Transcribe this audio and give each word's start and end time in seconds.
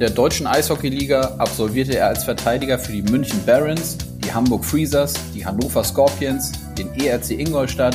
In 0.00 0.06
der 0.06 0.14
deutschen 0.14 0.46
Eishockeyliga 0.46 1.34
absolvierte 1.36 1.98
er 1.98 2.06
als 2.06 2.24
Verteidiger 2.24 2.78
für 2.78 2.90
die 2.90 3.02
München 3.02 3.38
Barons, 3.44 3.98
die 4.24 4.32
Hamburg 4.32 4.64
Freezers, 4.64 5.12
die 5.34 5.44
Hannover 5.44 5.84
Scorpions, 5.84 6.52
den 6.78 6.90
ERC 6.94 7.32
Ingolstadt, 7.32 7.94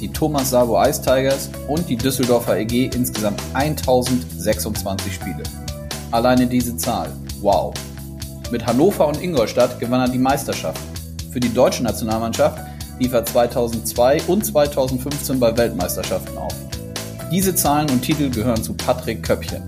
die 0.00 0.08
Thomas 0.08 0.50
Sabo 0.50 0.84
Ice 0.84 1.00
Tigers 1.00 1.50
und 1.68 1.88
die 1.88 1.94
Düsseldorfer 1.94 2.58
EG 2.58 2.90
insgesamt 2.92 3.40
1026 3.52 5.14
Spiele. 5.14 5.44
Alleine 6.10 6.48
diese 6.48 6.76
Zahl. 6.76 7.12
Wow. 7.40 7.72
Mit 8.50 8.66
Hannover 8.66 9.06
und 9.06 9.22
Ingolstadt 9.22 9.78
gewann 9.78 10.00
er 10.00 10.08
die 10.08 10.18
Meisterschaft. 10.18 10.80
Für 11.30 11.38
die 11.38 11.54
deutsche 11.54 11.84
Nationalmannschaft 11.84 12.58
lief 12.98 13.12
er 13.12 13.24
2002 13.24 14.22
und 14.26 14.44
2015 14.44 15.38
bei 15.38 15.56
Weltmeisterschaften 15.56 16.36
auf. 16.36 16.54
Diese 17.30 17.54
Zahlen 17.54 17.88
und 17.90 18.02
Titel 18.02 18.28
gehören 18.28 18.60
zu 18.60 18.74
Patrick 18.74 19.22
Köppchen. 19.22 19.62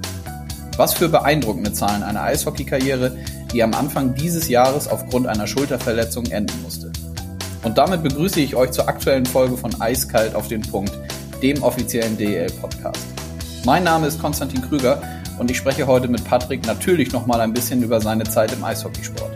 Was 0.77 0.93
für 0.93 1.09
beeindruckende 1.09 1.73
Zahlen 1.73 2.03
einer 2.03 2.23
Eishockeykarriere, 2.23 3.17
die 3.51 3.63
am 3.63 3.73
Anfang 3.73 4.15
dieses 4.15 4.49
Jahres 4.49 4.89
aufgrund 4.89 5.27
einer 5.27 5.47
Schulterverletzung 5.47 6.27
enden 6.27 6.61
musste. 6.63 6.93
Und 7.63 7.79
damit 7.79 8.03
begrüße 8.03 8.41
ich 8.41 8.55
euch 8.55 8.73
zur 8.73 8.87
aktuellen 8.87 9.25
Folge 9.25 9.57
von 9.57 9.81
Eiskalt 9.81 10.35
auf 10.35 10.49
den 10.49 10.61
Punkt, 10.61 10.93
dem 11.41 11.63
offiziellen 11.63 12.19
DEL-Podcast. 12.19 13.07
Mein 13.65 13.85
Name 13.85 14.07
ist 14.07 14.21
Konstantin 14.21 14.61
Krüger 14.61 15.01
und 15.39 15.51
ich 15.51 15.57
spreche 15.57 15.87
heute 15.87 16.09
mit 16.09 16.23
Patrick 16.25 16.67
natürlich 16.67 17.11
nochmal 17.11 17.41
ein 17.41 17.55
bisschen 17.55 17.83
über 17.83 17.99
seine 18.03 18.25
Zeit 18.25 18.53
im 18.53 18.63
Eishockeysport. 18.63 19.33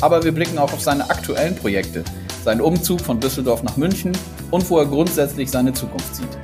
Aber 0.00 0.24
wir 0.24 0.32
blicken 0.32 0.56
auch 0.56 0.72
auf 0.72 0.80
seine 0.80 1.10
aktuellen 1.10 1.54
Projekte, 1.54 2.02
seinen 2.44 2.62
Umzug 2.62 3.02
von 3.02 3.20
Düsseldorf 3.20 3.62
nach 3.62 3.76
München 3.76 4.12
und 4.50 4.68
wo 4.70 4.78
er 4.78 4.86
grundsätzlich 4.86 5.50
seine 5.50 5.74
Zukunft 5.74 6.16
sieht. 6.16 6.38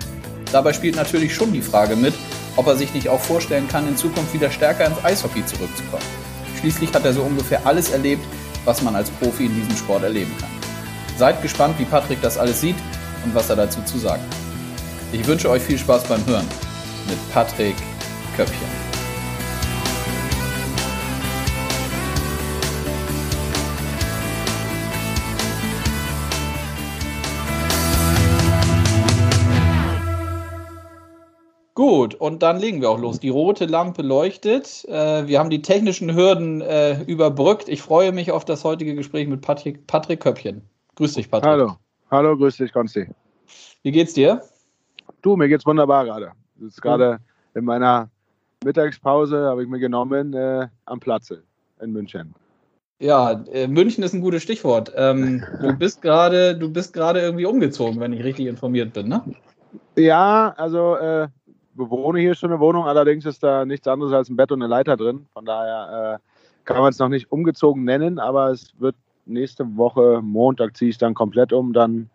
Dabei 0.53 0.75
spielt 0.75 0.97
natürlich 0.97 1.35
schon 1.35 1.53
die 1.53 1.63
Frage 1.63 1.97
mit, 1.97 2.13
ob 2.57 2.67
er 2.67 2.77
sich 2.77 2.95
nicht 2.95 3.09
auch 3.09 3.21
vorstellen 3.21 3.69
kann, 3.69 3.89
in 3.89 3.97
Zukunft 3.97 4.33
wieder 4.35 4.51
stärker 4.51 4.87
ins 4.87 5.05
Eishockey 5.05 5.45
zurückzukommen. 5.45 6.05
Schließlich 6.61 6.93
hat 6.93 7.05
er 7.05 7.13
so 7.13 7.23
ungefähr 7.23 7.67
alles 7.67 7.91
erlebt, 7.91 8.25
was 8.65 8.83
man 8.83 8.97
als 8.97 9.11
Profi 9.11 9.47
in 9.47 9.55
diesem 9.55 9.77
Sport 9.77 10.05
erleben 10.05 10.33
kann. 10.41 10.51
Seid 11.19 11.43
gespannt, 11.43 11.79
wie 11.79 11.85
Patrick 11.85 12.21
das 12.23 12.39
alles 12.39 12.61
sieht 12.61 12.77
und 13.25 13.35
was 13.35 13.51
er 13.51 13.57
dazu 13.57 13.83
zu 13.83 13.99
sagen 13.99 14.23
hat. 14.23 14.39
Ich 15.13 15.27
wünsche 15.27 15.49
euch 15.51 15.63
viel 15.63 15.79
Spaß 15.79 16.05
beim 16.05 16.25
Hören 16.27 16.47
mit 17.09 17.33
Patrick 17.33 17.77
Köpfchen. 18.37 18.84
Gut, 31.87 32.15
und 32.15 32.43
dann 32.43 32.59
legen 32.59 32.81
wir 32.81 32.89
auch 32.89 32.99
los. 32.99 33.21
Die 33.21 33.29
rote 33.29 33.67
Lampe 33.67 34.01
leuchtet. 34.01 34.87
Äh, 34.89 35.27
wir 35.27 35.39
haben 35.39 35.51
die 35.51 35.61
technischen 35.61 36.15
Hürden 36.15 36.63
äh, 36.63 37.03
überbrückt. 37.03 37.69
Ich 37.69 37.83
freue 37.83 38.11
mich 38.11 38.33
auf 38.33 38.47
das 38.47 38.65
heutige 38.65 38.95
Gespräch 38.95 39.29
mit 39.29 39.43
Patrick, 39.43 39.87
Patrick 39.87 40.21
Köppchen. 40.21 40.63
Grüß 40.95 41.13
dich, 41.13 41.31
Patrick. 41.31 41.51
Hallo, 41.51 41.77
hallo, 42.11 42.39
grüß 42.39 42.57
dich, 42.57 42.73
Konsti. 42.73 43.07
Wie 43.83 43.93
geht's 43.93 44.15
dir? 44.15 44.41
Du, 45.21 45.37
mir 45.37 45.47
geht's 45.47 45.67
wunderbar 45.67 46.07
gerade. 46.07 46.33
Das 46.57 46.69
ist 46.69 46.81
gerade 46.81 47.19
in 47.55 47.67
meiner 47.67 48.09
Mittagspause, 48.65 49.45
habe 49.45 49.63
ich 49.63 49.69
mir 49.69 49.79
genommen, 49.79 50.33
äh, 50.33 50.67
am 50.87 51.01
Platze 51.01 51.43
in 51.83 51.93
München. 51.93 52.35
Ja, 52.99 53.45
äh, 53.53 53.67
München 53.67 54.03
ist 54.05 54.15
ein 54.15 54.23
gutes 54.23 54.43
Stichwort. 54.43 54.91
Ähm, 54.97 55.45
du 55.61 55.75
bist 55.79 56.01
gerade, 56.01 56.57
du 56.57 56.73
bist 56.73 56.95
gerade 56.95 57.21
irgendwie 57.21 57.45
umgezogen, 57.45 58.01
wenn 58.01 58.15
ich 58.15 58.25
richtig 58.25 58.47
informiert 58.47 58.95
bin, 58.95 59.09
ne? 59.09 59.23
Ja, 59.97 60.55
also 60.57 60.97
äh, 60.97 61.29
bewohne 61.75 62.21
hier 62.21 62.35
schon 62.35 62.51
eine 62.51 62.61
Wohnung, 62.61 62.87
allerdings 62.87 63.27
ist 63.27 63.43
da 63.43 63.65
nichts 63.65 63.87
anderes 63.87 64.13
als 64.13 64.29
ein 64.29 64.37
Bett 64.37 64.53
und 64.53 64.63
eine 64.63 64.71
Leiter 64.71 64.97
drin. 64.97 65.27
Von 65.33 65.45
daher 65.45 66.21
äh, 66.21 66.65
kann 66.65 66.79
man 66.79 66.91
es 66.91 66.99
noch 66.99 67.09
nicht 67.09 67.31
umgezogen 67.31 67.85
nennen, 67.85 68.19
aber 68.19 68.51
es 68.51 68.73
wird 68.79 68.97
nächste 69.27 69.77
Woche 69.77 70.21
Montag 70.23 70.77
ziehe 70.77 70.91
ich 70.91 70.99
dann 70.99 71.15
komplett 71.15 71.53
um. 71.53 71.73
Dann 71.73 72.11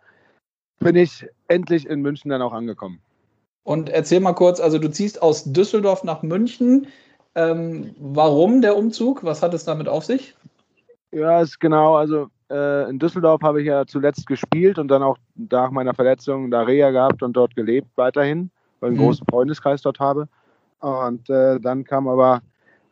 bin 0.78 0.96
ich 0.96 1.26
endlich 1.48 1.86
in 1.86 2.00
München 2.00 2.30
dann 2.30 2.42
auch 2.42 2.52
angekommen. 2.52 3.00
Und 3.64 3.90
erzähl 3.90 4.20
mal 4.20 4.32
kurz, 4.32 4.60
also 4.60 4.78
du 4.78 4.90
ziehst 4.90 5.22
aus 5.22 5.44
Düsseldorf 5.44 6.04
nach 6.04 6.22
München. 6.22 6.86
Ähm, 7.34 7.94
warum 7.98 8.62
der 8.62 8.76
Umzug? 8.76 9.22
Was 9.22 9.42
hat 9.42 9.54
es 9.54 9.64
damit 9.64 9.88
auf 9.88 10.04
sich? 10.04 10.34
Ja, 11.12 11.40
ist 11.40 11.60
genau. 11.60 11.96
Also 11.96 12.28
äh, 12.50 12.88
in 12.88 12.98
Düsseldorf 12.98 13.42
habe 13.42 13.60
ich 13.60 13.66
ja 13.66 13.86
zuletzt 13.86 14.26
gespielt 14.26 14.78
und 14.78 14.88
dann 14.88 15.02
auch 15.02 15.18
nach 15.34 15.70
meiner 15.70 15.94
Verletzung 15.94 16.50
da 16.50 16.62
Reha 16.62 16.90
gehabt 16.90 17.22
und 17.22 17.34
dort 17.34 17.54
gelebt 17.54 17.88
weiterhin 17.96 18.50
weil 18.80 18.90
ich 18.90 18.96
einen 18.96 19.04
mhm. 19.04 19.08
großen 19.08 19.26
Freundeskreis 19.30 19.82
dort 19.82 20.00
habe. 20.00 20.28
Und 20.80 21.28
äh, 21.30 21.60
dann 21.60 21.84
kam 21.84 22.08
aber 22.08 22.42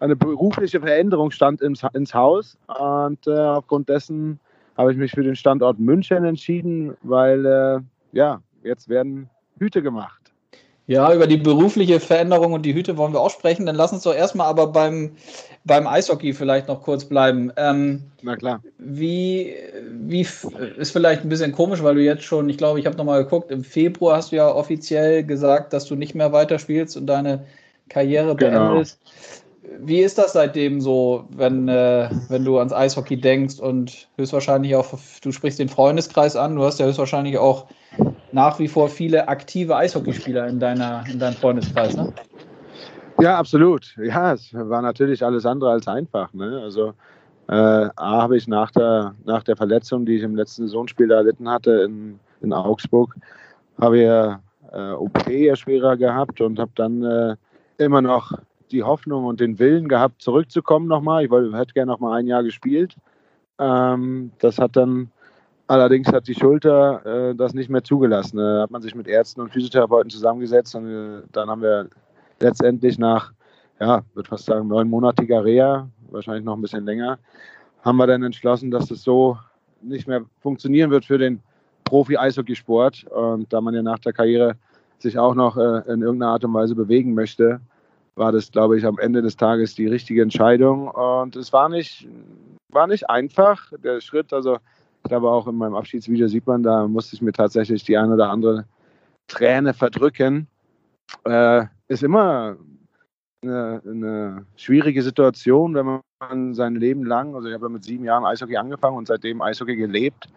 eine 0.00 0.16
berufliche 0.16 0.80
Veränderung 0.80 1.30
stand 1.30 1.60
ins, 1.60 1.82
ins 1.92 2.14
Haus 2.14 2.56
und 2.66 3.26
äh, 3.26 3.30
aufgrund 3.30 3.88
dessen 3.88 4.38
habe 4.76 4.92
ich 4.92 4.98
mich 4.98 5.10
für 5.10 5.24
den 5.24 5.34
Standort 5.34 5.78
München 5.80 6.24
entschieden, 6.24 6.96
weil 7.02 7.44
äh, 7.44 7.80
ja, 8.12 8.40
jetzt 8.62 8.88
werden 8.88 9.28
Hüte 9.58 9.82
gemacht. 9.82 10.27
Ja, 10.88 11.12
über 11.12 11.26
die 11.26 11.36
berufliche 11.36 12.00
Veränderung 12.00 12.54
und 12.54 12.62
die 12.62 12.72
Hüte 12.72 12.96
wollen 12.96 13.12
wir 13.12 13.20
auch 13.20 13.30
sprechen. 13.30 13.66
Dann 13.66 13.76
lass 13.76 13.92
uns 13.92 14.04
doch 14.04 14.14
erstmal 14.14 14.46
aber 14.46 14.68
beim, 14.68 15.16
beim 15.64 15.86
Eishockey 15.86 16.32
vielleicht 16.32 16.66
noch 16.66 16.80
kurz 16.82 17.04
bleiben. 17.04 17.52
Ähm, 17.58 18.04
Na 18.22 18.36
klar. 18.36 18.62
Wie, 18.78 19.54
wie 20.00 20.22
ist 20.22 20.90
vielleicht 20.90 21.24
ein 21.24 21.28
bisschen 21.28 21.52
komisch, 21.52 21.82
weil 21.82 21.94
du 21.94 22.02
jetzt 22.02 22.22
schon, 22.22 22.48
ich 22.48 22.56
glaube, 22.56 22.80
ich 22.80 22.86
habe 22.86 22.96
nochmal 22.96 23.22
geguckt, 23.22 23.50
im 23.50 23.64
Februar 23.64 24.16
hast 24.16 24.32
du 24.32 24.36
ja 24.36 24.50
offiziell 24.50 25.24
gesagt, 25.24 25.74
dass 25.74 25.84
du 25.84 25.94
nicht 25.94 26.14
mehr 26.14 26.32
weiterspielst 26.32 26.96
und 26.96 27.06
deine 27.06 27.44
Karriere 27.90 28.34
genau. 28.34 28.82
Wie 29.80 30.00
ist 30.00 30.18
das 30.18 30.32
seitdem 30.32 30.80
so, 30.80 31.24
wenn, 31.30 31.68
äh, 31.68 32.08
wenn 32.28 32.44
du 32.44 32.58
ans 32.58 32.72
Eishockey 32.72 33.20
denkst 33.20 33.60
und 33.60 34.08
höchstwahrscheinlich 34.16 34.74
auch, 34.74 34.86
du 35.22 35.32
sprichst 35.32 35.58
den 35.58 35.68
Freundeskreis 35.68 36.36
an, 36.36 36.56
du 36.56 36.64
hast 36.64 36.80
ja 36.80 36.86
höchstwahrscheinlich 36.86 37.38
auch 37.38 37.66
nach 38.32 38.58
wie 38.58 38.68
vor 38.68 38.88
viele 38.88 39.28
aktive 39.28 39.76
Eishockeyspieler 39.76 40.46
in, 40.48 40.60
deiner, 40.60 41.04
in 41.10 41.18
deinem 41.18 41.34
Freundeskreis, 41.34 41.96
ne? 41.96 42.12
Ja, 43.20 43.36
absolut. 43.36 43.96
Ja, 43.96 44.34
es 44.34 44.54
war 44.54 44.80
natürlich 44.80 45.24
alles 45.24 45.44
andere 45.44 45.72
als 45.72 45.88
einfach. 45.88 46.32
Ne? 46.34 46.60
Also 46.62 46.92
äh, 47.48 47.52
A 47.52 48.22
habe 48.22 48.36
ich 48.36 48.46
nach 48.46 48.70
der, 48.70 49.14
nach 49.24 49.42
der 49.42 49.56
Verletzung, 49.56 50.06
die 50.06 50.16
ich 50.16 50.22
im 50.22 50.36
letzten 50.36 50.62
Saisonspiel 50.62 51.10
erlitten 51.10 51.48
hatte 51.48 51.82
in, 51.82 52.20
in 52.42 52.52
Augsburg, 52.52 53.16
habe 53.80 53.98
ich 53.98 54.04
äh, 54.72 54.92
OP 54.92 55.18
schwerer 55.56 55.96
gehabt 55.96 56.40
und 56.40 56.60
habe 56.60 56.70
dann 56.76 57.02
äh, 57.02 57.36
immer 57.78 58.02
noch 58.02 58.38
die 58.72 58.82
Hoffnung 58.82 59.24
und 59.24 59.40
den 59.40 59.58
Willen 59.58 59.88
gehabt, 59.88 60.22
zurückzukommen 60.22 60.86
nochmal. 60.86 61.24
Ich 61.24 61.30
wollte, 61.30 61.56
hätte 61.56 61.74
gerne 61.74 61.90
nochmal 61.90 62.18
ein 62.18 62.26
Jahr 62.26 62.42
gespielt. 62.42 62.96
Ähm, 63.58 64.32
das 64.38 64.58
hat 64.58 64.76
dann 64.76 65.10
Allerdings 65.68 66.08
hat 66.10 66.26
die 66.26 66.34
Schulter 66.34 67.04
äh, 67.04 67.34
das 67.34 67.52
nicht 67.52 67.68
mehr 67.68 67.84
zugelassen. 67.84 68.38
Da 68.38 68.62
hat 68.62 68.70
man 68.70 68.80
sich 68.80 68.94
mit 68.94 69.06
Ärzten 69.06 69.42
und 69.42 69.52
Physiotherapeuten 69.52 70.08
zusammengesetzt 70.08 70.74
und 70.74 70.88
äh, 70.88 71.22
dann 71.30 71.50
haben 71.50 71.60
wir 71.60 71.90
letztendlich 72.40 72.98
nach, 72.98 73.32
ja, 73.78 74.02
würde 74.14 74.30
fast 74.30 74.46
sagen, 74.46 74.66
neunmonatiger 74.66 75.44
Reha, 75.44 75.86
wahrscheinlich 76.10 76.44
noch 76.44 76.56
ein 76.56 76.62
bisschen 76.62 76.86
länger, 76.86 77.18
haben 77.82 77.98
wir 77.98 78.06
dann 78.06 78.22
entschlossen, 78.22 78.70
dass 78.70 78.86
das 78.86 79.02
so 79.02 79.36
nicht 79.82 80.08
mehr 80.08 80.24
funktionieren 80.40 80.90
wird 80.90 81.04
für 81.04 81.18
den 81.18 81.42
Profi-Eishockeysport. 81.84 83.04
Und 83.04 83.52
da 83.52 83.60
man 83.60 83.74
ja 83.74 83.82
nach 83.82 83.98
der 83.98 84.14
Karriere 84.14 84.56
sich 84.98 85.18
auch 85.18 85.34
noch 85.34 85.58
äh, 85.58 85.82
in 85.92 86.00
irgendeiner 86.00 86.32
Art 86.32 86.44
und 86.46 86.54
Weise 86.54 86.74
bewegen 86.74 87.12
möchte, 87.12 87.60
war 88.18 88.32
das, 88.32 88.50
glaube 88.50 88.76
ich, 88.76 88.84
am 88.84 88.98
Ende 88.98 89.22
des 89.22 89.36
Tages 89.36 89.74
die 89.74 89.86
richtige 89.86 90.22
Entscheidung. 90.22 90.88
Und 90.88 91.36
es 91.36 91.52
war 91.52 91.68
nicht, 91.68 92.08
war 92.70 92.86
nicht 92.86 93.08
einfach, 93.08 93.72
der 93.82 94.00
Schritt. 94.00 94.32
Also 94.32 94.58
ich 95.04 95.08
glaube, 95.08 95.30
auch 95.30 95.46
in 95.46 95.54
meinem 95.54 95.74
Abschiedsvideo 95.74 96.28
sieht 96.28 96.46
man, 96.46 96.62
da 96.62 96.86
musste 96.86 97.16
ich 97.16 97.22
mir 97.22 97.32
tatsächlich 97.32 97.84
die 97.84 97.96
eine 97.96 98.14
oder 98.14 98.30
andere 98.30 98.66
Träne 99.28 99.74
verdrücken. 99.74 100.48
Äh, 101.24 101.66
ist 101.88 102.02
immer 102.02 102.56
eine, 103.42 103.82
eine, 103.86 104.46
schwierige 104.56 105.02
Situation, 105.02 105.74
wenn 105.74 106.00
man 106.20 106.54
sein 106.54 106.74
Leben 106.74 107.04
lang, 107.04 107.34
also 107.34 107.48
ich 107.48 107.54
habe 107.54 107.66
ja 107.66 107.70
mit 107.70 107.84
sieben 107.84 108.04
Jahren 108.04 108.24
Eishockey 108.24 108.56
angefangen 108.56 108.96
und 108.96 109.06
seitdem 109.06 109.40
Eishockey 109.40 109.76
gelebt. 109.76 110.28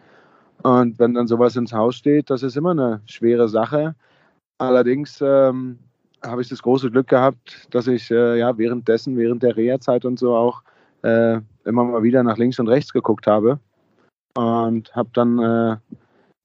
Und 0.64 1.00
wenn 1.00 1.16
dann 1.16 1.28
sowas 1.28 1.56
ins 1.56 1.74
Haus 1.74 1.96
steht, 1.96 2.30
das 2.30 2.44
ist 2.44 2.56
immer 2.56 2.72
eine 2.72 3.02
schwere 3.06 3.50
Sache. 3.50 3.96
Allerdings 4.60 5.20
ähm, 5.22 5.80
habe 6.24 6.42
ich 6.42 6.50
das 6.50 6.62
große 6.62 6.92
Glück 6.92 7.08
gehabt, 7.08 7.68
dass 7.72 7.88
ich 7.88 8.12
äh, 8.12 8.38
ja 8.38 8.58
währenddessen, 8.58 9.18
während 9.18 9.44
der 9.44 9.56
Reha-Zeit 9.56 10.06
und 10.06 10.20
so 10.20 10.36
auch 10.36 10.62
äh, 11.04 11.40
immer 11.66 11.84
mal 11.84 12.04
wieder 12.04 12.24
nach 12.24 12.38
links 12.38 12.60
und 12.60 12.68
rechts 12.68 12.94
geguckt 12.94 13.28
habe 13.28 13.60
und 14.36 14.96
habe 14.96 15.10
dann 15.14 15.40
äh, 15.40 15.78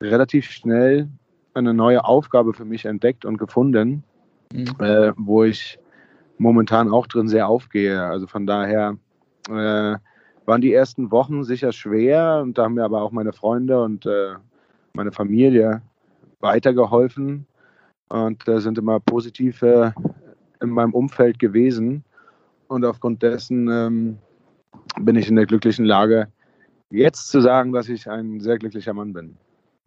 relativ 0.03 0.51
schnell 0.51 1.09
eine 1.55 1.75
neue 1.75 2.05
Aufgabe 2.05 2.53
für 2.53 2.65
mich 2.65 2.85
entdeckt 2.85 3.25
und 3.25 3.39
gefunden, 3.39 4.03
mhm. 4.53 4.75
äh, 4.79 5.13
wo 5.17 5.45
ich 5.45 5.79
momentan 6.39 6.91
auch 6.93 7.07
drin 7.07 7.29
sehr 7.29 7.49
aufgehe. 7.49 8.03
Also 8.03 8.27
von 8.27 8.47
daher 8.47 8.97
äh, 9.49 9.97
waren 10.47 10.61
die 10.61 10.73
ersten 10.73 11.11
Wochen 11.11 11.45
sicher 11.45 11.73
schwer 11.73 12.41
und 12.43 12.59
da 12.59 12.65
haben 12.65 12.75
mir 12.75 12.85
aber 12.85 13.03
auch 13.03 13.11
meine 13.11 13.33
Freunde 13.33 13.83
und 13.83 14.07
äh, 14.07 14.35
meine 14.93 15.13
Familie 15.13 15.83
weitergeholfen 16.41 17.47
und 18.09 18.47
äh, 18.49 18.61
sind 18.61 18.79
immer 18.79 19.01
positiv 19.01 19.63
äh, 19.63 19.93
in 20.61 20.71
meinem 20.71 20.95
Umfeld 20.95 21.39
gewesen. 21.39 22.05
Und 22.69 22.85
aufgrund 22.85 23.23
dessen 23.23 23.69
ähm, 23.69 24.19
bin 25.01 25.17
ich 25.17 25.29
in 25.29 25.37
der 25.37 25.47
glücklichen 25.47 25.85
Lage, 25.85 26.29
jetzt 26.91 27.29
zu 27.29 27.41
sagen, 27.41 27.73
dass 27.73 27.89
ich 27.89 28.09
ein 28.09 28.41
sehr 28.41 28.59
glücklicher 28.59 28.95
Mann 28.95 29.13
bin. 29.13 29.37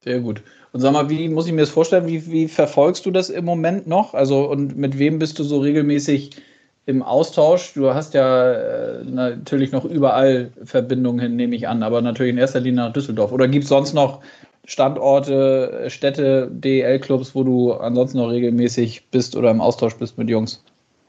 Sehr 0.03 0.19
gut. 0.19 0.41
Und 0.71 0.79
sag 0.79 0.93
mal, 0.93 1.09
wie 1.09 1.27
muss 1.27 1.47
ich 1.47 1.51
mir 1.51 1.61
das 1.61 1.69
vorstellen? 1.69 2.07
Wie, 2.07 2.31
wie 2.31 2.47
verfolgst 2.47 3.05
du 3.05 3.11
das 3.11 3.29
im 3.29 3.43
Moment 3.43 3.85
noch? 3.87 4.13
Also, 4.13 4.49
und 4.49 4.77
mit 4.77 4.97
wem 4.97 5.19
bist 5.19 5.37
du 5.39 5.43
so 5.43 5.59
regelmäßig 5.59 6.31
im 6.85 7.03
Austausch? 7.03 7.73
Du 7.73 7.93
hast 7.93 8.13
ja 8.13 8.53
äh, 8.53 9.03
natürlich 9.03 9.73
noch 9.73 9.83
überall 9.83 10.51
Verbindungen 10.63 11.19
hin, 11.19 11.35
nehme 11.35 11.55
ich 11.55 11.67
an, 11.67 11.83
aber 11.83 12.01
natürlich 12.01 12.31
in 12.31 12.37
erster 12.37 12.61
Linie 12.61 12.85
nach 12.85 12.93
Düsseldorf. 12.93 13.33
Oder 13.33 13.49
gibt 13.49 13.63
es 13.63 13.69
sonst 13.69 13.93
noch 13.93 14.21
Standorte, 14.65 15.85
Städte, 15.87 16.49
DEL-Clubs, 16.51 17.33
wo 17.33 17.43
du 17.43 17.73
ansonsten 17.73 18.19
noch 18.19 18.29
regelmäßig 18.29 19.07
bist 19.09 19.35
oder 19.35 19.51
im 19.51 19.61
Austausch 19.61 19.95
bist 19.95 20.17
mit 20.17 20.29
Jungs? 20.29 20.63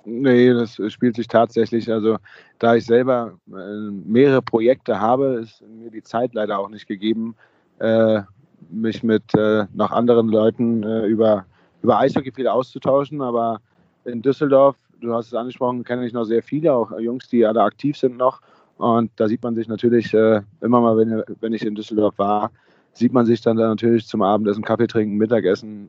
Nee, 0.05 0.53
das 0.53 0.81
spielt 0.89 1.17
sich 1.17 1.29
tatsächlich. 1.29 1.91
Also, 1.91 2.17
da 2.59 2.75
ich 2.75 2.87
selber 2.87 3.35
äh, 3.49 3.91
mehrere 4.07 4.41
Projekte 4.41 4.99
habe, 4.99 5.41
ist 5.43 5.63
mir 5.63 5.91
die 5.91 6.03
Zeit 6.03 6.33
leider 6.33 6.59
auch 6.59 6.71
nicht 6.71 6.87
gegeben, 6.87 7.35
äh, 7.81 8.23
mich 8.71 9.03
mit 9.03 9.35
äh, 9.35 9.67
noch 9.75 9.91
anderen 9.91 10.29
Leuten 10.29 10.83
äh, 10.83 11.07
über, 11.07 11.45
über 11.83 11.99
Eishockey 11.99 12.33
viel 12.33 12.49
auszutauschen. 12.49 13.21
Aber 13.21 13.61
in 14.05 14.23
Düsseldorf, 14.23 14.77
du 15.01 15.15
hast 15.15 15.27
es 15.27 15.35
angesprochen, 15.35 15.85
kenne 15.85 16.07
ich 16.07 16.13
noch 16.13 16.25
sehr 16.25 16.43
viele, 16.43 16.73
auch 16.73 16.99
Jungs, 16.99 17.29
die 17.29 17.45
alle 17.45 17.63
aktiv 17.63 17.97
sind 17.97 18.17
noch. 18.17 18.41
Und 18.79 19.11
da 19.17 19.29
sieht 19.29 19.43
man 19.43 19.55
sich 19.55 19.69
natürlich 19.69 20.15
äh, 20.15 20.41
immer 20.63 20.81
mal, 20.81 20.97
wenn, 20.97 21.23
wenn 21.41 21.53
ich 21.53 21.65
in 21.65 21.75
Düsseldorf 21.75 22.19
war, 22.19 22.51
sieht 22.93 23.13
man 23.13 23.27
sich 23.27 23.41
dann 23.41 23.57
da 23.57 23.69
natürlich 23.69 24.07
zum 24.07 24.23
Abendessen, 24.23 24.65
Kaffee 24.65 24.87
trinken, 24.87 25.17
Mittagessen, 25.17 25.89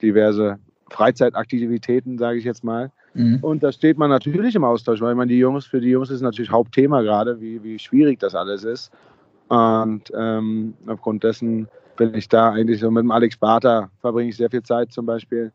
diverse 0.00 0.58
Freizeitaktivitäten, 0.90 2.18
sage 2.18 2.38
ich 2.38 2.44
jetzt 2.44 2.64
mal. 2.64 2.90
Mhm. 3.14 3.38
Und 3.42 3.62
da 3.62 3.72
steht 3.72 3.98
man 3.98 4.10
natürlich 4.10 4.54
im 4.54 4.64
Austausch, 4.64 5.00
weil 5.00 5.14
man 5.14 5.28
die 5.28 5.38
Jungs, 5.38 5.66
für 5.66 5.80
die 5.80 5.90
Jungs 5.90 6.10
ist 6.10 6.20
natürlich 6.20 6.50
Hauptthema 6.50 7.02
gerade, 7.02 7.40
wie, 7.40 7.62
wie 7.62 7.78
schwierig 7.78 8.20
das 8.20 8.34
alles 8.34 8.64
ist. 8.64 8.92
Und 9.48 10.12
ähm, 10.16 10.74
aufgrund 10.86 11.24
dessen 11.24 11.68
bin 11.96 12.14
ich 12.14 12.28
da 12.28 12.52
eigentlich 12.52 12.80
so 12.80 12.90
mit 12.90 13.02
dem 13.02 13.10
Alex 13.10 13.36
Barter 13.36 13.90
verbringe 14.00 14.30
ich 14.30 14.36
sehr 14.36 14.50
viel 14.50 14.62
Zeit 14.62 14.92
zum 14.92 15.06
Beispiel. 15.06 15.52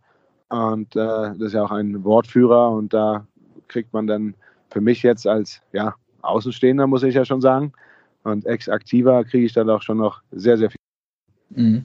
Und 0.49 0.95
äh, 0.95 0.99
das 0.99 1.39
ist 1.39 1.53
ja 1.53 1.63
auch 1.63 1.71
ein 1.71 2.03
Wortführer 2.03 2.71
und 2.71 2.93
da 2.93 3.25
kriegt 3.67 3.91
man 3.93 4.07
dann 4.07 4.35
für 4.69 4.81
mich 4.81 5.03
jetzt 5.03 5.27
als 5.27 5.61
ja, 5.73 5.95
Außenstehender, 6.21 6.87
muss 6.87 7.03
ich 7.03 7.15
ja 7.15 7.25
schon 7.25 7.41
sagen, 7.41 7.73
und 8.23 8.45
Ex-Aktiver 8.45 9.23
kriege 9.23 9.45
ich 9.45 9.53
dann 9.53 9.69
auch 9.69 9.81
schon 9.81 9.97
noch 9.97 10.21
sehr, 10.31 10.57
sehr 10.57 10.69
viel. 10.69 10.76
Mhm. 11.49 11.83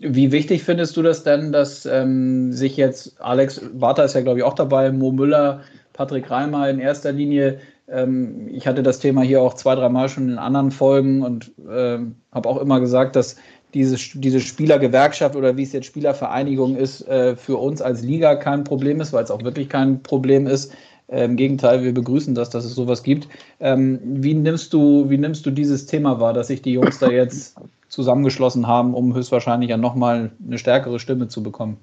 Wie 0.00 0.30
wichtig 0.30 0.62
findest 0.62 0.96
du 0.96 1.02
das 1.02 1.24
denn, 1.24 1.50
dass 1.50 1.84
ähm, 1.84 2.52
sich 2.52 2.76
jetzt 2.76 3.20
Alex 3.20 3.60
Barter 3.74 4.04
ist 4.04 4.14
ja, 4.14 4.20
glaube 4.20 4.38
ich, 4.38 4.44
auch 4.44 4.54
dabei, 4.54 4.92
Mo 4.92 5.10
Müller, 5.10 5.62
Patrick 5.92 6.30
Reimer 6.30 6.70
in 6.70 6.78
erster 6.78 7.10
Linie 7.10 7.58
ähm, 7.88 8.48
ich 8.52 8.66
hatte 8.66 8.82
das 8.82 8.98
Thema 8.98 9.22
hier 9.22 9.42
auch 9.42 9.54
zwei, 9.54 9.74
dreimal 9.74 10.08
schon 10.08 10.28
in 10.28 10.38
anderen 10.38 10.70
Folgen 10.70 11.22
und 11.22 11.52
ähm, 11.70 12.16
habe 12.32 12.48
auch 12.48 12.60
immer 12.60 12.80
gesagt, 12.80 13.16
dass 13.16 13.36
diese, 13.74 13.96
diese 14.18 14.40
Spielergewerkschaft 14.40 15.36
oder 15.36 15.56
wie 15.56 15.62
es 15.62 15.72
jetzt 15.72 15.86
Spielervereinigung 15.86 16.76
ist, 16.76 17.06
äh, 17.08 17.36
für 17.36 17.56
uns 17.56 17.82
als 17.82 18.02
Liga 18.02 18.36
kein 18.36 18.64
Problem 18.64 19.00
ist, 19.00 19.12
weil 19.12 19.24
es 19.24 19.30
auch 19.30 19.42
wirklich 19.42 19.68
kein 19.68 20.02
Problem 20.02 20.46
ist. 20.46 20.72
Äh, 21.08 21.24
Im 21.24 21.36
Gegenteil, 21.36 21.82
wir 21.82 21.92
begrüßen 21.92 22.34
das, 22.34 22.50
dass 22.50 22.64
es 22.64 22.74
sowas 22.74 23.02
gibt. 23.02 23.28
Ähm, 23.60 24.00
wie, 24.02 24.34
nimmst 24.34 24.72
du, 24.72 25.08
wie 25.10 25.18
nimmst 25.18 25.44
du 25.44 25.50
dieses 25.50 25.86
Thema 25.86 26.20
wahr, 26.20 26.32
dass 26.32 26.48
sich 26.48 26.62
die 26.62 26.72
Jungs 26.72 26.98
da 26.98 27.10
jetzt 27.10 27.56
zusammengeschlossen 27.88 28.66
haben, 28.66 28.94
um 28.94 29.14
höchstwahrscheinlich 29.14 29.70
ja 29.70 29.76
nochmal 29.76 30.32
eine 30.44 30.58
stärkere 30.58 30.98
Stimme 30.98 31.28
zu 31.28 31.42
bekommen? 31.42 31.78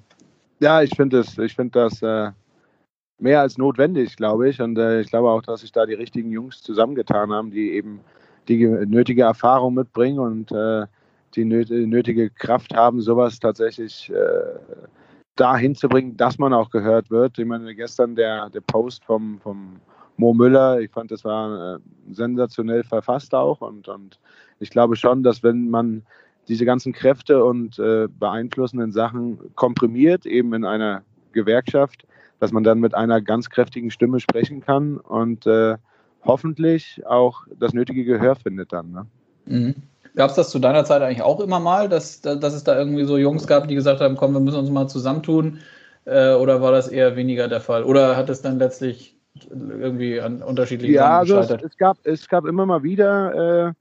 Ja, 0.60 0.82
ich 0.82 0.94
finde 0.96 1.18
das, 1.18 1.36
ich 1.38 1.54
find 1.54 1.76
das 1.76 2.00
äh, 2.02 2.30
mehr 3.18 3.40
als 3.40 3.58
notwendig, 3.58 4.16
glaube 4.16 4.48
ich. 4.48 4.60
Und 4.60 4.78
äh, 4.78 5.00
ich 5.00 5.08
glaube 5.08 5.30
auch, 5.30 5.42
dass 5.42 5.60
sich 5.60 5.72
da 5.72 5.86
die 5.86 5.94
richtigen 5.94 6.30
Jungs 6.30 6.62
zusammengetan 6.62 7.32
haben, 7.32 7.50
die 7.50 7.72
eben 7.72 8.00
die 8.48 8.66
nötige 8.66 9.22
Erfahrung 9.22 9.74
mitbringen 9.74 10.18
und 10.18 10.52
äh, 10.52 10.86
die 11.34 11.44
nötige 11.44 12.30
Kraft 12.30 12.74
haben, 12.74 13.00
sowas 13.00 13.38
tatsächlich 13.38 14.10
äh, 14.10 14.58
dahin 15.34 15.74
zu 15.74 15.88
bringen, 15.88 16.16
dass 16.16 16.38
man 16.38 16.54
auch 16.54 16.70
gehört 16.70 17.10
wird. 17.10 17.38
Ich 17.38 17.44
meine, 17.44 17.74
gestern 17.74 18.14
der, 18.14 18.48
der 18.50 18.62
Post 18.62 19.04
vom, 19.04 19.38
vom 19.40 19.80
Mo 20.16 20.32
Müller, 20.32 20.80
ich 20.80 20.90
fand, 20.90 21.10
das 21.10 21.24
war 21.24 21.74
äh, 21.74 21.78
sensationell 22.10 22.84
verfasst 22.84 23.34
auch 23.34 23.60
und, 23.60 23.88
und 23.88 24.18
ich 24.60 24.70
glaube 24.70 24.96
schon, 24.96 25.22
dass 25.22 25.42
wenn 25.42 25.68
man 25.68 26.02
diese 26.48 26.64
ganzen 26.64 26.92
Kräfte 26.92 27.44
und 27.44 27.78
äh, 27.78 28.08
beeinflussenden 28.08 28.92
Sachen 28.92 29.38
komprimiert, 29.54 30.26
eben 30.26 30.54
in 30.54 30.64
einer 30.64 31.02
Gewerkschaft, 31.32 32.06
dass 32.38 32.52
man 32.52 32.64
dann 32.64 32.78
mit 32.80 32.94
einer 32.94 33.20
ganz 33.20 33.50
kräftigen 33.50 33.90
Stimme 33.90 34.20
sprechen 34.20 34.60
kann 34.60 34.98
und 34.98 35.46
äh, 35.46 35.76
hoffentlich 36.24 37.02
auch 37.06 37.42
das 37.58 37.72
nötige 37.72 38.04
Gehör 38.04 38.36
findet 38.36 38.72
dann. 38.72 38.92
Ne? 38.92 39.06
Mhm. 39.46 39.74
Gab 40.14 40.30
es 40.30 40.36
das 40.36 40.50
zu 40.50 40.58
deiner 40.58 40.84
Zeit 40.84 41.02
eigentlich 41.02 41.22
auch 41.22 41.40
immer 41.40 41.60
mal, 41.60 41.88
dass, 41.88 42.22
dass 42.22 42.54
es 42.54 42.64
da 42.64 42.78
irgendwie 42.78 43.04
so 43.04 43.18
Jungs 43.18 43.46
gab, 43.46 43.68
die 43.68 43.74
gesagt 43.74 44.00
haben, 44.00 44.16
komm, 44.16 44.32
wir 44.32 44.40
müssen 44.40 44.58
uns 44.58 44.70
mal 44.70 44.88
zusammentun? 44.88 45.58
Äh, 46.06 46.34
oder 46.34 46.62
war 46.62 46.72
das 46.72 46.88
eher 46.88 47.16
weniger 47.16 47.48
der 47.48 47.60
Fall? 47.60 47.84
Oder 47.84 48.16
hat 48.16 48.30
es 48.30 48.40
dann 48.40 48.58
letztlich 48.58 49.16
irgendwie 49.50 50.20
an 50.20 50.42
unterschiedlichen 50.42 50.94
ja, 50.94 51.24
Sachen 51.24 51.26
gescheitert? 51.26 51.50
Also 51.50 51.66
es, 51.66 51.72
es, 51.72 51.76
gab, 51.76 51.98
es 52.04 52.28
gab 52.28 52.46
immer 52.46 52.64
mal 52.64 52.82
wieder 52.82 53.68
äh, 53.68 53.72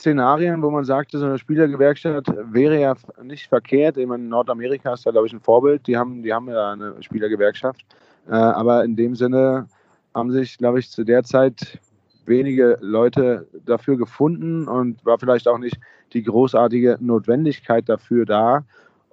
Szenarien, 0.00 0.62
wo 0.62 0.70
man 0.70 0.84
sagte, 0.84 1.18
so 1.18 1.26
eine 1.26 1.38
Spielergewerkschaft 1.38 2.26
wäre 2.52 2.80
ja 2.80 2.94
nicht 3.22 3.48
verkehrt. 3.48 3.96
Ich 3.96 4.06
meine, 4.06 4.24
Nordamerika 4.24 4.94
ist 4.94 5.04
da, 5.04 5.10
glaube 5.10 5.26
ich, 5.26 5.32
ein 5.32 5.40
Vorbild. 5.40 5.86
Die 5.86 5.96
haben, 5.96 6.22
die 6.22 6.32
haben 6.32 6.48
ja 6.48 6.72
eine 6.72 6.94
Spielergewerkschaft. 7.02 7.84
Äh, 8.28 8.34
aber 8.34 8.84
in 8.84 8.94
dem 8.94 9.16
Sinne 9.16 9.66
haben 10.14 10.30
sich, 10.30 10.56
glaube 10.58 10.78
ich, 10.78 10.90
zu 10.90 11.04
der 11.04 11.24
Zeit 11.24 11.78
wenige 12.26 12.78
Leute 12.80 13.48
dafür 13.64 13.96
gefunden 13.96 14.68
und 14.68 15.04
war 15.04 15.18
vielleicht 15.18 15.48
auch 15.48 15.58
nicht 15.58 15.78
die 16.12 16.22
großartige 16.22 16.98
Notwendigkeit 17.00 17.88
dafür 17.88 18.24
da. 18.24 18.64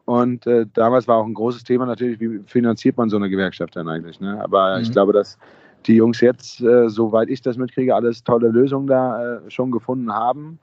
Und 0.06 0.46
äh, 0.46 0.68
damals 0.74 1.08
war 1.08 1.18
auch 1.18 1.26
ein 1.26 1.34
großes 1.34 1.64
Thema 1.64 1.88
natürlich, 1.88 2.20
wie 2.20 2.42
finanziert 2.46 2.98
man 2.98 3.10
so 3.10 3.18
eine 3.18 3.30
Gewerkschaft 3.30 3.76
dann 3.76 3.90
eigentlich. 3.90 4.20
Ne? 4.20 4.40
Aber 4.44 4.76
mhm. 4.76 4.84
ich 4.84 4.92
glaube, 4.92 5.14
dass 5.14 5.40
die 5.88 5.96
Jungs 5.96 6.22
jetzt, 6.22 6.62
äh, 6.62 6.90
soweit 6.90 7.30
ich 7.30 7.42
das 7.42 7.58
mitkriege, 7.58 7.96
alles 7.96 8.24
tolle 8.24 8.50
Lösungen 8.50 8.88
da 8.88 9.38
äh, 9.38 9.50
schon 9.50 9.72
gefunden 9.72 10.14
haben. 10.14 10.60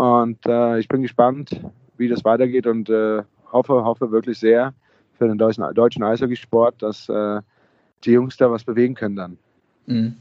Und 0.00 0.38
äh, 0.46 0.78
ich 0.78 0.88
bin 0.88 1.02
gespannt, 1.02 1.60
wie 1.98 2.08
das 2.08 2.24
weitergeht 2.24 2.66
und 2.66 2.88
äh, 2.88 3.22
hoffe, 3.52 3.84
hoffe 3.84 4.10
wirklich 4.10 4.38
sehr 4.38 4.72
für 5.18 5.28
den 5.28 5.36
deutschen, 5.36 5.62
deutschen 5.74 6.02
Eishockeysport, 6.02 6.76
dass 6.80 7.06
äh, 7.10 7.42
die 8.04 8.12
Jungs 8.12 8.38
da 8.38 8.50
was 8.50 8.64
bewegen 8.64 8.94
können 8.94 9.16
dann. 9.16 9.38
Mhm. 9.84 10.16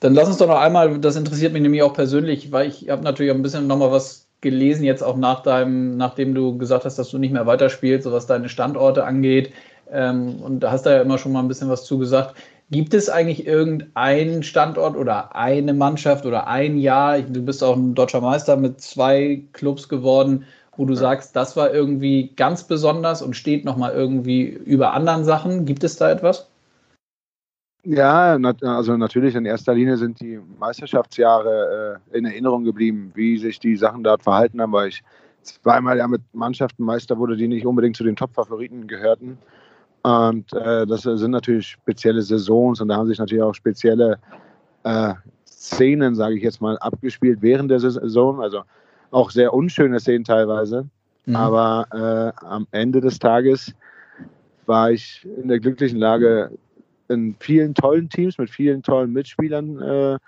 Dann 0.00 0.14
lass 0.14 0.26
uns 0.26 0.38
doch 0.38 0.48
noch 0.48 0.58
einmal, 0.58 0.98
das 0.98 1.14
interessiert 1.14 1.52
mich 1.52 1.62
nämlich 1.62 1.84
auch 1.84 1.92
persönlich, 1.92 2.50
weil 2.50 2.66
ich 2.66 2.90
habe 2.90 3.04
natürlich 3.04 3.30
auch 3.30 3.36
ein 3.36 3.42
bisschen 3.42 3.68
nochmal 3.68 3.92
was 3.92 4.26
gelesen, 4.40 4.82
jetzt 4.82 5.04
auch 5.04 5.16
nach 5.16 5.44
deinem, 5.44 5.96
nachdem 5.96 6.34
du 6.34 6.58
gesagt 6.58 6.84
hast, 6.84 6.98
dass 6.98 7.10
du 7.10 7.18
nicht 7.18 7.32
mehr 7.32 7.46
weiterspielst, 7.46 8.02
so 8.02 8.10
was 8.10 8.26
deine 8.26 8.48
Standorte 8.48 9.04
angeht. 9.04 9.52
Ähm, 9.92 10.42
und 10.42 10.58
da 10.58 10.72
hast 10.72 10.86
du 10.86 10.90
ja 10.90 11.02
immer 11.02 11.18
schon 11.18 11.30
mal 11.30 11.38
ein 11.38 11.48
bisschen 11.48 11.68
was 11.68 11.84
zugesagt. 11.84 12.34
Gibt 12.70 12.92
es 12.92 13.08
eigentlich 13.08 13.46
irgendeinen 13.46 14.42
Standort 14.42 14.96
oder 14.96 15.34
eine 15.34 15.72
Mannschaft 15.72 16.26
oder 16.26 16.46
ein 16.48 16.76
Jahr, 16.78 17.20
du 17.22 17.42
bist 17.42 17.64
auch 17.64 17.76
ein 17.76 17.94
deutscher 17.94 18.20
Meister 18.20 18.56
mit 18.56 18.80
zwei 18.82 19.42
Clubs 19.54 19.88
geworden, 19.88 20.44
wo 20.76 20.84
du 20.84 20.94
sagst, 20.94 21.34
das 21.34 21.56
war 21.56 21.72
irgendwie 21.72 22.32
ganz 22.36 22.64
besonders 22.64 23.22
und 23.22 23.34
steht 23.34 23.64
nochmal 23.64 23.92
irgendwie 23.92 24.44
über 24.44 24.92
anderen 24.92 25.24
Sachen? 25.24 25.64
Gibt 25.64 25.82
es 25.82 25.96
da 25.96 26.10
etwas? 26.10 26.48
Ja, 27.84 28.38
also 28.62 28.96
natürlich 28.98 29.34
in 29.34 29.46
erster 29.46 29.72
Linie 29.72 29.96
sind 29.96 30.20
die 30.20 30.38
Meisterschaftsjahre 30.58 32.00
äh, 32.12 32.18
in 32.18 32.26
Erinnerung 32.26 32.64
geblieben, 32.64 33.12
wie 33.14 33.38
sich 33.38 33.60
die 33.60 33.76
Sachen 33.76 34.04
dort 34.04 34.22
verhalten 34.22 34.60
haben, 34.60 34.72
weil 34.72 34.88
ich 34.88 35.02
zweimal 35.42 35.96
ja 35.96 36.06
mit 36.06 36.20
Mannschaften 36.34 36.84
Meister 36.84 37.16
wurde, 37.18 37.36
die 37.36 37.48
nicht 37.48 37.64
unbedingt 37.64 37.96
zu 37.96 38.04
den 38.04 38.16
Top-Favoriten 38.16 38.88
gehörten. 38.88 39.38
Und 40.08 40.54
äh, 40.54 40.86
das 40.86 41.02
sind 41.02 41.32
natürlich 41.32 41.68
spezielle 41.68 42.22
Saisons 42.22 42.80
und 42.80 42.88
da 42.88 42.96
haben 42.96 43.08
sich 43.08 43.18
natürlich 43.18 43.42
auch 43.42 43.52
spezielle 43.52 44.18
äh, 44.84 45.12
Szenen, 45.46 46.14
sage 46.14 46.36
ich 46.36 46.42
jetzt 46.42 46.62
mal, 46.62 46.78
abgespielt 46.78 47.42
während 47.42 47.70
der 47.70 47.78
Saison. 47.78 48.40
Also 48.40 48.62
auch 49.10 49.30
sehr 49.30 49.52
unschöne 49.52 50.00
Szenen 50.00 50.24
teilweise. 50.24 50.86
Mhm. 51.26 51.36
Aber 51.36 52.32
äh, 52.40 52.46
am 52.46 52.66
Ende 52.70 53.02
des 53.02 53.18
Tages 53.18 53.74
war 54.64 54.90
ich 54.90 55.28
in 55.42 55.48
der 55.48 55.60
glücklichen 55.60 55.98
Lage, 55.98 56.52
in 57.08 57.36
vielen 57.38 57.74
tollen 57.74 58.08
Teams 58.08 58.38
mit 58.38 58.48
vielen 58.48 58.82
tollen 58.82 59.12
Mitspielern 59.12 59.82
äh, 59.82 60.18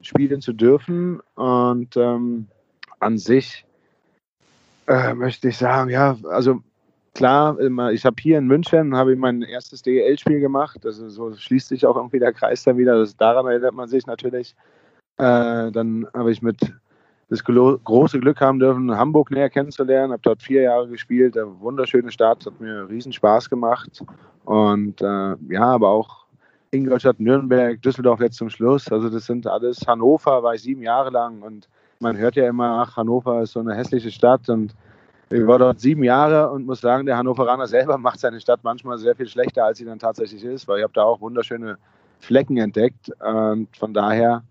spielen 0.00 0.40
zu 0.40 0.54
dürfen. 0.54 1.20
Und 1.34 1.94
ähm, 1.98 2.46
an 3.00 3.18
sich 3.18 3.66
äh, 4.86 5.12
möchte 5.12 5.48
ich 5.48 5.58
sagen, 5.58 5.90
ja, 5.90 6.16
also 6.24 6.62
klar, 7.20 7.58
ich 7.90 8.06
habe 8.06 8.16
hier 8.18 8.38
in 8.38 8.46
München 8.46 8.96
habe 8.96 9.12
ich 9.12 9.18
mein 9.18 9.42
erstes 9.42 9.82
DEL-Spiel 9.82 10.40
gemacht. 10.40 10.86
Also 10.86 11.10
so 11.10 11.34
schließt 11.34 11.68
sich 11.68 11.84
auch 11.84 11.96
irgendwie 11.96 12.18
der 12.18 12.32
Kreis 12.32 12.62
dann 12.62 12.78
wieder. 12.78 12.98
Das, 12.98 13.14
daran 13.14 13.46
erinnert 13.46 13.74
man 13.74 13.90
sich 13.90 14.06
natürlich. 14.06 14.54
Äh, 15.18 15.70
dann 15.70 16.06
habe 16.14 16.32
ich 16.32 16.40
mit 16.40 16.56
das 17.28 17.44
große 17.44 18.20
Glück 18.20 18.40
haben 18.40 18.58
dürfen, 18.58 18.96
Hamburg 18.96 19.30
näher 19.30 19.50
kennenzulernen. 19.50 20.12
Habe 20.12 20.22
dort 20.22 20.42
vier 20.42 20.62
Jahre 20.62 20.88
gespielt. 20.88 21.36
Eine 21.36 21.60
wunderschöne 21.60 22.10
Stadt, 22.10 22.46
hat 22.46 22.58
mir 22.58 22.88
riesen 22.88 23.12
Spaß 23.12 23.50
gemacht. 23.50 24.02
Und 24.46 25.02
äh, 25.02 25.36
ja, 25.50 25.64
aber 25.64 25.90
auch 25.90 26.24
Ingolstadt, 26.70 27.20
Nürnberg, 27.20 27.82
Düsseldorf 27.82 28.20
jetzt 28.20 28.38
zum 28.38 28.48
Schluss. 28.48 28.90
Also 28.90 29.10
das 29.10 29.26
sind 29.26 29.46
alles, 29.46 29.86
Hannover 29.86 30.42
war 30.42 30.54
ich 30.54 30.62
sieben 30.62 30.80
Jahre 30.80 31.10
lang 31.10 31.42
und 31.42 31.68
man 31.98 32.16
hört 32.16 32.36
ja 32.36 32.48
immer, 32.48 32.80
ach, 32.80 32.96
Hannover 32.96 33.42
ist 33.42 33.52
so 33.52 33.60
eine 33.60 33.74
hässliche 33.74 34.10
Stadt 34.10 34.48
und 34.48 34.74
ich 35.32 35.46
war 35.46 35.58
dort 35.58 35.80
sieben 35.80 36.02
Jahre 36.02 36.50
und 36.50 36.66
muss 36.66 36.80
sagen, 36.80 37.06
der 37.06 37.16
Hannoveraner 37.16 37.66
selber 37.66 37.98
macht 37.98 38.20
seine 38.20 38.40
Stadt 38.40 38.60
manchmal 38.62 38.98
sehr 38.98 39.14
viel 39.14 39.28
schlechter, 39.28 39.64
als 39.64 39.78
sie 39.78 39.84
dann 39.84 39.98
tatsächlich 39.98 40.44
ist, 40.44 40.66
weil 40.66 40.78
ich 40.78 40.82
habe 40.82 40.92
da 40.92 41.04
auch 41.04 41.20
wunderschöne 41.20 41.78
Flecken 42.18 42.56
entdeckt. 42.56 43.10
Und 43.20 43.68
von 43.76 43.94
daher 43.94 44.42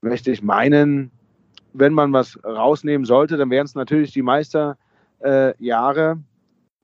möchte 0.00 0.30
ich 0.30 0.42
meinen, 0.42 1.10
wenn 1.72 1.92
man 1.92 2.12
was 2.12 2.38
rausnehmen 2.44 3.04
sollte, 3.04 3.36
dann 3.36 3.50
wären 3.50 3.66
es 3.66 3.74
natürlich 3.74 4.12
die 4.12 4.22
Meisterjahre. 4.22 4.76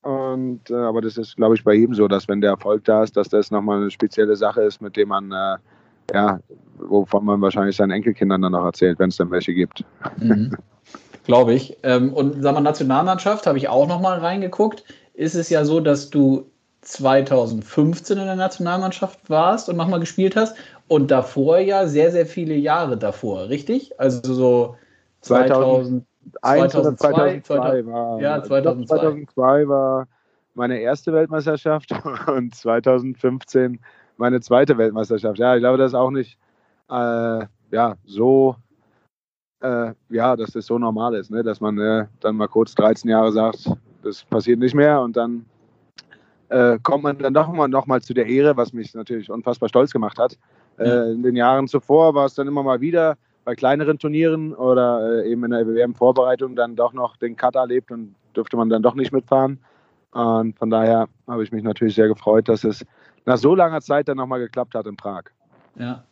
Äh, 0.03 0.09
und, 0.09 0.69
äh, 0.71 0.75
aber 0.75 1.01
das 1.01 1.17
ist, 1.17 1.37
glaube 1.37 1.55
ich, 1.55 1.65
bei 1.65 1.75
jedem 1.75 1.95
so, 1.95 2.09
dass 2.09 2.29
wenn 2.29 2.41
der 2.41 2.51
Erfolg 2.51 2.85
da 2.85 3.05
ist, 3.05 3.17
dass 3.17 3.29
das 3.29 3.51
nochmal 3.51 3.81
eine 3.81 3.91
spezielle 3.91 4.37
Sache 4.37 4.63
ist, 4.63 4.83
mit 4.83 4.97
dem 4.97 5.09
man, 5.09 5.33
äh, 5.33 5.57
ja, 6.13 6.41
wovon 6.77 7.25
man 7.25 7.41
wahrscheinlich 7.41 7.77
seinen 7.77 7.93
Enkelkindern 7.93 8.43
dann 8.43 8.53
noch 8.53 8.65
erzählt, 8.65 8.99
wenn 8.99 9.09
es 9.09 9.17
dann 9.17 9.31
welche 9.31 9.55
gibt. 9.55 9.85
Mhm. 10.19 10.55
Glaube 11.25 11.55
ich. 11.55 11.79
Ähm, 11.83 12.13
und 12.13 12.43
sag 12.43 12.55
mal, 12.55 12.61
Nationalmannschaft 12.61 13.47
habe 13.47 13.59
ich 13.59 13.69
auch 13.69 13.89
nochmal 13.89 14.19
reingeguckt. 14.19 14.85
Ist 15.15 15.35
es 15.35 15.49
ja 15.49 15.65
so, 15.65 15.81
dass 15.81 16.11
du 16.11 16.51
2015 16.83 18.19
in 18.19 18.27
der 18.27 18.37
Nationalmannschaft 18.37 19.31
warst 19.31 19.69
und 19.69 19.77
nochmal 19.77 20.01
gespielt 20.01 20.37
hast 20.37 20.57
und 20.89 21.11
davor 21.11 21.59
ja 21.59 21.87
sehr, 21.87 22.11
sehr 22.11 22.27
viele 22.27 22.55
Jahre 22.55 22.97
davor, 22.97 23.49
richtig? 23.49 23.99
Also 23.99 24.35
so 24.35 24.77
2000, 25.23 26.05
2002, 26.43 27.41
2002 27.41 27.87
war, 27.87 28.21
ja, 28.21 28.43
2002. 28.43 28.97
2002 28.97 29.69
war 29.69 30.07
meine 30.55 30.79
erste 30.79 31.13
Weltmeisterschaft 31.13 31.91
und 32.27 32.55
2015 32.55 33.81
meine 34.17 34.41
zweite 34.41 34.77
Weltmeisterschaft. 34.79 35.39
Ja, 35.39 35.57
ich 35.57 35.61
glaube, 35.61 35.79
das 35.79 35.93
ist 35.93 35.95
auch 35.95 36.11
nicht 36.11 36.39
äh, 36.91 37.47
ja, 37.71 37.97
so, 38.05 38.57
äh, 39.65 39.95
ja, 40.11 40.37
dass 40.37 40.53
das 40.53 40.67
so 40.67 40.79
normal 40.79 41.15
ist, 41.15 41.31
ne? 41.31 41.43
dass 41.43 41.61
man 41.61 41.79
äh, 41.79 42.07
dann 42.21 42.37
mal 42.37 42.49
kurz 42.49 42.75
13 42.75 43.11
Jahre 43.11 43.33
sagt, 43.33 43.71
das 44.03 44.23
passiert 44.25 44.59
nicht 44.59 44.75
mehr 44.75 45.01
und 45.01 45.17
dann 45.17 45.47
äh, 46.51 46.79
kommt 46.83 47.03
man 47.03 47.19
dann 47.19 47.33
doch 47.33 47.49
mal, 47.49 47.69
noch 47.69 47.87
mal 47.87 48.03
zu 48.03 48.13
der 48.13 48.27
Ehre, 48.27 48.57
was 48.57 48.75
mich 48.75 48.95
natürlich 48.95 49.31
unfassbar 49.31 49.69
stolz 49.71 49.91
gemacht 49.91 50.19
hat. 50.19 50.37
Äh, 50.79 51.13
in 51.13 51.23
den 51.23 51.37
Jahren 51.37 51.67
zuvor 51.67 52.15
war 52.15 52.27
es 52.27 52.35
dann 52.35 52.47
immer 52.47 52.63
mal 52.63 52.81
wieder 52.81 53.17
bei 53.45 53.55
kleineren 53.55 53.99
Turnieren 53.99 54.53
oder 54.55 55.25
äh, 55.25 55.31
eben 55.31 55.45
in 55.45 55.53
der 55.53 55.67
WM-Vorbereitung 55.67 56.57
dann 56.57 56.77
doch 56.77 56.93
noch 56.93 57.17
den 57.17 57.37
Cut 57.37 57.55
erlebt 57.55 57.91
und 57.91 58.15
durfte 58.35 58.57
man 58.57 58.69
dann 58.69 58.83
doch 58.83 58.95
nicht 58.95 59.13
mitfahren. 59.13 59.59
Und 60.11 60.59
von 60.59 60.71
daher 60.71 61.09
habe 61.27 61.43
ich 61.43 61.53
mich 61.53 61.63
natürlich 61.63 61.95
sehr 61.95 62.09
gefreut, 62.09 62.49
dass 62.49 62.65
es 62.65 62.85
nach 63.25 63.39
so 63.39 63.55
langer 63.55 63.81
Zeit 63.81 64.09
dann 64.09 64.19
nochmal 64.19 64.41
geklappt 64.41 64.75
hat 64.75 64.87
in 64.87 64.97
Prag. 64.97 65.25
Ja. 65.77 66.05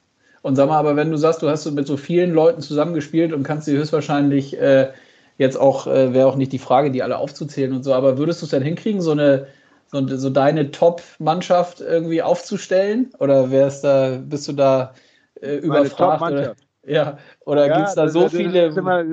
Und 0.42 0.56
sag 0.56 0.68
mal, 0.68 0.78
aber 0.78 0.96
wenn 0.96 1.10
du 1.10 1.16
sagst, 1.16 1.40
du 1.42 1.48
hast 1.48 1.70
mit 1.70 1.86
so 1.86 1.96
vielen 1.96 2.32
Leuten 2.32 2.60
zusammengespielt 2.60 3.32
und 3.32 3.44
kannst 3.44 3.66
sie 3.66 3.76
höchstwahrscheinlich 3.76 4.58
äh, 4.60 4.92
jetzt 5.38 5.56
auch, 5.56 5.86
äh, 5.86 6.12
wäre 6.12 6.26
auch 6.26 6.36
nicht 6.36 6.52
die 6.52 6.58
Frage, 6.58 6.90
die 6.90 7.02
alle 7.02 7.16
aufzuzählen 7.18 7.72
und 7.72 7.84
so, 7.84 7.94
aber 7.94 8.18
würdest 8.18 8.42
du 8.42 8.46
es 8.46 8.50
denn 8.50 8.62
hinkriegen, 8.62 9.00
so 9.00 9.12
eine, 9.12 9.46
so, 9.86 10.06
so 10.06 10.30
deine 10.30 10.72
Top-Mannschaft 10.72 11.80
irgendwie 11.80 12.22
aufzustellen? 12.22 13.12
Oder 13.20 13.52
wärst 13.52 13.84
da, 13.84 14.18
bist 14.20 14.48
du 14.48 14.52
da 14.52 14.94
äh, 15.40 15.56
überfragt? 15.56 16.22
Oder? 16.22 16.54
Ja, 16.84 17.18
oder 17.44 17.68
ja, 17.68 17.76
gibt 17.76 17.88
es 17.88 17.94
da 17.94 18.08
so 18.08 18.22
das, 18.22 18.32
viele. 18.32 18.66
Immer, 18.66 19.04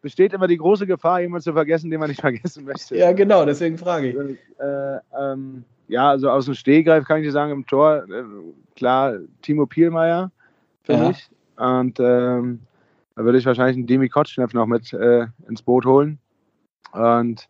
besteht 0.00 0.32
immer 0.32 0.46
die 0.46 0.56
große 0.56 0.86
Gefahr, 0.86 1.20
jemanden 1.20 1.44
zu 1.44 1.52
vergessen, 1.52 1.90
den 1.90 2.00
man 2.00 2.08
nicht 2.08 2.20
vergessen 2.22 2.64
möchte. 2.64 2.96
Ja, 2.96 3.12
genau, 3.12 3.44
deswegen 3.44 3.76
frage 3.76 4.08
ich. 4.08 4.16
Äh, 4.58 4.98
ähm, 5.20 5.64
ja, 5.88 6.08
also 6.08 6.30
aus 6.30 6.46
dem 6.46 6.54
Stehgreif 6.54 7.04
kann 7.04 7.18
ich 7.18 7.26
dir 7.26 7.32
sagen, 7.32 7.52
im 7.52 7.66
Tor, 7.66 8.04
äh, 8.08 8.22
klar, 8.76 9.16
Timo 9.42 9.66
Pielmeier 9.66 10.30
für 10.90 11.02
ja. 11.02 11.08
mich. 11.08 11.30
Und 11.56 12.00
ähm, 12.00 12.60
da 13.16 13.24
würde 13.24 13.38
ich 13.38 13.46
wahrscheinlich 13.46 13.76
einen 13.76 13.86
Demi 13.86 14.08
Kotschneff 14.08 14.54
noch 14.54 14.66
mit 14.66 14.92
äh, 14.92 15.26
ins 15.48 15.62
Boot 15.62 15.84
holen. 15.84 16.18
Und 16.92 17.48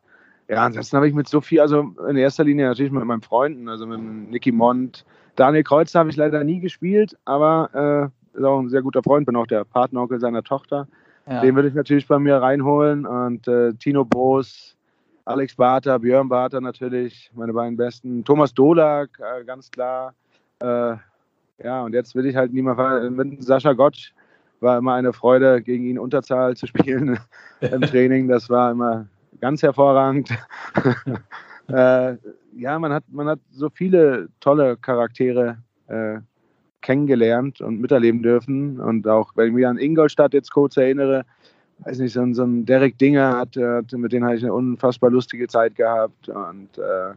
ja, 0.48 0.64
ansonsten 0.64 0.96
habe 0.96 1.08
ich 1.08 1.14
mit 1.14 1.28
so 1.28 1.40
viel, 1.40 1.60
also 1.60 1.94
in 2.08 2.16
erster 2.16 2.44
Linie 2.44 2.66
natürlich 2.66 2.90
mit 2.92 3.04
meinen 3.04 3.22
Freunden, 3.22 3.68
also 3.68 3.86
mit 3.86 4.00
Nicky 4.00 4.50
Mond. 4.50 5.04
Daniel 5.36 5.62
Kreuzer 5.62 6.00
habe 6.00 6.10
ich 6.10 6.16
leider 6.16 6.42
nie 6.42 6.58
gespielt, 6.58 7.16
aber 7.24 8.10
äh, 8.34 8.36
ist 8.36 8.44
auch 8.44 8.58
ein 8.58 8.68
sehr 8.68 8.82
guter 8.82 9.02
Freund, 9.02 9.26
bin 9.26 9.36
auch 9.36 9.46
der 9.46 9.64
Partneronkel 9.64 10.18
seiner 10.18 10.42
Tochter. 10.42 10.88
Ja. 11.28 11.40
Den 11.40 11.54
würde 11.54 11.68
ich 11.68 11.74
natürlich 11.74 12.06
bei 12.08 12.18
mir 12.18 12.36
reinholen. 12.36 13.06
Und 13.06 13.46
äh, 13.46 13.72
Tino 13.74 14.04
Boos, 14.04 14.76
Alex 15.24 15.54
Barter, 15.54 15.98
Björn 16.00 16.28
Barter 16.28 16.60
natürlich, 16.60 17.30
meine 17.34 17.52
beiden 17.52 17.76
besten. 17.76 18.24
Thomas 18.24 18.52
Dolak, 18.52 19.10
äh, 19.20 19.44
ganz 19.44 19.70
klar. 19.70 20.14
Äh, 20.58 20.96
ja, 21.62 21.82
und 21.82 21.94
jetzt 21.94 22.14
will 22.14 22.26
ich 22.26 22.36
halt 22.36 22.52
niemand 22.52 23.16
mit 23.16 23.42
Sascha 23.42 23.72
Gottsch 23.72 24.12
war 24.60 24.78
immer 24.78 24.94
eine 24.94 25.12
Freude, 25.12 25.62
gegen 25.62 25.84
ihn 25.84 25.98
Unterzahl 25.98 26.56
zu 26.56 26.66
spielen 26.66 27.18
im 27.60 27.82
Training. 27.82 28.28
Das 28.28 28.48
war 28.50 28.70
immer 28.70 29.06
ganz 29.40 29.62
hervorragend. 29.62 30.30
äh, 31.68 32.16
ja, 32.56 32.78
man 32.78 32.92
hat, 32.92 33.04
man 33.08 33.28
hat 33.28 33.40
so 33.50 33.70
viele 33.70 34.28
tolle 34.40 34.76
Charaktere 34.76 35.58
äh, 35.88 36.18
kennengelernt 36.82 37.60
und 37.60 37.80
miterleben 37.80 38.22
dürfen. 38.22 38.80
Und 38.80 39.06
auch, 39.08 39.32
wenn 39.34 39.48
ich 39.48 39.54
mich 39.54 39.66
an 39.66 39.78
Ingolstadt 39.78 40.34
jetzt 40.34 40.52
kurz 40.52 40.76
erinnere, 40.76 41.24
weiß 41.80 41.98
nicht, 41.98 42.12
so 42.12 42.20
ein, 42.20 42.34
so 42.34 42.44
ein 42.44 42.66
Derek 42.66 42.98
Dinger 42.98 43.38
hat, 43.38 43.56
hat, 43.56 43.92
mit 43.92 44.12
dem 44.12 44.24
habe 44.24 44.36
ich 44.36 44.42
eine 44.42 44.52
unfassbar 44.52 45.10
lustige 45.10 45.48
Zeit 45.48 45.74
gehabt. 45.74 46.28
Und 46.28 46.76
äh, 46.78 47.14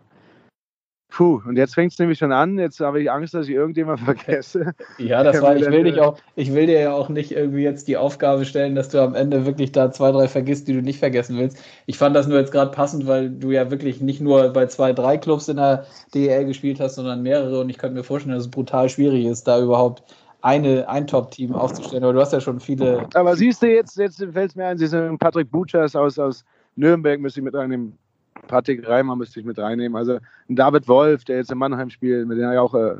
Puh, 1.15 1.43
und 1.45 1.57
jetzt 1.57 1.75
fängt 1.75 1.91
es 1.91 1.99
nämlich 1.99 2.17
schon 2.17 2.31
an. 2.31 2.57
Jetzt 2.57 2.79
habe 2.79 2.99
ich 2.99 3.11
Angst, 3.11 3.35
dass 3.35 3.47
ich 3.47 3.53
irgendjemand 3.53 3.99
vergesse. 4.03 4.73
Ja, 4.97 5.21
das 5.21 5.43
war, 5.43 5.55
ich 5.55 5.67
will 5.67 5.83
dich 5.83 5.99
auch, 5.99 6.17
ich 6.35 6.55
will 6.55 6.65
dir 6.65 6.79
ja 6.79 6.93
auch 6.93 7.07
nicht 7.07 7.31
irgendwie 7.31 7.61
jetzt 7.61 7.87
die 7.87 7.97
Aufgabe 7.97 8.45
stellen, 8.45 8.73
dass 8.73 8.89
du 8.89 8.99
am 8.99 9.13
Ende 9.13 9.45
wirklich 9.45 9.71
da 9.71 9.91
zwei, 9.91 10.11
drei 10.11 10.27
vergisst, 10.27 10.67
die 10.67 10.73
du 10.73 10.81
nicht 10.81 10.97
vergessen 10.97 11.37
willst. 11.37 11.59
Ich 11.85 11.99
fand 11.99 12.15
das 12.15 12.25
nur 12.25 12.39
jetzt 12.39 12.51
gerade 12.51 12.71
passend, 12.71 13.05
weil 13.05 13.29
du 13.29 13.51
ja 13.51 13.69
wirklich 13.69 14.01
nicht 14.01 14.21
nur 14.21 14.49
bei 14.53 14.65
zwei, 14.65 14.91
drei 14.91 15.19
Clubs 15.19 15.47
in 15.49 15.57
der 15.57 15.85
DEL 16.15 16.45
gespielt 16.45 16.79
hast, 16.79 16.95
sondern 16.95 17.21
mehrere. 17.21 17.59
Und 17.61 17.69
ich 17.69 17.77
könnte 17.77 17.95
mir 17.95 18.03
vorstellen, 18.03 18.33
dass 18.33 18.45
es 18.45 18.51
brutal 18.51 18.89
schwierig 18.89 19.25
ist, 19.25 19.43
da 19.43 19.61
überhaupt 19.61 20.01
eine, 20.41 20.89
ein 20.89 21.05
Top-Team 21.05 21.53
aufzustellen. 21.53 22.03
Aber 22.03 22.13
du 22.13 22.21
hast 22.21 22.33
ja 22.33 22.41
schon 22.41 22.59
viele. 22.59 23.07
Aber 23.13 23.35
siehst 23.35 23.61
du 23.61 23.67
jetzt, 23.67 23.97
jetzt 23.97 24.17
fällt 24.17 24.49
es 24.49 24.55
mir 24.55 24.65
ein, 24.65 24.79
sie 24.79 24.87
sind 24.87 25.19
Patrick 25.19 25.51
Butchers 25.51 25.95
aus, 25.95 26.17
aus 26.17 26.43
Nürnberg, 26.75 27.19
müsste 27.19 27.39
ich 27.39 27.43
mit 27.43 27.55
einem 27.55 27.93
Patrick 28.53 28.87
Reimer 28.87 29.15
müsste 29.15 29.39
ich 29.39 29.47
mit 29.47 29.57
reinnehmen. 29.57 29.95
Also 29.95 30.19
David 30.47 30.87
Wolf, 30.87 31.23
der 31.25 31.37
jetzt 31.37 31.51
in 31.51 31.57
Mannheim 31.57 31.89
spielt, 31.89 32.27
mit 32.27 32.37
dem 32.37 32.45
habe 32.45 32.53
ich 32.53 32.59
auch, 32.59 32.75
äh, 32.75 32.95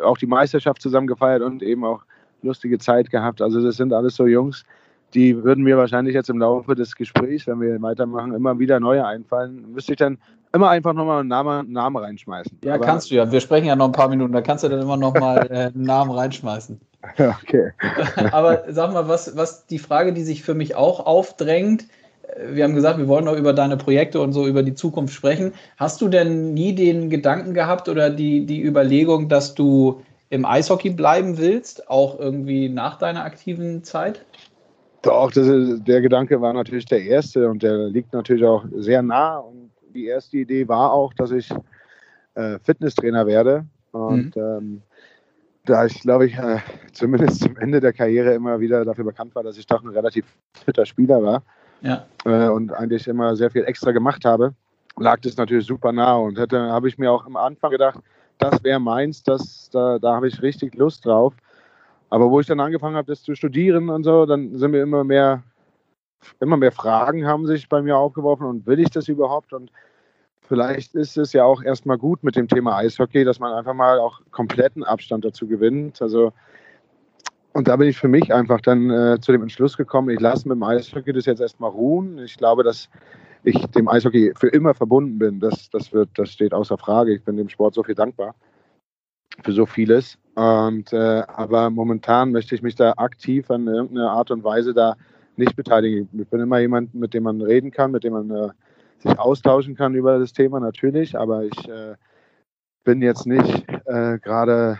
auch 0.00 0.16
die 0.16 0.26
Meisterschaft 0.26 0.80
zusammen 0.80 1.08
gefeiert 1.08 1.42
und 1.42 1.60
eben 1.60 1.84
auch 1.84 2.04
lustige 2.42 2.78
Zeit 2.78 3.10
gehabt. 3.10 3.42
Also 3.42 3.60
das 3.60 3.76
sind 3.76 3.92
alles 3.92 4.14
so 4.14 4.28
Jungs, 4.28 4.64
die 5.12 5.42
würden 5.42 5.64
mir 5.64 5.76
wahrscheinlich 5.76 6.14
jetzt 6.14 6.30
im 6.30 6.38
Laufe 6.38 6.76
des 6.76 6.94
Gesprächs, 6.94 7.48
wenn 7.48 7.60
wir 7.60 7.82
weitermachen, 7.82 8.32
immer 8.32 8.60
wieder 8.60 8.78
neue 8.78 9.04
einfallen. 9.04 9.72
Müsste 9.72 9.94
ich 9.94 9.98
dann 9.98 10.18
immer 10.54 10.70
einfach 10.70 10.92
nochmal 10.92 11.18
einen 11.18 11.28
Namen, 11.28 11.72
Namen 11.72 11.96
reinschmeißen. 11.96 12.60
Ja, 12.62 12.74
Aber, 12.74 12.84
kannst 12.84 13.10
du 13.10 13.16
ja. 13.16 13.32
Wir 13.32 13.40
sprechen 13.40 13.66
ja 13.66 13.74
noch 13.74 13.86
ein 13.86 13.92
paar 13.92 14.08
Minuten, 14.08 14.32
da 14.32 14.40
kannst 14.40 14.62
du 14.62 14.68
dann 14.68 14.80
immer 14.80 14.96
nochmal 14.96 15.48
äh, 15.50 15.72
einen 15.74 15.82
Namen 15.82 16.12
reinschmeißen. 16.12 16.80
Okay. 17.18 17.72
Aber 18.30 18.62
sag 18.68 18.92
mal, 18.92 19.08
was, 19.08 19.36
was 19.36 19.66
die 19.66 19.80
Frage, 19.80 20.12
die 20.12 20.22
sich 20.22 20.44
für 20.44 20.54
mich 20.54 20.76
auch 20.76 21.04
aufdrängt, 21.04 21.86
wir 22.52 22.64
haben 22.64 22.74
gesagt, 22.74 22.98
wir 22.98 23.08
wollen 23.08 23.24
noch 23.24 23.36
über 23.36 23.52
deine 23.52 23.76
Projekte 23.76 24.20
und 24.20 24.32
so 24.32 24.46
über 24.46 24.62
die 24.62 24.74
Zukunft 24.74 25.14
sprechen. 25.14 25.52
Hast 25.76 26.00
du 26.00 26.08
denn 26.08 26.54
nie 26.54 26.74
den 26.74 27.10
Gedanken 27.10 27.54
gehabt 27.54 27.88
oder 27.88 28.10
die, 28.10 28.46
die 28.46 28.62
Überlegung, 28.62 29.28
dass 29.28 29.54
du 29.54 30.02
im 30.30 30.44
Eishockey 30.44 30.90
bleiben 30.90 31.38
willst, 31.38 31.90
auch 31.90 32.18
irgendwie 32.18 32.68
nach 32.68 32.96
deiner 32.98 33.24
aktiven 33.24 33.84
Zeit? 33.84 34.24
Doch, 35.02 35.34
ist, 35.34 35.86
der 35.86 36.00
Gedanke 36.00 36.40
war 36.40 36.52
natürlich 36.52 36.86
der 36.86 37.02
erste 37.02 37.50
und 37.50 37.62
der 37.62 37.88
liegt 37.88 38.12
natürlich 38.12 38.44
auch 38.44 38.64
sehr 38.76 39.02
nah. 39.02 39.38
Und 39.38 39.70
die 39.94 40.06
erste 40.06 40.38
Idee 40.38 40.68
war 40.68 40.92
auch, 40.92 41.12
dass 41.12 41.32
ich 41.32 41.50
äh, 42.34 42.58
Fitnesstrainer 42.62 43.26
werde. 43.26 43.66
Und 43.90 44.36
mhm. 44.36 44.42
ähm, 44.42 44.82
da 45.64 45.84
ich, 45.84 46.00
glaube 46.00 46.26
ich, 46.26 46.38
äh, 46.38 46.58
zumindest 46.92 47.42
zum 47.42 47.56
Ende 47.56 47.80
der 47.80 47.92
Karriere 47.92 48.32
immer 48.32 48.60
wieder 48.60 48.84
dafür 48.84 49.04
bekannt 49.04 49.34
war, 49.34 49.42
dass 49.42 49.58
ich 49.58 49.66
doch 49.66 49.82
ein 49.82 49.90
relativ 49.90 50.24
fitter 50.64 50.86
Spieler 50.86 51.22
war, 51.22 51.42
ja. 51.82 52.06
äh, 52.24 52.48
und 52.48 52.72
eigentlich 52.72 53.06
immer 53.06 53.36
sehr 53.36 53.50
viel 53.50 53.64
extra 53.64 53.92
gemacht 53.92 54.24
habe, 54.24 54.54
lag 54.98 55.20
das 55.20 55.36
natürlich 55.36 55.66
super 55.66 55.92
nah 55.92 56.16
und 56.16 56.38
hätte, 56.38 56.58
habe 56.58 56.88
ich 56.88 56.98
mir 56.98 57.10
auch 57.10 57.26
am 57.26 57.36
Anfang 57.36 57.70
gedacht, 57.70 58.00
das 58.38 58.62
wäre 58.64 58.80
meins, 58.80 59.22
das, 59.22 59.70
da, 59.70 59.98
da 59.98 60.16
habe 60.16 60.28
ich 60.28 60.42
richtig 60.42 60.74
Lust 60.74 61.06
drauf. 61.06 61.34
Aber 62.10 62.30
wo 62.30 62.40
ich 62.40 62.46
dann 62.46 62.60
angefangen 62.60 62.96
habe, 62.96 63.10
das 63.10 63.22
zu 63.22 63.34
studieren 63.34 63.88
und 63.88 64.04
so, 64.04 64.26
dann 64.26 64.56
sind 64.56 64.72
mir 64.72 64.82
immer 64.82 65.04
mehr, 65.04 65.42
immer 66.40 66.56
mehr 66.56 66.72
Fragen 66.72 67.26
haben 67.26 67.46
sich 67.46 67.68
bei 67.68 67.80
mir 67.80 67.96
aufgeworfen 67.96 68.46
und 68.46 68.66
will 68.66 68.80
ich 68.80 68.90
das 68.90 69.08
überhaupt? 69.08 69.52
Und 69.52 69.70
vielleicht 70.42 70.94
ist 70.94 71.16
es 71.16 71.32
ja 71.32 71.44
auch 71.44 71.62
erstmal 71.62 71.96
gut 71.98 72.22
mit 72.22 72.36
dem 72.36 72.48
Thema 72.48 72.76
Eishockey, 72.76 73.24
dass 73.24 73.38
man 73.38 73.52
einfach 73.52 73.74
mal 73.74 73.98
auch 73.98 74.20
kompletten 74.30 74.84
Abstand 74.84 75.24
dazu 75.24 75.46
gewinnt. 75.46 76.02
Also 76.02 76.32
und 77.52 77.68
da 77.68 77.76
bin 77.76 77.88
ich 77.88 77.98
für 77.98 78.08
mich 78.08 78.32
einfach 78.32 78.60
dann 78.60 78.90
äh, 78.90 79.18
zu 79.20 79.32
dem 79.32 79.42
Entschluss 79.42 79.76
gekommen, 79.76 80.10
ich 80.10 80.20
lasse 80.20 80.48
mit 80.48 80.56
dem 80.56 80.62
Eishockey 80.62 81.12
das 81.12 81.26
jetzt 81.26 81.40
erstmal 81.40 81.70
ruhen. 81.70 82.18
Ich 82.18 82.36
glaube, 82.36 82.62
dass 82.62 82.88
ich 83.44 83.66
dem 83.66 83.88
Eishockey 83.88 84.32
für 84.36 84.48
immer 84.48 84.74
verbunden 84.74 85.18
bin. 85.18 85.40
Das, 85.40 85.68
das, 85.70 85.92
wird, 85.92 86.10
das 86.16 86.30
steht 86.30 86.54
außer 86.54 86.78
Frage. 86.78 87.12
Ich 87.14 87.24
bin 87.24 87.36
dem 87.36 87.48
Sport 87.48 87.74
so 87.74 87.82
viel 87.82 87.94
dankbar 87.94 88.34
für 89.42 89.52
so 89.52 89.66
vieles. 89.66 90.18
Und, 90.34 90.92
äh, 90.92 91.22
aber 91.26 91.70
momentan 91.70 92.32
möchte 92.32 92.54
ich 92.54 92.62
mich 92.62 92.74
da 92.74 92.94
aktiv 92.96 93.50
an 93.50 93.66
irgendeiner 93.66 94.10
Art 94.10 94.30
und 94.30 94.44
Weise 94.44 94.72
da 94.72 94.96
nicht 95.36 95.56
beteiligen. 95.56 96.08
Ich 96.12 96.28
bin 96.28 96.40
immer 96.40 96.58
jemand, 96.58 96.94
mit 96.94 97.14
dem 97.14 97.24
man 97.24 97.40
reden 97.40 97.70
kann, 97.70 97.90
mit 97.90 98.04
dem 98.04 98.12
man 98.12 98.30
äh, 98.30 98.48
sich 98.98 99.18
austauschen 99.18 99.74
kann 99.74 99.94
über 99.94 100.18
das 100.18 100.32
Thema 100.32 100.60
natürlich, 100.60 101.18
aber 101.18 101.44
ich 101.44 101.68
äh, 101.68 101.96
bin 102.84 103.02
jetzt 103.02 103.26
nicht 103.26 103.64
äh, 103.86 104.18
gerade, 104.18 104.78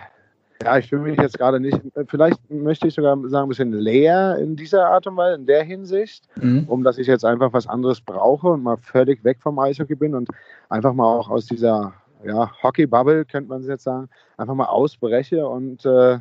ja, 0.65 0.79
ich 0.79 0.89
fühle 0.89 1.03
mich 1.03 1.19
jetzt 1.19 1.39
gerade 1.39 1.61
nicht, 1.61 1.81
vielleicht 2.07 2.51
möchte 2.51 2.89
ich 2.89 2.95
sogar 2.95 3.17
sagen, 3.29 3.47
ein 3.47 3.49
bisschen 3.49 3.73
leer 3.73 4.39
in 4.39 4.57
dieser 4.57 4.89
Art 4.89 5.07
und 5.07 5.17
Weise, 5.17 5.37
in 5.37 5.47
der 5.47 5.65
Hinsicht, 5.65 6.27
mhm. 6.37 6.65
um 6.69 6.85
dass 6.85 6.99
ich 6.99 7.07
jetzt 7.07 7.25
einfach 7.25 7.53
was 7.53 7.67
anderes 7.67 8.01
brauche 8.01 8.49
und 8.49 8.63
mal 8.63 8.77
völlig 8.77 9.25
weg 9.25 9.39
vom 9.41 9.59
Eishockey 9.59 9.95
bin 9.95 10.15
und 10.15 10.29
einfach 10.69 10.93
mal 10.93 11.07
auch 11.07 11.29
aus 11.29 11.47
dieser 11.47 11.95
ja, 12.25 12.51
Hockey-Bubble, 12.63 13.25
könnte 13.25 13.49
man 13.49 13.61
es 13.61 13.67
jetzt 13.67 13.85
sagen, 13.85 14.09
einfach 14.37 14.55
mal 14.55 14.67
ausbreche 14.67 15.47
und 15.47 15.85
äh, 15.85 16.19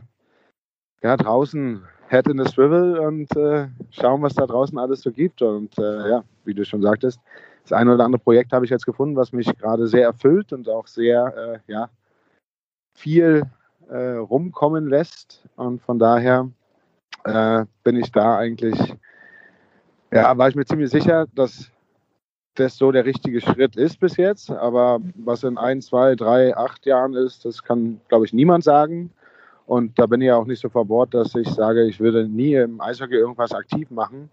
ja, 1.03 1.17
draußen 1.17 1.83
Head 2.09 2.27
in 2.27 2.37
the 2.37 2.45
Swivel 2.45 2.99
und 2.99 3.35
äh, 3.37 3.67
schauen, 3.89 4.21
was 4.21 4.33
da 4.33 4.45
draußen 4.45 4.77
alles 4.77 5.01
so 5.01 5.11
gibt. 5.11 5.41
Und 5.41 5.77
äh, 5.77 6.09
ja, 6.09 6.23
wie 6.43 6.53
du 6.53 6.65
schon 6.65 6.81
sagtest, 6.81 7.19
das 7.63 7.71
eine 7.71 7.93
oder 7.93 8.05
andere 8.05 8.21
Projekt 8.21 8.51
habe 8.51 8.65
ich 8.65 8.71
jetzt 8.71 8.85
gefunden, 8.85 9.15
was 9.15 9.31
mich 9.31 9.47
gerade 9.57 9.87
sehr 9.87 10.03
erfüllt 10.03 10.51
und 10.51 10.67
auch 10.67 10.87
sehr, 10.87 11.61
äh, 11.67 11.71
ja, 11.71 11.89
viel 12.95 13.43
äh, 13.89 14.17
rumkommen 14.17 14.87
lässt. 14.87 15.43
Und 15.55 15.81
von 15.81 15.99
daher 15.99 16.49
äh, 17.23 17.65
bin 17.83 17.97
ich 17.97 18.11
da 18.11 18.37
eigentlich, 18.37 18.95
ja, 20.11 20.37
war 20.37 20.49
ich 20.49 20.55
mir 20.55 20.65
ziemlich 20.65 20.89
sicher, 20.89 21.27
dass 21.35 21.71
das 22.55 22.77
so 22.77 22.91
der 22.91 23.05
richtige 23.05 23.41
Schritt 23.41 23.75
ist 23.75 23.99
bis 23.99 24.17
jetzt. 24.17 24.51
Aber 24.51 24.99
was 25.15 25.43
in 25.43 25.57
ein, 25.57 25.81
zwei, 25.81 26.15
drei, 26.15 26.55
acht 26.55 26.85
Jahren 26.85 27.13
ist, 27.13 27.45
das 27.45 27.63
kann, 27.63 28.01
glaube 28.07 28.25
ich, 28.25 28.33
niemand 28.33 28.63
sagen. 28.63 29.11
Und 29.65 29.97
da 29.97 30.05
bin 30.05 30.21
ich 30.21 30.27
ja 30.27 30.35
auch 30.35 30.45
nicht 30.45 30.59
so 30.59 30.69
verbohrt, 30.69 31.13
dass 31.13 31.33
ich 31.35 31.47
sage, 31.47 31.85
ich 31.85 31.99
würde 31.99 32.27
nie 32.27 32.55
im 32.55 32.81
Eishockey 32.81 33.15
irgendwas 33.15 33.53
aktiv 33.53 33.89
machen. 33.89 34.29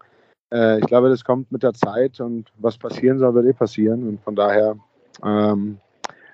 Äh, 0.51 0.79
ich 0.79 0.85
glaube, 0.85 1.09
das 1.09 1.23
kommt 1.23 1.51
mit 1.51 1.63
der 1.63 1.73
Zeit 1.73 2.19
und 2.19 2.51
was 2.57 2.77
passieren 2.77 3.19
soll, 3.19 3.35
wird 3.35 3.45
eh 3.45 3.53
passieren. 3.53 4.07
Und 4.07 4.21
von 4.21 4.35
daher 4.35 4.75
ähm, 5.23 5.79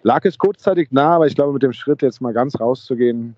lag 0.06 0.24
es 0.24 0.38
kurzzeitig 0.38 0.90
nah, 0.92 1.16
aber 1.16 1.26
ich 1.26 1.36
glaube, 1.36 1.52
mit 1.52 1.64
dem 1.64 1.74
Schritt 1.74 2.04
jetzt 2.04 2.22
mal 2.22 2.32
ganz 2.32 2.60
rauszugehen, 2.60 3.36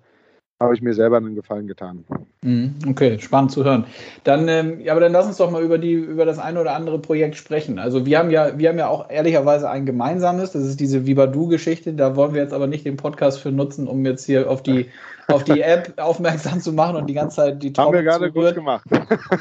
habe 0.60 0.74
ich 0.74 0.82
mir 0.82 0.94
selber 0.94 1.18
einen 1.18 1.36
Gefallen 1.36 1.68
getan. 1.68 2.04
Mhm, 2.42 2.74
okay, 2.88 3.18
spannend 3.20 3.52
zu 3.52 3.64
hören. 3.64 3.84
Dann, 4.24 4.48
ähm, 4.48 4.80
ja, 4.80 4.92
aber 4.92 5.00
dann 5.00 5.12
lass 5.12 5.26
uns 5.26 5.36
doch 5.36 5.50
mal 5.50 5.62
über 5.62 5.78
die, 5.78 5.92
über 5.92 6.24
das 6.24 6.40
eine 6.40 6.60
oder 6.60 6.74
andere 6.74 6.98
Projekt 6.98 7.36
sprechen. 7.36 7.78
Also 7.78 8.06
wir 8.06 8.18
haben 8.18 8.30
ja, 8.30 8.58
wir 8.58 8.68
haben 8.68 8.78
ja 8.78 8.88
auch 8.88 9.08
ehrlicherweise 9.08 9.70
ein 9.70 9.86
gemeinsames, 9.86 10.52
das 10.52 10.64
ist 10.64 10.80
diese 10.80 11.06
Vivadu-Geschichte. 11.06 11.92
Da 11.92 12.16
wollen 12.16 12.34
wir 12.34 12.42
jetzt 12.42 12.52
aber 12.52 12.66
nicht 12.66 12.84
den 12.84 12.96
Podcast 12.96 13.38
für 13.38 13.52
nutzen, 13.52 13.86
um 13.86 14.04
jetzt 14.04 14.26
hier 14.26 14.50
auf 14.50 14.62
die, 14.62 14.86
auf 15.28 15.44
die 15.44 15.60
App 15.60 15.92
aufmerksam 15.96 16.60
zu 16.60 16.72
machen 16.72 16.96
und 16.96 17.06
die 17.06 17.14
ganze 17.14 17.36
Zeit 17.36 17.62
die 17.62 17.72
Haben 17.76 17.92
wir 17.92 18.02
gerade 18.02 18.32
kurz 18.32 18.54
gemacht. 18.54 18.84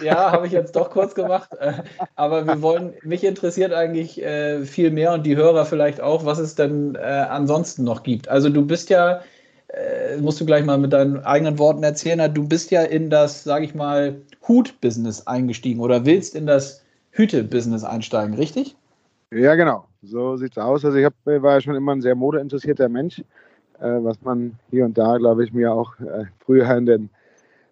Ja, 0.04 0.32
habe 0.32 0.46
ich 0.46 0.54
jetzt 0.54 0.76
doch 0.76 0.92
kurz 0.92 1.16
gemacht. 1.16 1.50
Äh, 1.60 1.74
aber 2.16 2.46
wir 2.46 2.62
wollen, 2.62 2.94
mich 3.04 3.24
interessiert 3.24 3.74
eigentlich 3.74 4.22
äh, 4.22 4.64
viel 4.66 4.92
mehr 4.92 5.14
und 5.14 5.26
die 5.26 5.36
Hörer 5.36 5.66
vielleicht 5.66 6.00
auch, 6.00 6.26
was 6.26 6.38
es 6.38 6.54
denn 6.54 6.94
äh, 6.94 7.00
ansonsten 7.00 7.84
noch 7.84 8.04
gibt. 8.04 8.30
Also 8.30 8.50
du 8.50 8.64
bist 8.64 8.92
ja 8.92 9.22
äh, 9.70 10.18
musst 10.18 10.40
du 10.40 10.46
gleich 10.46 10.66
mal 10.66 10.78
mit 10.78 10.94
deinen 10.94 11.24
eigenen 11.24 11.60
Worten 11.60 11.84
erzählen. 11.84 12.34
Du 12.34 12.48
bist 12.48 12.72
ja 12.72 12.84
in 12.84 13.10
das, 13.10 13.44
sage 13.44 13.66
ich 13.66 13.76
mal, 13.76 14.22
Hut-Business 14.48 15.28
eingestiegen 15.28 15.82
oder 15.82 16.06
willst 16.06 16.36
in 16.36 16.46
das 16.46 16.84
Hüte-Business 17.12 17.84
einsteigen, 17.84 18.36
richtig? 18.36 18.76
Ja, 19.32 19.56
genau. 19.56 19.86
So 20.04 20.38
sieht 20.38 20.52
es 20.52 20.58
aus. 20.58 20.86
Also 20.86 20.98
ich 20.98 21.06
hab, 21.06 21.14
war 21.26 21.56
ja 21.56 21.62
schon 21.62 21.76
immer 21.76 21.94
ein 21.94 22.02
sehr 22.02 22.16
modeinteressierter 22.16 22.88
Mensch, 22.88 23.20
äh, 23.80 24.00
was 24.00 24.22
man 24.22 24.58
hier 24.70 24.86
und 24.86 24.98
da, 24.98 25.18
glaube 25.18 25.44
ich, 25.44 25.52
mir 25.52 25.74
auch 25.74 26.00
äh, 26.00 26.26
früher 26.46 26.70
in 26.78 26.86
den, 26.86 27.10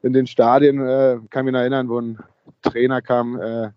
in 0.04 0.14
den 0.14 0.28
Stadien, 0.28 0.86
äh, 0.86 1.20
kann 1.30 1.46
mich 1.46 1.54
noch 1.54 1.62
erinnern, 1.62 1.88
wo 1.88 2.00
ein 2.00 2.20
Trainer 2.62 3.02
kam, 3.02 3.40
äh, 3.40 3.70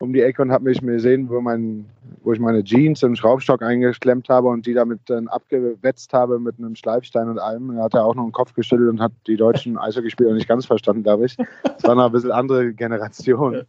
um 0.00 0.12
die 0.12 0.22
Ecke 0.22 0.42
und 0.42 0.52
habe 0.52 0.64
mich 0.64 0.80
gesehen, 0.80 1.28
wo, 1.28 1.40
mein, 1.40 1.86
wo 2.22 2.32
ich 2.32 2.38
meine 2.38 2.62
Jeans 2.62 3.02
im 3.02 3.16
Schraubstock 3.16 3.62
eingeklemmt 3.62 4.28
habe 4.28 4.48
und 4.48 4.66
die 4.66 4.74
damit 4.74 5.00
dann 5.06 5.28
abgewetzt 5.28 6.12
habe 6.12 6.38
mit 6.38 6.58
einem 6.58 6.76
Schleifstein 6.76 7.28
und 7.28 7.38
allem. 7.38 7.76
Er 7.76 7.84
hat 7.84 7.94
ja 7.94 8.04
auch 8.04 8.14
noch 8.14 8.22
einen 8.22 8.32
Kopf 8.32 8.54
geschüttelt 8.54 8.90
und 8.90 9.00
hat 9.00 9.12
die 9.26 9.36
deutschen 9.36 9.76
Eishockeyspieler 9.76 10.34
nicht 10.34 10.48
ganz 10.48 10.66
verstanden, 10.66 11.02
glaube 11.02 11.26
ich. 11.26 11.36
Das 11.64 11.82
war 11.84 11.94
noch 11.96 12.06
ein 12.06 12.12
bisschen 12.12 12.30
andere 12.30 12.72
Generation. 12.72 13.62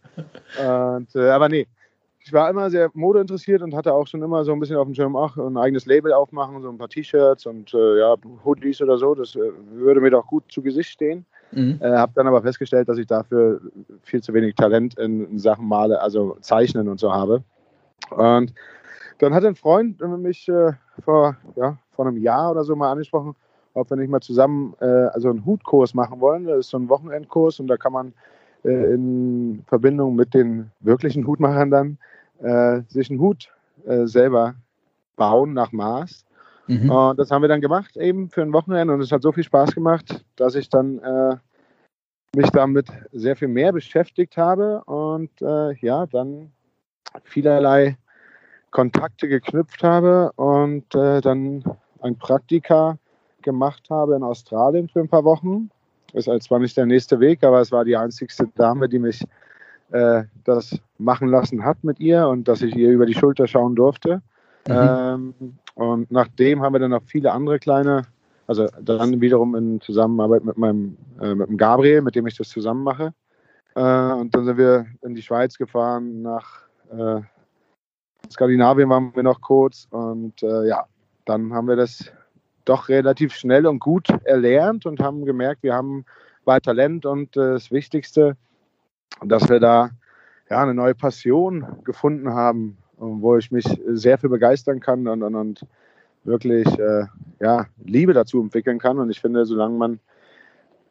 Und, 0.64 1.16
äh, 1.16 1.30
aber 1.30 1.50
nee, 1.50 1.68
ich 2.20 2.34
war 2.34 2.50
immer 2.50 2.70
sehr 2.70 2.92
modeinteressiert 2.94 3.64
und 3.64 3.74
hatte 3.74 3.94
auch 3.94 4.06
schon 4.06 4.22
immer 4.22 4.44
so 4.44 4.52
ein 4.52 4.60
bisschen 4.60 4.76
auf 4.76 4.86
dem 4.86 4.94
Schirm, 4.94 5.16
ach, 5.16 5.36
ein 5.38 5.58
eigenes 5.58 5.88
Label 5.88 6.14
aufmachen, 6.14 6.62
so 6.62 6.70
ein 6.70 6.78
paar 6.78 6.90
T-Shirts 6.90 7.48
und 7.48 7.74
äh, 7.74 8.00
ja, 8.00 8.16
Hoodies 8.46 8.82
oder 8.82 9.00
so. 9.00 9.16
Das 9.16 9.36
äh, 9.36 9.40
würde 9.72 10.02
mir 10.02 10.12
doch 10.12 10.28
gut 10.28 10.44
zu 10.52 10.62
Gesicht 10.62 10.92
stehen. 10.92 11.26
Mhm. 11.52 11.80
Äh, 11.82 11.90
habe 11.90 12.12
dann 12.16 12.28
aber 12.28 12.42
festgestellt, 12.42 12.90
dass 12.90 12.98
ich 12.98 13.08
dafür 13.08 13.62
viel 14.04 14.22
zu 14.22 14.34
wenig 14.34 14.56
Talent 14.56 14.98
in, 14.98 15.38
Sachen 15.40 15.68
Male, 15.68 16.02
also 16.02 16.38
Zeichnen 16.42 16.88
und 16.88 17.00
so 17.00 17.12
habe. 17.12 17.44
Und 18.12 18.54
dann 19.20 19.34
hat 19.34 19.46
ein 19.46 19.56
Freund 19.56 20.00
mich 20.20 20.48
äh, 20.48 20.74
vor, 21.04 21.36
ja, 21.56 21.78
vor 21.92 22.08
einem 22.08 22.18
Jahr 22.18 22.52
oder 22.52 22.64
so 22.64 22.76
mal 22.76 22.92
angesprochen, 22.92 23.36
ob 23.74 23.90
wir 23.90 23.98
nicht 23.98 24.10
mal 24.10 24.22
zusammen 24.22 24.76
äh, 24.80 24.86
also 24.86 25.30
einen 25.30 25.46
Hutkurs 25.46 25.94
machen 25.94 26.20
wollen. 26.20 26.46
Das 26.46 26.60
ist 26.60 26.70
so 26.70 26.78
ein 26.78 26.90
Wochenendkurs 26.90 27.60
und 27.60 27.68
da 27.68 27.78
kann 27.78 27.94
man 27.94 28.14
äh, 28.64 28.94
in 28.94 29.64
Verbindung 29.68 30.16
mit 30.16 30.34
den 30.34 30.72
wirklichen 30.80 31.26
Hutmachern 31.28 31.72
dann 31.72 31.98
äh, 32.42 32.82
sich 32.88 33.10
einen 33.10 33.20
Hut 33.20 33.52
äh, 33.86 34.06
selber 34.06 34.56
bauen 35.16 35.54
nach 35.54 35.72
Maß. 35.72 36.26
Mhm. 36.70 36.92
Und 36.92 37.20
das 37.20 37.32
haben 37.32 37.42
wir 37.42 37.50
dann 37.50 37.62
gemacht, 37.62 37.98
eben 37.98 38.30
für 38.30 38.44
ein 38.44 38.54
Wochenende. 38.54 38.94
Und 38.94 39.02
es 39.02 39.12
hat 39.12 39.24
so 39.24 39.32
viel 39.32 39.44
Spaß 39.44 39.74
gemacht, 39.74 40.24
dass 40.36 40.54
ich 40.54 40.70
dann 40.70 41.00
äh, 41.00 41.36
mich 42.36 42.50
damit 42.52 42.88
sehr 43.12 43.36
viel 43.36 43.48
mehr 43.48 43.74
beschäftigt 43.74 44.38
habe 44.38 44.84
und 44.84 45.32
äh, 45.42 45.74
ja, 45.82 46.06
dann 46.06 46.52
vielerlei 47.24 47.98
Kontakte 48.70 49.28
geknüpft 49.28 49.82
habe 49.82 50.32
und 50.36 50.94
äh, 50.94 51.22
dann 51.22 51.64
ein 52.02 52.16
Praktika 52.18 53.00
gemacht 53.42 53.90
habe 53.90 54.16
in 54.16 54.22
Australien 54.22 54.90
für 54.90 55.00
ein 55.00 55.10
paar 55.10 55.24
Wochen. 55.24 55.72
Ist 56.14 56.28
halt 56.28 56.44
zwar 56.44 56.60
nicht 56.60 56.78
der 56.78 56.86
nächste 56.86 57.20
Weg, 57.20 57.44
aber 57.44 57.62
es 57.62 57.72
war 57.72 57.84
die 57.84 57.98
einzigste 57.98 58.48
Dame, 58.56 58.90
die 58.90 59.00
mich 59.00 59.24
äh, 59.90 60.26
das 60.44 60.80
machen 61.00 61.30
lassen 61.30 61.66
hat 61.66 61.84
mit 61.84 62.00
ihr 62.00 62.28
und 62.28 62.48
dass 62.48 62.62
ich 62.62 62.76
ihr 62.76 62.92
über 62.92 63.08
die 63.08 63.16
Schulter 63.16 63.48
schauen 63.48 63.76
durfte. 63.76 64.22
Mhm. 64.68 64.74
Ähm, 64.76 65.34
und 65.80 66.12
nachdem 66.12 66.62
haben 66.62 66.74
wir 66.74 66.80
dann 66.80 66.92
noch 66.92 67.04
viele 67.06 67.32
andere 67.32 67.58
kleine, 67.58 68.02
also 68.48 68.68
dann 68.82 69.22
wiederum 69.22 69.56
in 69.56 69.80
Zusammenarbeit 69.80 70.44
mit 70.44 70.58
meinem 70.58 70.98
äh, 71.22 71.34
mit 71.34 71.48
dem 71.48 71.56
Gabriel, 71.56 72.02
mit 72.02 72.16
dem 72.16 72.28
ich 72.28 72.36
das 72.36 72.50
zusammen 72.50 72.84
mache. 72.84 73.14
Äh, 73.76 74.12
und 74.12 74.36
dann 74.36 74.44
sind 74.44 74.58
wir 74.58 74.88
in 75.04 75.16
die 75.16 75.22
Schweiz 75.22 75.58
gefahren, 75.58 76.22
nach 76.22 76.64
äh, 76.92 77.22
Skandinavien 78.30 78.90
waren 78.90 79.16
wir 79.16 79.24
noch 79.24 79.40
kurz 79.40 79.88
und 79.90 80.44
äh, 80.44 80.68
ja, 80.68 80.86
dann 81.24 81.54
haben 81.54 81.70
wir 81.70 81.78
das 81.78 82.12
doch 82.66 82.90
relativ 82.90 83.34
schnell 83.34 83.66
und 83.66 83.80
gut 83.80 84.10
erlernt 84.26 84.86
und 84.86 85.00
haben 85.00 85.24
gemerkt, 85.24 85.64
wir 85.64 85.76
haben 85.76 86.04
weiter 86.44 86.72
Talent 86.72 87.06
und 87.06 87.38
äh, 87.38 87.54
das 87.54 87.72
Wichtigste, 87.72 88.36
dass 89.24 89.48
wir 89.48 89.62
da 89.62 89.92
ja, 90.50 90.62
eine 90.62 90.74
neue 90.74 90.94
Passion 90.94 91.66
gefunden 91.86 92.34
haben 92.34 92.78
wo 93.00 93.38
ich 93.38 93.52
mich 93.52 93.66
sehr 93.88 94.18
für 94.18 94.30
begeistern 94.30 94.80
kann 94.80 95.08
und, 95.08 95.24
und, 95.24 95.36
und 95.36 95.66
wirklich 96.24 96.68
äh, 96.78 97.06
ja, 97.40 97.66
Liebe 97.84 98.14
dazu 98.14 98.42
entwickeln 98.42 98.80
kann. 98.80 99.00
Und 99.00 99.10
ich 99.10 99.20
finde, 99.20 99.46
solange 99.46 99.78
man 99.78 100.00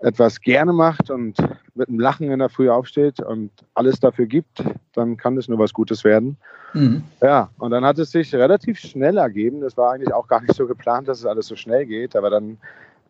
etwas 0.00 0.40
gerne 0.40 0.72
macht 0.72 1.10
und 1.10 1.36
mit 1.74 1.88
einem 1.88 1.98
Lachen 1.98 2.30
in 2.30 2.38
der 2.38 2.48
Früh 2.48 2.70
aufsteht 2.70 3.20
und 3.20 3.50
alles 3.74 3.98
dafür 4.00 4.26
gibt, 4.26 4.62
dann 4.94 5.16
kann 5.16 5.36
das 5.36 5.48
nur 5.48 5.58
was 5.58 5.72
Gutes 5.72 6.04
werden. 6.04 6.36
Mhm. 6.72 7.02
Ja, 7.20 7.50
und 7.58 7.72
dann 7.72 7.84
hat 7.84 7.98
es 7.98 8.12
sich 8.12 8.34
relativ 8.34 8.78
schnell 8.78 9.18
ergeben. 9.18 9.60
Das 9.60 9.76
war 9.76 9.92
eigentlich 9.92 10.12
auch 10.12 10.28
gar 10.28 10.40
nicht 10.40 10.54
so 10.54 10.66
geplant, 10.66 11.08
dass 11.08 11.18
es 11.18 11.26
alles 11.26 11.46
so 11.46 11.56
schnell 11.56 11.86
geht. 11.86 12.14
Aber 12.14 12.30
dann 12.30 12.58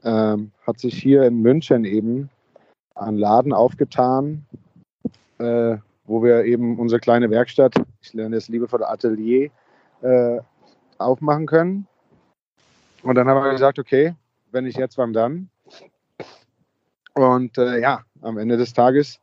ähm, 0.04 0.50
hat 0.66 0.78
sich 0.78 0.94
hier 0.94 1.24
in 1.24 1.42
München 1.42 1.84
eben 1.84 2.30
ein 2.94 3.16
Laden 3.16 3.52
aufgetan, 3.52 4.46
äh, 5.38 5.76
wo 6.08 6.22
wir 6.22 6.44
eben 6.44 6.78
unsere 6.78 7.00
kleine 7.00 7.30
Werkstatt, 7.30 7.74
ich 8.00 8.14
lerne 8.14 8.36
das 8.36 8.48
liebevoll 8.48 8.82
Atelier, 8.82 9.50
äh, 10.00 10.40
aufmachen 10.96 11.46
können. 11.46 11.86
Und 13.02 13.14
dann 13.14 13.28
haben 13.28 13.44
wir 13.44 13.52
gesagt, 13.52 13.78
okay, 13.78 14.14
wenn 14.50 14.64
nicht 14.64 14.78
jetzt, 14.78 14.98
wann 14.98 15.12
dann? 15.12 15.50
Und 17.14 17.58
äh, 17.58 17.80
ja, 17.80 18.02
am 18.22 18.38
Ende 18.38 18.56
des 18.56 18.72
Tages 18.72 19.20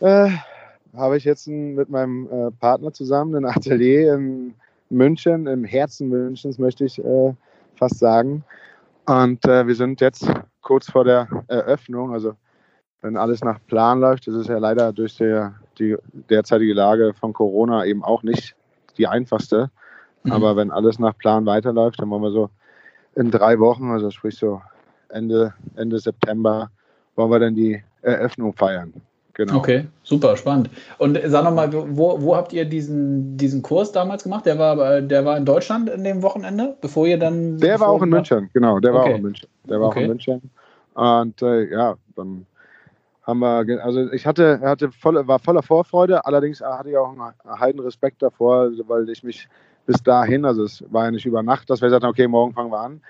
äh, 0.00 0.30
habe 0.96 1.16
ich 1.16 1.24
jetzt 1.24 1.46
ein, 1.46 1.74
mit 1.74 1.90
meinem 1.90 2.28
äh, 2.30 2.50
Partner 2.52 2.92
zusammen 2.92 3.34
ein 3.34 3.44
Atelier 3.44 4.14
in 4.14 4.54
München, 4.90 5.46
im 5.46 5.64
Herzen 5.64 6.08
Münchens, 6.08 6.58
möchte 6.58 6.84
ich 6.84 7.02
äh, 7.04 7.34
fast 7.74 7.98
sagen. 7.98 8.44
Und 9.06 9.44
äh, 9.46 9.66
wir 9.66 9.74
sind 9.74 10.00
jetzt 10.00 10.30
kurz 10.62 10.90
vor 10.90 11.04
der 11.04 11.28
Eröffnung, 11.48 12.12
also 12.12 12.34
wenn 13.02 13.16
alles 13.18 13.42
nach 13.42 13.58
Plan 13.66 14.00
läuft, 14.00 14.26
das 14.26 14.34
ist 14.34 14.48
ja 14.48 14.56
leider 14.56 14.92
durch 14.92 15.16
die, 15.16 15.46
die 15.78 15.96
derzeitige 16.30 16.74
Lage 16.74 17.14
von 17.14 17.32
Corona 17.32 17.84
eben 17.84 18.04
auch 18.04 18.22
nicht 18.22 18.54
die 18.98 19.06
einfachste. 19.06 19.70
Mhm. 20.22 20.32
Aber 20.32 20.56
wenn 20.56 20.70
alles 20.70 20.98
nach 20.98 21.16
Plan 21.16 21.46
weiterläuft, 21.46 22.00
dann 22.00 22.10
wollen 22.10 22.22
wir 22.22 22.30
so 22.30 22.50
in 23.14 23.30
drei 23.30 23.58
Wochen, 23.58 23.90
also 23.90 24.10
sprich 24.10 24.36
so 24.36 24.60
Ende, 25.08 25.54
Ende 25.76 25.98
September 25.98 26.70
wollen 27.14 27.30
wir 27.30 27.38
dann 27.38 27.54
die 27.54 27.82
Eröffnung 28.02 28.54
feiern. 28.54 28.92
Genau. 29.34 29.56
Okay, 29.56 29.86
super, 30.04 30.36
spannend. 30.36 30.70
Und 30.98 31.18
sag 31.24 31.42
nochmal, 31.42 31.72
wo, 31.72 32.22
wo 32.22 32.36
habt 32.36 32.52
ihr 32.52 32.64
diesen, 32.64 33.36
diesen 33.36 33.62
Kurs 33.62 33.90
damals 33.90 34.22
gemacht? 34.22 34.46
Der 34.46 34.58
war, 34.60 35.00
der 35.00 35.24
war 35.24 35.36
in 35.36 35.44
Deutschland 35.44 35.90
in 35.90 36.04
dem 36.04 36.22
Wochenende, 36.22 36.76
bevor 36.80 37.06
ihr 37.08 37.18
dann. 37.18 37.58
Der 37.58 37.80
war 37.80 37.88
auch 37.88 38.02
in 38.02 38.10
München, 38.10 38.48
genau, 38.52 38.78
der 38.78 38.92
okay. 38.92 38.98
war 38.98 39.06
auch 39.06 39.16
in 39.16 39.22
München. 39.22 39.48
Der 39.64 39.80
war 39.80 39.88
okay. 39.88 39.98
auch 39.98 40.02
in 40.02 40.08
München. 40.08 40.50
Und 40.94 41.42
äh, 41.42 41.68
ja, 41.68 41.96
dann 42.14 42.46
haben 43.26 43.38
wir, 43.40 43.84
also 43.84 44.12
ich 44.12 44.26
hatte, 44.26 44.60
hatte 44.60 44.90
voll, 44.92 45.26
war 45.26 45.38
voller 45.38 45.62
Vorfreude, 45.62 46.24
allerdings 46.26 46.60
hatte 46.60 46.90
ich 46.90 46.96
auch 46.96 47.10
einen 47.12 47.60
heiden 47.60 47.80
Respekt 47.80 48.22
davor, 48.22 48.70
weil 48.86 49.08
ich 49.08 49.22
mich 49.22 49.48
bis 49.86 50.02
dahin, 50.02 50.44
also 50.44 50.64
es 50.64 50.84
war 50.90 51.06
ja 51.06 51.10
nicht 51.10 51.26
über 51.26 51.42
Nacht, 51.42 51.70
dass 51.70 51.80
wir 51.80 51.88
gesagt 51.88 52.04
haben, 52.04 52.10
okay, 52.10 52.28
morgen 52.28 52.52
fangen 52.52 52.70
wir 52.70 52.80
an, 52.80 53.00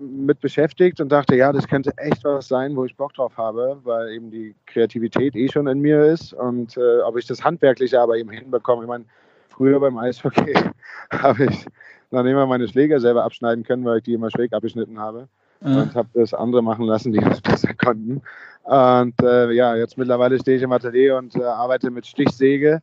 mit 0.00 0.40
beschäftigt 0.40 1.00
und 1.00 1.10
dachte, 1.10 1.34
ja, 1.34 1.52
das 1.52 1.66
könnte 1.66 1.92
echt 1.96 2.22
was 2.24 2.46
sein, 2.46 2.76
wo 2.76 2.84
ich 2.84 2.96
Bock 2.96 3.14
drauf 3.14 3.36
habe, 3.36 3.78
weil 3.82 4.10
eben 4.10 4.30
die 4.30 4.54
Kreativität 4.66 5.34
eh 5.34 5.48
schon 5.48 5.66
in 5.66 5.80
mir 5.80 6.04
ist 6.04 6.32
und 6.34 6.76
äh, 6.76 7.00
ob 7.00 7.16
ich 7.16 7.26
das 7.26 7.42
Handwerkliche 7.42 8.00
aber 8.00 8.16
eben 8.16 8.30
hinbekomme. 8.30 8.82
Ich 8.82 8.88
meine, 8.88 9.04
früher 9.48 9.80
beim 9.80 9.98
Eishockey 9.98 10.54
habe 11.10 11.44
ich 11.44 11.66
nicht 12.10 12.34
mal 12.34 12.46
meine 12.46 12.68
Schläger 12.68 13.00
selber 13.00 13.24
abschneiden 13.24 13.64
können, 13.64 13.84
weil 13.84 13.98
ich 13.98 14.04
die 14.04 14.14
immer 14.14 14.30
schräg 14.30 14.52
abgeschnitten 14.52 14.98
habe 15.00 15.28
und 15.60 15.94
habe 15.94 16.08
das 16.14 16.34
andere 16.34 16.62
machen 16.62 16.84
lassen, 16.84 17.12
die 17.12 17.20
das 17.20 17.40
besser 17.42 17.74
konnten. 17.74 18.22
Und 18.62 19.20
äh, 19.22 19.50
ja, 19.52 19.76
jetzt 19.76 19.98
mittlerweile 19.98 20.38
stehe 20.38 20.56
ich 20.56 20.62
im 20.62 20.72
Atelier 20.72 21.16
und 21.16 21.34
äh, 21.36 21.42
arbeite 21.42 21.90
mit 21.90 22.06
Stichsäge, 22.06 22.82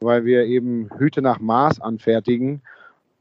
weil 0.00 0.24
wir 0.24 0.44
eben 0.44 0.88
Hüte 0.98 1.22
nach 1.22 1.40
Maß 1.40 1.80
anfertigen. 1.80 2.62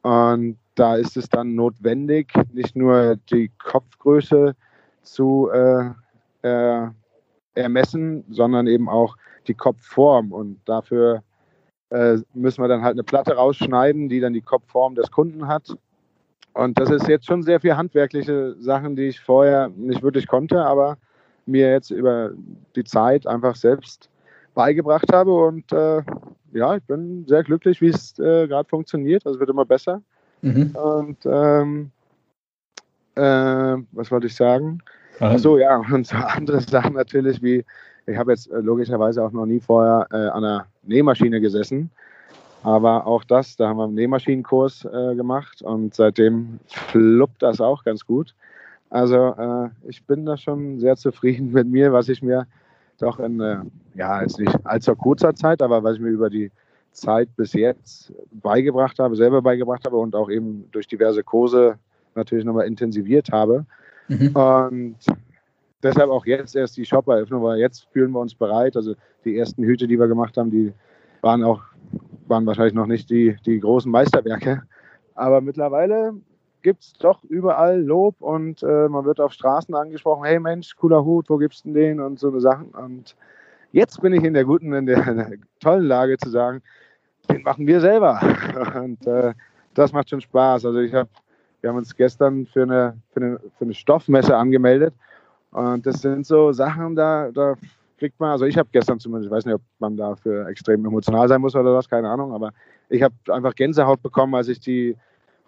Und 0.01 0.57
da 0.75 0.95
ist 0.95 1.17
es 1.17 1.29
dann 1.29 1.55
notwendig, 1.55 2.31
nicht 2.53 2.75
nur 2.75 3.17
die 3.31 3.51
Kopfgröße 3.57 4.55
zu 5.03 5.49
äh, 5.51 5.91
äh, 6.43 6.87
ermessen, 7.53 8.23
sondern 8.29 8.67
eben 8.67 8.89
auch 8.89 9.17
die 9.47 9.53
Kopfform. 9.53 10.31
Und 10.31 10.59
dafür 10.65 11.23
äh, 11.89 12.17
müssen 12.33 12.61
wir 12.61 12.67
dann 12.67 12.83
halt 12.83 12.93
eine 12.93 13.03
Platte 13.03 13.35
rausschneiden, 13.35 14.09
die 14.09 14.19
dann 14.19 14.33
die 14.33 14.41
Kopfform 14.41 14.95
des 14.95 15.11
Kunden 15.11 15.47
hat. 15.47 15.75
Und 16.55 16.79
das 16.79 16.89
ist 16.89 17.09
jetzt 17.09 17.25
schon 17.25 17.43
sehr 17.43 17.59
viel 17.59 17.75
handwerkliche 17.75 18.55
Sachen, 18.59 18.95
die 18.95 19.07
ich 19.07 19.19
vorher 19.19 19.69
nicht 19.75 20.01
wirklich 20.01 20.25
konnte, 20.25 20.63
aber 20.63 20.97
mir 21.45 21.69
jetzt 21.69 21.91
über 21.91 22.31
die 22.77 22.85
Zeit 22.85 23.27
einfach 23.27 23.57
selbst 23.57 24.09
beigebracht 24.53 25.11
habe. 25.11 25.33
Und 25.33 25.69
äh, 25.73 26.01
ja, 26.53 26.77
ich 26.77 26.83
bin 26.83 27.25
sehr 27.27 27.43
glücklich, 27.43 27.81
wie 27.81 27.89
es 27.89 28.17
äh, 28.19 28.47
gerade 28.47 28.69
funktioniert. 28.69 29.27
Also 29.27 29.37
wird 29.37 29.49
immer 29.49 29.65
besser. 29.65 30.01
Mhm. 30.41 30.73
Und 30.75 31.17
ähm, 31.25 31.91
äh, 33.15 33.77
was 33.91 34.09
wollte 34.09 34.27
ich 34.27 34.35
sagen? 34.35 34.81
Achso, 35.19 35.57
ja, 35.57 35.83
und 35.91 36.07
so 36.07 36.15
andere 36.15 36.61
Sachen 36.61 36.93
natürlich, 36.93 37.41
wie 37.43 37.65
ich 38.07 38.17
habe 38.17 38.31
jetzt 38.31 38.49
äh, 38.49 38.59
logischerweise 38.59 39.21
auch 39.21 39.31
noch 39.31 39.45
nie 39.45 39.59
vorher 39.59 40.07
äh, 40.11 40.29
an 40.29 40.45
einer 40.45 40.67
Nähmaschine 40.83 41.41
gesessen. 41.41 41.91
Aber 42.65 43.05
auch 43.05 43.23
das, 43.23 43.55
da 43.55 43.67
haben 43.69 43.77
wir 43.77 43.83
einen 43.83 43.93
Nähmaschinenkurs 43.93 44.85
äh, 44.85 45.15
gemacht 45.15 45.61
und 45.61 45.93
seitdem 45.93 46.59
fluppt 46.65 47.43
das 47.43 47.61
auch 47.61 47.83
ganz 47.83 48.05
gut. 48.05 48.33
Also 48.89 49.35
äh, 49.37 49.69
ich 49.87 50.03
bin 50.05 50.25
da 50.25 50.35
schon 50.35 50.79
sehr 50.79 50.95
zufrieden 50.95 51.51
mit 51.51 51.67
mir, 51.67 51.93
was 51.93 52.09
ich 52.09 52.23
mir 52.23 52.47
doch 52.97 53.19
in, 53.19 53.39
äh, 53.39 53.57
ja, 53.93 54.21
jetzt 54.21 54.39
nicht 54.39 54.55
allzu 54.63 54.95
kurzer 54.95 55.35
Zeit, 55.35 55.61
aber 55.61 55.83
was 55.83 55.97
ich 55.97 56.01
mir 56.01 56.09
über 56.09 56.31
die 56.31 56.51
Zeit 56.91 57.29
bis 57.35 57.53
jetzt 57.53 58.11
beigebracht 58.31 58.97
habe, 58.97 59.15
selber 59.15 59.43
beigebracht 59.43 59.85
habe 59.85 59.97
und 59.97 60.15
auch 60.15 60.31
eben 60.31 60.67
durch 60.71 60.87
diverse 60.87 61.23
Kurse 61.23 61.77
natürlich 62.15 62.45
nochmal 62.45 62.65
intensiviert 62.65 63.31
habe. 63.31 63.65
Mhm. 64.07 64.35
Und 64.35 64.95
deshalb 65.83 66.09
auch 66.09 66.25
jetzt 66.25 66.55
erst 66.55 66.77
die 66.77 66.85
Shop-Eröffnung, 66.85 67.43
weil 67.43 67.59
jetzt 67.59 67.87
fühlen 67.91 68.11
wir 68.11 68.21
uns 68.21 68.33
bereit. 68.33 68.75
Also 68.75 68.95
die 69.23 69.37
ersten 69.37 69.63
Hüte, 69.63 69.87
die 69.87 69.99
wir 69.99 70.07
gemacht 70.07 70.35
haben, 70.35 70.49
die 70.49 70.73
waren 71.21 71.43
auch, 71.43 71.61
waren 72.27 72.45
wahrscheinlich 72.45 72.73
noch 72.73 72.87
nicht 72.87 73.09
die, 73.09 73.35
die 73.45 73.59
großen 73.59 73.91
Meisterwerke. 73.91 74.63
Aber 75.15 75.41
mittlerweile 75.41 76.13
gibt 76.61 76.83
es 76.83 76.93
doch 76.93 77.23
überall 77.25 77.81
Lob 77.81 78.15
und 78.19 78.63
äh, 78.63 78.89
man 78.89 79.05
wird 79.05 79.19
auf 79.19 79.31
Straßen 79.31 79.75
angesprochen, 79.75 80.25
hey 80.25 80.39
Mensch, 80.39 80.75
cooler 80.75 81.05
Hut, 81.05 81.29
wo 81.29 81.37
gibst 81.37 81.65
du 81.65 81.73
den 81.73 81.99
und 81.99 82.19
so 82.19 82.29
eine 82.29 82.41
Sachen. 82.41 82.69
Und 82.69 83.15
jetzt 83.71 84.01
bin 84.01 84.13
ich 84.13 84.23
in 84.23 84.33
der 84.33 84.45
guten, 84.45 84.73
in 84.73 84.85
der, 84.85 85.07
in 85.07 85.17
der 85.17 85.31
tollen 85.59 85.85
Lage 85.85 86.17
zu 86.17 86.29
sagen, 86.29 86.61
den 87.29 87.43
machen 87.43 87.67
wir 87.67 87.81
selber. 87.81 88.19
Und 88.83 89.05
äh, 89.05 89.33
das 89.73 89.93
macht 89.93 90.09
schon 90.09 90.21
Spaß. 90.21 90.65
Also 90.65 90.79
ich 90.79 90.93
habe, 90.93 91.09
wir 91.61 91.69
haben 91.69 91.77
uns 91.77 91.95
gestern 91.95 92.45
für 92.45 92.63
eine, 92.63 92.97
für 93.11 93.19
eine, 93.19 93.39
für 93.57 93.65
eine 93.65 93.73
Stoffmesse 93.73 94.35
angemeldet. 94.35 94.93
Und 95.51 95.85
das 95.85 96.01
sind 96.01 96.25
so 96.25 96.51
Sachen, 96.51 96.95
da, 96.95 97.31
da 97.31 97.55
kriegt 98.05 98.19
man, 98.19 98.29
also 98.29 98.45
ich 98.45 98.55
habe 98.57 98.69
gestern 98.71 98.99
zumindest, 98.99 99.31
ich 99.31 99.35
weiß 99.35 99.45
nicht, 99.45 99.55
ob 99.55 99.61
man 99.79 99.97
dafür 99.97 100.47
extrem 100.47 100.85
emotional 100.85 101.27
sein 101.27 101.41
muss 101.41 101.55
oder 101.55 101.73
was, 101.73 101.89
keine 101.89 102.07
Ahnung, 102.07 102.33
aber 102.33 102.51
ich 102.89 103.01
habe 103.01 103.15
einfach 103.29 103.55
Gänsehaut 103.55 104.03
bekommen, 104.03 104.35
als 104.35 104.47
ich 104.47 104.59
die 104.59 104.95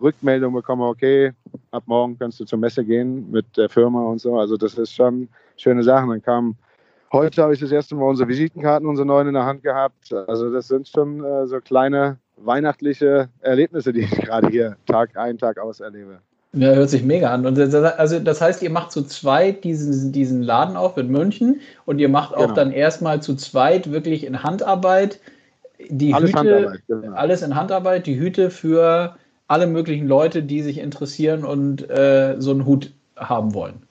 Rückmeldung 0.01 0.53
bekomme, 0.53 0.85
okay, 0.85 1.33
ab 1.69 1.83
morgen 1.85 2.17
kannst 2.17 2.39
du 2.39 2.45
zur 2.45 2.57
Messe 2.57 2.83
gehen 2.83 3.29
mit 3.29 3.45
der 3.57 3.69
Firma 3.69 4.01
und 4.05 4.19
so. 4.19 4.39
Also 4.39 4.57
das 4.57 4.75
ist 4.77 4.93
schon 4.93 5.27
schöne 5.55 5.83
Sachen. 5.83 6.09
Dann 6.09 6.21
kam 6.21 6.55
Heute 7.11 7.41
habe 7.41 7.53
ich 7.53 7.59
das 7.61 7.71
erste 7.71 7.95
Mal 7.95 8.03
unsere 8.03 8.27
Visitenkarten, 8.27 8.85
unsere 8.85 9.07
neuen 9.07 9.29
in 9.29 9.33
der 9.33 9.45
Hand 9.45 9.63
gehabt. 9.63 10.11
Also 10.27 10.51
das 10.51 10.67
sind 10.67 10.89
schon 10.89 11.23
äh, 11.23 11.47
so 11.47 11.61
kleine 11.61 12.17
weihnachtliche 12.35 13.29
Erlebnisse, 13.39 13.93
die 13.93 14.01
ich 14.01 14.11
gerade 14.11 14.49
hier 14.49 14.75
Tag 14.85 15.15
ein, 15.15 15.37
Tag 15.37 15.57
aus 15.57 15.79
erlebe. 15.79 16.19
Ja, 16.57 16.73
hört 16.73 16.89
sich 16.89 17.03
mega 17.03 17.31
an. 17.31 17.45
Und 17.45 17.57
das, 17.57 17.73
also 17.73 18.19
das 18.19 18.41
heißt, 18.41 18.63
ihr 18.63 18.71
macht 18.71 18.91
zu 18.91 19.03
zweit 19.03 19.63
diesen, 19.63 20.11
diesen 20.11 20.41
Laden 20.41 20.75
auf 20.75 20.97
in 20.97 21.09
München 21.09 21.61
und 21.85 21.99
ihr 21.99 22.09
macht 22.09 22.33
auch 22.33 22.41
genau. 22.41 22.55
dann 22.55 22.71
erstmal 22.71 23.21
zu 23.21 23.35
zweit 23.35 23.91
wirklich 23.91 24.25
in 24.25 24.41
Handarbeit 24.41 25.19
die 25.89 26.13
alles 26.13 26.29
Hüte, 26.29 26.39
Handarbeit, 26.39 26.81
genau. 26.87 27.15
alles 27.15 27.41
in 27.43 27.55
Handarbeit, 27.55 28.07
die 28.07 28.19
Hüte 28.19 28.49
für 28.49 29.15
alle 29.47 29.67
möglichen 29.67 30.07
Leute, 30.07 30.41
die 30.43 30.61
sich 30.61 30.79
interessieren 30.79 31.45
und 31.45 31.87
äh, 31.89 32.35
so 32.39 32.51
einen 32.51 32.65
Hut 32.65 32.93
haben 33.15 33.53
wollen. 33.53 33.87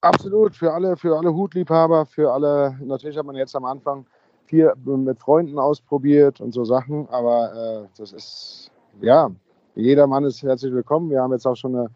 Absolut, 0.00 0.56
für 0.56 0.72
alle, 0.72 0.96
für 0.96 1.16
alle 1.16 1.32
Hutliebhaber, 1.32 2.06
für 2.06 2.32
alle, 2.32 2.76
natürlich 2.82 3.16
hat 3.16 3.26
man 3.26 3.36
jetzt 3.36 3.54
am 3.54 3.64
Anfang 3.64 4.06
viel 4.46 4.72
mit 4.84 5.18
Freunden 5.20 5.58
ausprobiert 5.58 6.40
und 6.40 6.52
so 6.52 6.64
Sachen, 6.64 7.08
aber 7.10 7.84
äh, 7.84 7.88
das 7.96 8.12
ist, 8.12 8.70
ja, 9.00 9.30
jeder 9.74 10.06
Mann 10.06 10.24
ist 10.24 10.42
herzlich 10.42 10.72
willkommen. 10.72 11.10
Wir 11.10 11.22
haben 11.22 11.32
jetzt 11.32 11.46
auch 11.46 11.56
schon 11.56 11.76
eine 11.76 11.90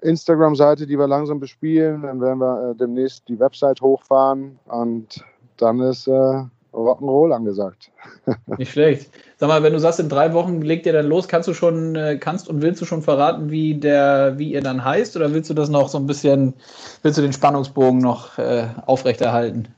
Instagram-Seite, 0.00 0.86
die 0.86 0.98
wir 0.98 1.06
langsam 1.06 1.40
bespielen. 1.40 2.02
Dann 2.02 2.20
werden 2.20 2.38
wir 2.38 2.70
äh, 2.70 2.74
demnächst 2.76 3.28
die 3.28 3.38
Website 3.38 3.80
hochfahren 3.80 4.58
und 4.66 5.24
dann 5.56 5.80
ist 5.80 6.06
äh, 6.06 6.44
Rock'n'Roll 6.72 7.34
angesagt. 7.34 7.90
Nicht 8.58 8.72
schlecht. 8.72 9.10
Sag 9.36 9.48
mal, 9.48 9.62
wenn 9.62 9.72
du 9.72 9.80
sagst, 9.80 10.00
in 10.00 10.08
drei 10.08 10.32
Wochen 10.32 10.62
legt 10.62 10.86
ihr 10.86 10.92
dann 10.92 11.06
los, 11.06 11.28
kannst 11.28 11.48
du 11.48 11.54
schon, 11.54 11.96
äh, 11.96 12.16
kannst 12.18 12.48
und 12.48 12.62
willst 12.62 12.80
du 12.80 12.84
schon 12.84 13.02
verraten, 13.02 13.50
wie 13.50 13.74
der, 13.74 14.38
wie 14.38 14.52
ihr 14.52 14.62
dann 14.62 14.84
heißt, 14.84 15.16
oder 15.16 15.34
willst 15.34 15.50
du 15.50 15.54
das 15.54 15.68
noch 15.68 15.88
so 15.88 15.98
ein 15.98 16.06
bisschen, 16.06 16.54
willst 17.02 17.18
du 17.18 17.22
den 17.22 17.32
Spannungsbogen 17.32 17.98
noch 17.98 18.38
äh, 18.38 18.68
aufrechterhalten? 18.86 19.68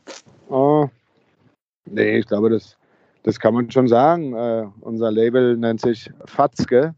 Oh, 0.49 0.87
nee, 1.87 2.18
ich 2.18 2.27
glaube, 2.27 2.51
das, 2.51 2.77
das 3.23 3.40
kann 3.40 3.55
man 3.55 3.71
schon 3.71 3.88
sagen. 3.88 4.35
Äh, 4.35 4.66
unser 4.83 5.11
Label 5.11 5.57
nennt 5.57 5.81
sich 5.81 6.11
Fatzke. 6.27 6.95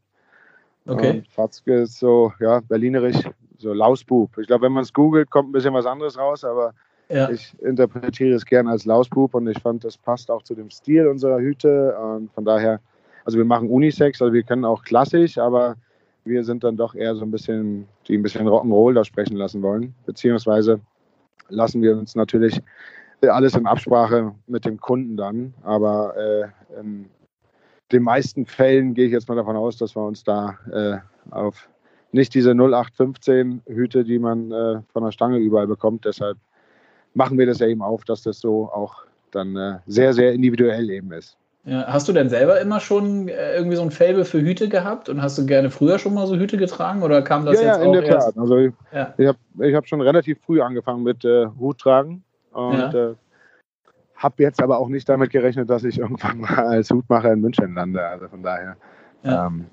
Okay. 0.86 1.10
Und 1.10 1.28
Fatzke 1.28 1.82
ist 1.82 1.98
so, 1.98 2.32
ja, 2.40 2.60
berlinerisch, 2.60 3.28
so 3.58 3.72
Lausbub. 3.72 4.36
Ich 4.38 4.46
glaube, 4.46 4.66
wenn 4.66 4.72
man 4.72 4.82
es 4.82 4.92
googelt, 4.92 5.30
kommt 5.30 5.48
ein 5.48 5.52
bisschen 5.52 5.74
was 5.74 5.86
anderes 5.86 6.18
raus, 6.18 6.44
aber 6.44 6.74
ja. 7.08 7.28
Ich 7.30 7.54
interpretiere 7.60 8.34
es 8.34 8.44
gerne 8.46 8.70
als 8.70 8.86
Lausbub 8.86 9.34
und 9.34 9.46
ich 9.46 9.58
fand, 9.60 9.84
das 9.84 9.96
passt 9.96 10.30
auch 10.30 10.42
zu 10.42 10.54
dem 10.54 10.70
Stil 10.70 11.06
unserer 11.06 11.38
Hüte. 11.38 11.96
Und 11.98 12.32
von 12.32 12.44
daher, 12.44 12.80
also 13.24 13.36
wir 13.38 13.44
machen 13.44 13.68
Unisex, 13.68 14.22
also 14.22 14.32
wir 14.32 14.42
können 14.42 14.64
auch 14.64 14.82
klassisch, 14.84 15.38
aber 15.38 15.76
wir 16.24 16.44
sind 16.44 16.64
dann 16.64 16.76
doch 16.76 16.94
eher 16.94 17.14
so 17.14 17.24
ein 17.24 17.30
bisschen, 17.30 17.86
die 18.08 18.16
ein 18.16 18.22
bisschen 18.22 18.48
Rock'n'Roll 18.48 18.94
da 18.94 19.04
sprechen 19.04 19.36
lassen 19.36 19.62
wollen. 19.62 19.94
Beziehungsweise 20.06 20.80
lassen 21.50 21.82
wir 21.82 21.96
uns 21.96 22.14
natürlich 22.14 22.60
alles 23.20 23.54
in 23.54 23.66
Absprache 23.66 24.34
mit 24.46 24.64
dem 24.64 24.80
Kunden 24.80 25.16
dann. 25.16 25.54
Aber 25.62 26.16
äh, 26.16 26.80
in 26.80 27.10
den 27.94 28.02
meisten 28.02 28.44
Fällen 28.44 28.92
gehe 28.94 29.06
ich 29.06 29.12
jetzt 29.12 29.28
mal 29.28 29.36
davon 29.36 29.56
aus, 29.56 29.76
dass 29.76 29.94
wir 29.96 30.02
uns 30.02 30.24
da 30.24 30.58
äh, 30.72 30.98
auf 31.30 31.68
nicht 32.12 32.34
diese 32.34 32.50
0815 32.50 33.62
Hüte, 33.66 34.04
die 34.04 34.18
man 34.18 34.50
äh, 34.52 34.80
von 34.92 35.04
der 35.04 35.12
Stange 35.12 35.38
überall 35.38 35.66
bekommt. 35.66 36.04
Deshalb 36.04 36.38
machen 37.14 37.38
wir 37.38 37.46
das 37.46 37.60
ja 37.60 37.66
eben 37.66 37.82
auf, 37.82 38.04
dass 38.04 38.22
das 38.22 38.40
so 38.40 38.70
auch 38.70 39.04
dann 39.30 39.56
äh, 39.56 39.78
sehr, 39.86 40.12
sehr 40.12 40.32
individuell 40.32 40.90
eben 40.90 41.12
ist. 41.12 41.36
Ja, 41.64 41.86
hast 41.86 42.08
du 42.08 42.12
denn 42.12 42.28
selber 42.28 42.60
immer 42.60 42.78
schon 42.78 43.28
äh, 43.28 43.56
irgendwie 43.56 43.76
so 43.76 43.82
ein 43.82 43.90
Faible 43.90 44.24
für 44.24 44.40
Hüte 44.40 44.68
gehabt 44.68 45.08
und 45.08 45.22
hast 45.22 45.38
du 45.38 45.46
gerne 45.46 45.70
früher 45.70 45.98
schon 45.98 46.12
mal 46.12 46.26
so 46.26 46.36
Hüte 46.36 46.58
getragen 46.58 47.02
oder 47.02 47.22
kam 47.22 47.46
das 47.46 47.60
ja, 47.60 47.68
jetzt 47.68 47.76
ja, 47.78 47.82
in 47.82 47.88
auch 47.88 47.92
der 47.92 48.04
erst? 48.04 48.26
Tat. 48.28 48.38
Also 48.38 48.58
ja. 48.58 49.14
ich 49.16 49.26
habe 49.26 49.38
ich 49.60 49.74
hab 49.74 49.86
schon 49.88 50.02
relativ 50.02 50.38
früh 50.44 50.60
angefangen 50.60 51.02
mit 51.02 51.24
äh, 51.24 51.46
Hut 51.58 51.78
tragen 51.78 52.22
und 52.52 52.78
ja. 52.78 53.10
äh, 53.10 53.14
habe 54.24 54.42
jetzt 54.42 54.62
aber 54.62 54.78
auch 54.78 54.88
nicht 54.88 55.08
damit 55.08 55.30
gerechnet, 55.30 55.68
dass 55.68 55.84
ich 55.84 55.98
irgendwann 55.98 56.40
mal 56.40 56.66
als 56.66 56.90
Hutmacher 56.90 57.32
in 57.32 57.40
München 57.40 57.74
lande. 57.74 58.04
Also 58.04 58.28
von 58.28 58.42
daher. 58.42 58.76
Ja. 59.22 59.46
Ähm, 59.46 59.66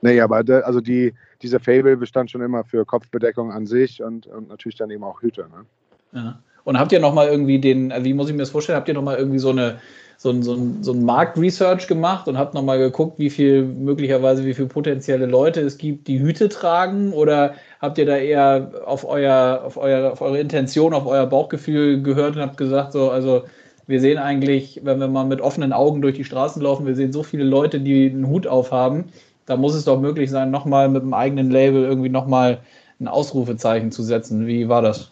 nee, 0.00 0.20
aber 0.20 0.44
de, 0.44 0.62
also 0.62 0.80
die, 0.80 1.12
dieser 1.42 1.58
Fable 1.58 1.96
bestand 1.96 2.30
schon 2.30 2.40
immer 2.40 2.64
für 2.64 2.84
Kopfbedeckung 2.84 3.52
an 3.52 3.66
sich 3.66 4.02
und, 4.02 4.26
und 4.28 4.48
natürlich 4.48 4.78
dann 4.78 4.90
eben 4.90 5.04
auch 5.04 5.20
Hüte. 5.20 5.42
Ne? 5.42 6.20
Ja. 6.20 6.38
Und 6.64 6.78
habt 6.78 6.92
ihr 6.92 7.00
nochmal 7.00 7.28
irgendwie 7.28 7.60
den, 7.60 7.92
wie 8.02 8.14
muss 8.14 8.28
ich 8.28 8.34
mir 8.34 8.40
das 8.42 8.50
vorstellen, 8.50 8.76
habt 8.76 8.88
ihr 8.88 8.94
nochmal 8.94 9.16
irgendwie 9.16 9.38
so 9.38 9.50
eine 9.50 9.78
so 10.20 10.30
ein, 10.30 10.42
so 10.42 10.54
ein, 10.54 10.82
so 10.82 10.92
ein 10.92 11.04
Marktresearch 11.04 11.86
gemacht 11.86 12.26
und 12.26 12.38
habt 12.38 12.52
nochmal 12.52 12.80
geguckt, 12.80 13.20
wie 13.20 13.30
viel 13.30 13.62
möglicherweise, 13.62 14.44
wie 14.44 14.52
viele 14.52 14.66
potenzielle 14.66 15.26
Leute 15.26 15.60
es 15.60 15.78
gibt, 15.78 16.08
die 16.08 16.18
Hüte 16.18 16.48
tragen? 16.48 17.12
Oder 17.12 17.54
habt 17.80 17.98
ihr 17.98 18.06
da 18.06 18.16
eher 18.16 18.72
auf 18.84 19.04
euer, 19.08 19.62
auf 19.64 19.76
euer, 19.76 20.10
auf 20.10 20.20
eure 20.20 20.40
Intention, 20.40 20.92
auf 20.92 21.06
euer 21.06 21.26
Bauchgefühl 21.26 22.02
gehört 22.02 22.34
und 22.34 22.42
habt 22.42 22.56
gesagt, 22.56 22.92
so, 22.92 23.12
also 23.12 23.44
wir 23.88 24.00
sehen 24.00 24.18
eigentlich, 24.18 24.82
wenn 24.84 25.00
wir 25.00 25.08
mal 25.08 25.24
mit 25.24 25.40
offenen 25.40 25.72
Augen 25.72 26.02
durch 26.02 26.14
die 26.14 26.24
Straßen 26.24 26.60
laufen, 26.60 26.86
wir 26.86 26.94
sehen 26.94 27.10
so 27.10 27.22
viele 27.22 27.44
Leute, 27.44 27.80
die 27.80 28.10
einen 28.10 28.28
Hut 28.28 28.46
aufhaben, 28.46 29.06
da 29.46 29.56
muss 29.56 29.74
es 29.74 29.86
doch 29.86 29.98
möglich 29.98 30.30
sein, 30.30 30.50
nochmal 30.50 30.90
mit 30.90 31.02
einem 31.02 31.14
eigenen 31.14 31.50
Label 31.50 31.84
irgendwie 31.84 32.10
nochmal 32.10 32.60
ein 33.00 33.08
Ausrufezeichen 33.08 33.90
zu 33.90 34.02
setzen. 34.02 34.46
Wie 34.46 34.68
war 34.68 34.82
das? 34.82 35.10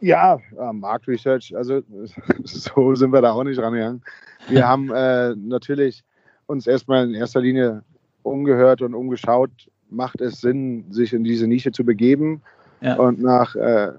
Ja, 0.00 0.38
äh, 0.58 0.72
Markt 0.74 1.08
Research, 1.08 1.56
also 1.56 1.80
so 2.44 2.94
sind 2.94 3.12
wir 3.12 3.22
da 3.22 3.32
auch 3.32 3.44
nicht 3.44 3.58
rangegangen. 3.58 4.02
Wir 4.48 4.68
haben 4.68 4.92
äh, 4.92 5.34
natürlich 5.34 6.04
uns 6.46 6.66
erstmal 6.66 7.08
in 7.08 7.14
erster 7.14 7.40
Linie 7.40 7.82
umgehört 8.22 8.82
und 8.82 8.94
umgeschaut, 8.94 9.50
macht 9.88 10.20
es 10.20 10.42
Sinn, 10.42 10.84
sich 10.90 11.14
in 11.14 11.24
diese 11.24 11.46
Nische 11.46 11.72
zu 11.72 11.82
begeben? 11.82 12.42
Ja. 12.82 12.96
Und 12.96 13.22
nach 13.22 13.56
äh, 13.56 13.92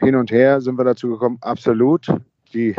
hin 0.00 0.16
und 0.16 0.30
her 0.30 0.62
sind 0.62 0.78
wir 0.78 0.84
dazu 0.84 1.10
gekommen, 1.10 1.36
absolut, 1.42 2.06
die, 2.54 2.74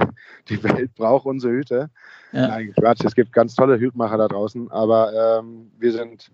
die 0.50 0.64
Welt 0.64 0.96
braucht 0.96 1.26
unsere 1.26 1.54
Hüte. 1.54 1.90
Ja. 2.32 2.48
Nein, 2.48 2.74
Quatsch, 2.78 3.04
es 3.06 3.16
gibt 3.16 3.34
ganz 3.34 3.56
tolle 3.56 3.80
Hütmacher 3.80 4.18
da 4.18 4.28
draußen, 4.28 4.72
aber 4.72 5.40
ähm, 5.40 5.72
wir 5.78 5.92
sind 5.92 6.32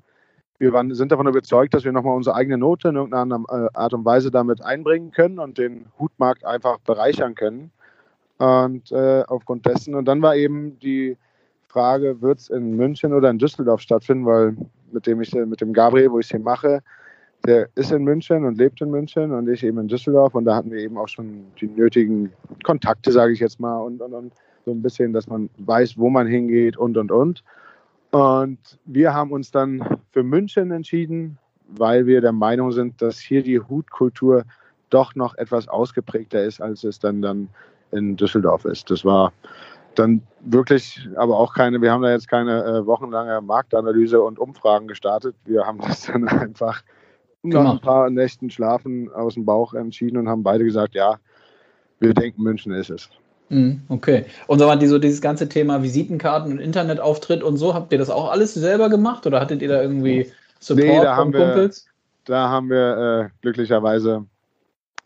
wir 0.60 0.74
waren, 0.74 0.94
sind 0.94 1.12
davon 1.12 1.28
überzeugt, 1.28 1.74
dass 1.74 1.86
wir 1.86 1.94
nochmal 1.94 2.18
unsere 2.18 2.36
eigene 2.36 2.58
Note 2.58 2.90
in 2.90 2.96
irgendeiner 2.96 3.42
äh, 3.50 3.70
Art 3.74 3.94
und 3.94 4.04
Weise 4.04 4.30
damit 4.30 4.62
einbringen 4.62 5.12
können 5.12 5.40
und 5.40 5.58
den 5.58 5.86
Hutmarkt 5.98 6.46
einfach 6.46 6.80
bereichern 6.80 7.34
können. 7.34 7.72
Und 8.38 8.92
äh, 8.92 9.24
aufgrund 9.28 9.66
dessen, 9.66 9.96
und 9.96 10.06
dann 10.06 10.22
war 10.22 10.36
eben 10.36 10.78
die 10.80 11.18
Frage, 11.68 12.22
wird 12.22 12.40
es 12.40 12.50
in 12.50 12.76
München 12.76 13.14
oder 13.14 13.30
in 13.30 13.38
Düsseldorf 13.38 13.82
stattfinden, 13.82 14.26
weil 14.26 14.58
mit 14.92 15.08
dem 15.08 15.22
ich, 15.22 15.34
mit 15.34 15.62
dem 15.62 15.72
Gabriel, 15.72 16.12
wo 16.12 16.20
ich 16.20 16.26
es 16.26 16.32
hier 16.32 16.40
mache, 16.40 16.82
der 17.46 17.70
ist 17.76 17.92
in 17.92 18.04
München 18.04 18.46
und 18.46 18.58
lebt 18.58 18.82
in 18.82 18.92
München 18.92 19.32
und 19.32 19.48
ich 19.50 19.64
eben 19.64 19.80
in 19.80 19.88
Düsseldorf 19.88 20.36
und 20.36 20.46
da 20.46 20.56
hatten 20.56 20.72
wir 20.72 20.80
eben 20.80 20.98
auch 20.98 21.08
schon 21.08 21.46
die 21.60 21.68
nötigen 21.68 22.32
Kontakte, 22.64 23.12
sage 23.12 23.34
ich 23.34 23.40
jetzt 23.40 23.60
mal, 23.60 23.80
und, 23.80 24.02
und, 24.02 24.14
und 24.14 24.34
so 24.66 24.72
ein 24.72 24.82
bisschen, 24.82 25.14
dass 25.14 25.28
man 25.28 25.50
weiß, 25.58 25.98
wo 25.98 26.10
man 26.10 26.28
hingeht 26.28 26.78
und 26.78 26.98
und 26.98 27.12
und. 27.12 27.44
Und 28.12 28.58
wir 28.86 29.14
haben 29.14 29.32
uns 29.32 29.52
dann 29.52 30.00
für 30.12 30.24
München 30.24 30.72
entschieden, 30.72 31.38
weil 31.68 32.06
wir 32.06 32.22
der 32.22 32.32
Meinung 32.32 32.72
sind, 32.72 33.02
dass 33.02 33.20
hier 33.20 33.44
die 33.44 33.60
Hutkultur 33.60 34.44
doch 34.90 35.16
noch 35.16 35.36
etwas 35.36 35.68
ausgeprägter 35.68 36.44
ist, 36.44 36.62
als 36.62 36.84
es 36.84 37.00
dann, 37.00 37.22
dann 37.22 37.50
in 37.92 38.16
Düsseldorf 38.16 38.66
ist. 38.66 38.90
Das 38.90 39.06
war 39.06 39.32
dann 39.96 40.22
wirklich, 40.42 41.08
aber 41.16 41.38
auch 41.38 41.54
keine, 41.54 41.82
wir 41.82 41.92
haben 41.92 42.02
da 42.02 42.12
jetzt 42.12 42.28
keine 42.28 42.64
äh, 42.64 42.86
wochenlange 42.86 43.42
Marktanalyse 43.42 44.22
und 44.22 44.40
Umfragen 44.40 44.88
gestartet. 44.88 45.36
Wir 45.46 45.66
haben 45.66 45.80
das 45.80 46.08
dann 46.08 46.28
einfach 46.28 46.82
nach 47.44 47.72
ein 47.72 47.80
paar 47.80 48.10
Nächten 48.10 48.50
Schlafen 48.50 49.12
aus 49.12 49.36
dem 49.36 49.46
Bauch 49.46 49.74
entschieden 49.74 50.18
und 50.18 50.28
haben 50.28 50.44
beide 50.44 50.64
gesagt, 50.64 50.96
ja, 50.96 51.20
wir 52.00 52.14
denken, 52.14 52.44
München 52.44 52.74
ist 52.74 52.90
es. 52.90 53.10
Mhm, 53.50 53.82
okay. 53.90 54.26
Und 54.48 54.60
sag 54.60 54.68
mal, 54.68 54.78
die, 54.78 54.88
so 54.88 55.00
dieses 55.00 55.22
ganze 55.22 55.50
Thema 55.50 55.82
Visitenkarten 55.82 56.52
und 56.52 56.60
Internetauftritt 56.60 57.44
und 57.44 57.58
so, 57.58 57.74
habt 57.74 57.92
ihr 57.92 57.98
das 57.98 58.10
auch 58.10 58.32
alles 58.32 58.54
selber 58.54 58.90
gemacht 58.90 59.26
oder 59.26 59.40
hattet 59.40 59.62
ihr 59.62 59.70
da 59.70 59.82
irgendwie 59.82 60.32
Support 60.60 60.88
nee, 60.88 61.02
da 61.02 61.16
von 61.16 61.34
Kumpels? 61.34 61.86
Wir, 61.86 62.36
da 62.36 62.50
haben 62.50 62.70
wir 62.70 62.98
äh, 62.98 63.30
glücklicherweise 63.42 64.26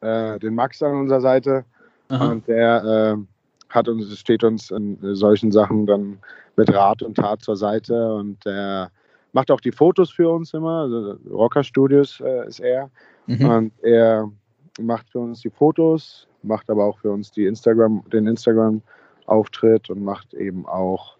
äh, 0.01 0.39
den 0.39 0.55
Max 0.55 0.83
an 0.83 0.95
unserer 0.95 1.21
Seite 1.21 1.63
Aha. 2.09 2.31
und 2.31 2.47
der 2.47 3.15
äh, 3.17 3.73
hat 3.73 3.87
uns, 3.87 4.19
steht 4.19 4.43
uns 4.43 4.71
in 4.71 4.97
solchen 5.15 5.51
Sachen 5.51 5.85
dann 5.85 6.19
mit 6.57 6.71
Rat 6.73 7.01
und 7.01 7.15
Tat 7.15 7.41
zur 7.41 7.55
Seite 7.55 8.13
und 8.13 8.43
der 8.45 8.91
macht 9.33 9.51
auch 9.51 9.59
die 9.59 9.71
Fotos 9.71 10.11
für 10.11 10.29
uns 10.29 10.53
immer. 10.53 10.83
Also 10.83 11.17
Rocker 11.29 11.63
Studios 11.63 12.21
äh, 12.21 12.47
ist 12.47 12.59
er 12.59 12.89
mhm. 13.27 13.45
und 13.45 13.73
er 13.83 14.31
macht 14.79 15.09
für 15.09 15.19
uns 15.19 15.41
die 15.41 15.49
Fotos, 15.49 16.27
macht 16.41 16.69
aber 16.69 16.85
auch 16.85 16.99
für 16.99 17.11
uns 17.11 17.31
die 17.31 17.45
Instagram, 17.45 18.03
den 18.11 18.27
Instagram-Auftritt 18.27 19.89
und 19.89 20.03
macht 20.03 20.33
eben 20.33 20.65
auch 20.65 21.17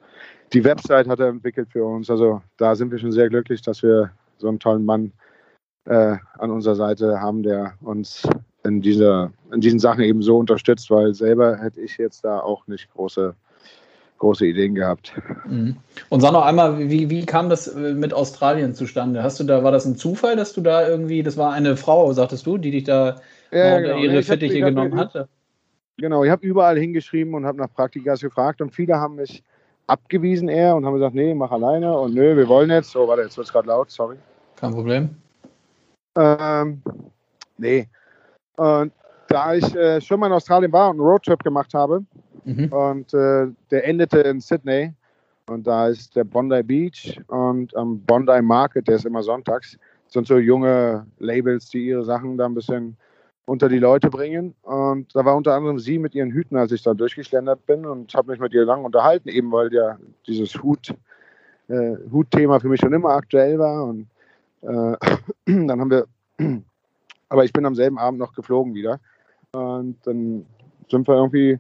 die 0.54 0.63
Website 0.63 1.08
hat 1.08 1.19
er 1.19 1.30
entwickelt 1.30 1.69
für 1.71 1.84
uns. 1.84 2.10
Also 2.10 2.41
da 2.58 2.76
sind 2.76 2.91
wir 2.91 2.99
schon 2.99 3.12
sehr 3.12 3.30
glücklich, 3.30 3.62
dass 3.62 3.82
wir 3.82 4.12
so 4.38 4.47
einen 4.47 4.60
tollen 4.60 4.86
Mann 4.86 5.12
äh, 5.86 6.15
an 6.38 6.52
unserer 6.52 6.76
Seite 6.76 7.19
haben, 7.19 7.43
der 7.43 7.73
uns 7.82 8.28
in, 8.63 8.82
dieser, 8.82 9.32
in 9.52 9.62
diesen 9.62 9.80
Sachen 9.80 10.04
eben 10.04 10.21
so 10.21 10.38
unterstützt, 10.38 10.89
weil 10.91 11.13
selber 11.13 11.58
hätte 11.58 11.82
ich 11.82 11.97
jetzt 11.97 12.23
da 12.23 12.39
auch 12.39 12.67
nicht 12.67 12.89
große, 12.91 13.36
große 14.19 14.45
Ideen 14.45 14.76
gehabt. 14.76 15.13
Mhm. 15.47 15.78
Und 16.10 16.21
sag 16.21 16.32
noch 16.32 16.45
einmal, 16.45 16.89
wie, 16.89 17.10
wie 17.10 17.26
kam 17.26 17.49
das 17.49 17.67
äh, 17.67 17.93
mit 17.93 18.13
Australien 18.13 18.73
zustande? 18.73 19.21
Hast 19.21 19.39
du 19.39 19.43
da, 19.43 19.63
war 19.63 19.71
das 19.71 19.86
ein 19.86 19.97
Zufall, 19.97 20.36
dass 20.36 20.54
du 20.54 20.62
da 20.62 20.88
irgendwie, 20.88 21.23
das 21.23 21.38
war 21.38 21.52
eine 21.52 21.76
Frau, 21.76 22.12
sagtest 22.13 22.45
du, 22.45 22.58
die 22.58 22.71
dich 22.71 22.86
da 22.86 23.17
ja, 23.52 23.80
genau. 23.80 23.97
ihre 23.97 24.19
ich 24.19 24.26
Fittiche 24.26 24.62
hab, 24.62 24.69
genommen 24.69 24.95
hatte. 24.95 25.28
Genau, 25.97 26.23
ich 26.23 26.32
habe 26.32 26.45
überall 26.45 26.78
hingeschrieben 26.78 27.34
und 27.34 27.45
habe 27.45 27.58
nach 27.58 27.71
Praktikas 27.71 28.21
gefragt 28.21 28.62
und 28.62 28.73
viele 28.73 28.95
haben 28.95 29.15
mich 29.15 29.43
abgewiesen 29.88 30.47
eher 30.47 30.76
und 30.76 30.86
haben 30.86 30.93
gesagt, 30.93 31.15
nee, 31.15 31.34
mach 31.34 31.52
alleine 31.52 31.95
und 31.97 32.13
nö, 32.15 32.36
wir 32.36 32.47
wollen 32.47 32.69
jetzt. 32.69 32.91
So, 32.91 33.08
warte, 33.08 33.23
jetzt 33.23 33.38
wird 33.38 33.47
es 33.47 33.54
gerade 33.54 33.67
laut, 33.67 33.91
sorry. 33.91 34.15
Kein 34.56 34.71
Problem. 34.71 35.10
Ähm, 36.17 36.82
nee. 37.58 37.88
Und 38.56 38.93
da 39.28 39.54
ich 39.54 39.76
äh, 39.76 39.99
schon 39.99 40.19
mal 40.19 40.28
in 40.28 40.34
Australien 40.34 40.71
war 40.71 40.89
und 40.89 40.99
einen 40.99 41.08
Roadtrip 41.08 41.43
gemacht 41.43 41.73
habe 41.73 42.04
mhm. 42.45 42.67
und 42.71 43.13
äh, 43.13 43.47
der 43.71 43.88
endete 43.88 44.19
in 44.19 44.39
Sydney 44.39 44.93
und 45.47 45.67
da 45.67 45.88
ist 45.88 46.15
der 46.15 46.23
Bondi 46.23 46.63
Beach 46.63 47.19
und 47.27 47.75
am 47.75 47.99
Bondi 47.99 48.41
Market, 48.41 48.88
der 48.88 48.95
ist 48.95 49.06
immer 49.06 49.23
sonntags, 49.23 49.77
sind 50.08 50.27
so 50.27 50.38
junge 50.38 51.06
Labels, 51.19 51.69
die 51.69 51.88
ihre 51.88 52.03
Sachen 52.03 52.38
da 52.38 52.45
ein 52.45 52.53
bisschen 52.53 52.95
unter 53.45 53.67
die 53.67 53.79
Leute 53.79 54.10
bringen. 54.10 54.56
Und 54.62 55.13
da 55.15 55.25
war 55.25 55.36
unter 55.36 55.53
anderem 55.53 55.79
sie 55.79 55.99
mit 55.99 56.15
ihren 56.15 56.32
Hüten, 56.32 56.56
als 56.56 56.71
ich 56.71 56.82
da 56.82 56.93
durchgeschlendert 56.93 57.65
bin 57.65 57.86
und 57.86 58.13
habe 58.13 58.32
mich 58.32 58.39
mit 58.39 58.53
ihr 58.53 58.65
lang 58.65 58.86
unterhalten, 58.86 59.27
eben 59.27 59.51
weil 59.51 59.73
ja 59.73 59.97
dieses 60.27 60.62
Hut, 60.62 60.93
äh, 61.67 61.95
Hutthema 62.12 62.60
für 62.60 62.69
mich 62.69 62.79
schon 62.79 62.93
immer 62.93 63.10
aktuell 63.10 63.60
war. 63.60 63.84
Und 63.86 64.08
äh, 64.62 64.95
dann 65.45 65.79
haben 65.79 65.91
wir, 65.91 66.06
aber 67.29 67.43
ich 67.43 67.51
bin 67.51 67.65
am 67.65 67.75
selben 67.75 67.97
Abend 67.97 68.19
noch 68.19 68.34
geflogen 68.34 68.73
wieder. 68.73 68.99
Und 69.51 69.97
dann 70.03 70.45
sind 70.89 71.08
wir 71.08 71.15
irgendwie 71.15 71.60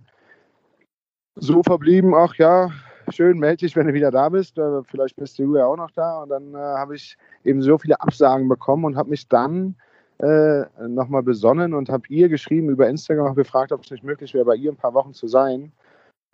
so 1.35 1.63
verblieben, 1.63 2.13
ach 2.15 2.35
ja, 2.35 2.69
schön, 3.09 3.39
melde 3.39 3.57
dich, 3.57 3.75
wenn 3.75 3.87
du 3.87 3.93
wieder 3.93 4.11
da 4.11 4.29
bist. 4.29 4.57
Äh, 4.57 4.83
vielleicht 4.83 5.15
bist 5.15 5.39
du 5.39 5.55
ja 5.55 5.65
auch 5.65 5.77
noch 5.77 5.91
da. 5.91 6.23
Und 6.23 6.29
dann 6.29 6.53
äh, 6.53 6.57
habe 6.57 6.95
ich 6.95 7.17
eben 7.43 7.61
so 7.61 7.77
viele 7.77 7.99
Absagen 8.01 8.47
bekommen 8.47 8.85
und 8.85 8.95
habe 8.95 9.09
mich 9.09 9.27
dann 9.27 9.75
äh, 10.19 10.63
nochmal 10.87 11.23
besonnen 11.23 11.73
und 11.73 11.89
habe 11.89 12.03
ihr 12.09 12.29
geschrieben 12.29 12.69
über 12.69 12.87
Instagram, 12.87 13.35
gefragt, 13.35 13.71
ob 13.71 13.83
es 13.83 13.91
nicht 13.91 14.03
möglich 14.03 14.33
wäre, 14.33 14.45
bei 14.45 14.55
ihr 14.55 14.71
ein 14.71 14.77
paar 14.77 14.93
Wochen 14.93 15.13
zu 15.13 15.27
sein. 15.27 15.71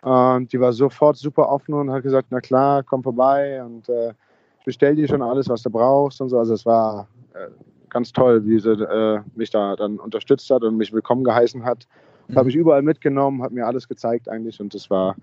Und 0.02 0.52
die 0.52 0.60
war 0.60 0.72
sofort 0.72 1.16
super 1.16 1.48
offen 1.48 1.74
und 1.74 1.90
hat 1.90 2.02
gesagt, 2.02 2.28
na 2.30 2.40
klar, 2.40 2.82
komm 2.82 3.02
vorbei 3.02 3.62
und 3.62 3.88
äh, 3.88 4.14
ich 4.60 4.64
bestell 4.64 4.94
dir 4.94 5.08
schon 5.08 5.22
alles, 5.22 5.48
was 5.48 5.62
du 5.62 5.70
brauchst 5.70 6.20
und 6.20 6.30
so. 6.30 6.38
Also 6.38 6.54
es 6.54 6.64
war 6.64 7.08
äh, 7.34 7.48
ganz 7.90 8.12
toll, 8.12 8.44
wie 8.46 8.58
sie 8.58 8.72
äh, 8.72 9.20
mich 9.34 9.50
da 9.50 9.76
dann 9.76 9.98
unterstützt 9.98 10.48
hat 10.50 10.62
und 10.62 10.76
mich 10.76 10.92
willkommen 10.92 11.24
geheißen 11.24 11.64
hat. 11.64 11.86
Mhm. 12.30 12.36
Habe 12.36 12.48
ich 12.48 12.56
überall 12.56 12.82
mitgenommen, 12.82 13.42
hat 13.42 13.52
mir 13.52 13.66
alles 13.66 13.88
gezeigt 13.88 14.28
eigentlich 14.28 14.60
und 14.60 14.74
das 14.74 14.90
war 14.90 15.16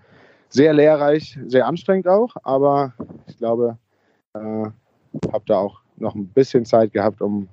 sehr 0.48 0.72
lehrreich, 0.72 1.38
sehr 1.46 1.66
anstrengend 1.66 2.08
auch, 2.08 2.34
aber 2.42 2.94
ich 3.26 3.36
glaube, 3.36 3.78
äh, 4.34 4.38
habe 4.38 5.44
da 5.46 5.58
auch 5.58 5.80
noch 5.96 6.14
ein 6.14 6.26
bisschen 6.28 6.64
Zeit 6.64 6.92
gehabt, 6.92 7.20
um 7.20 7.48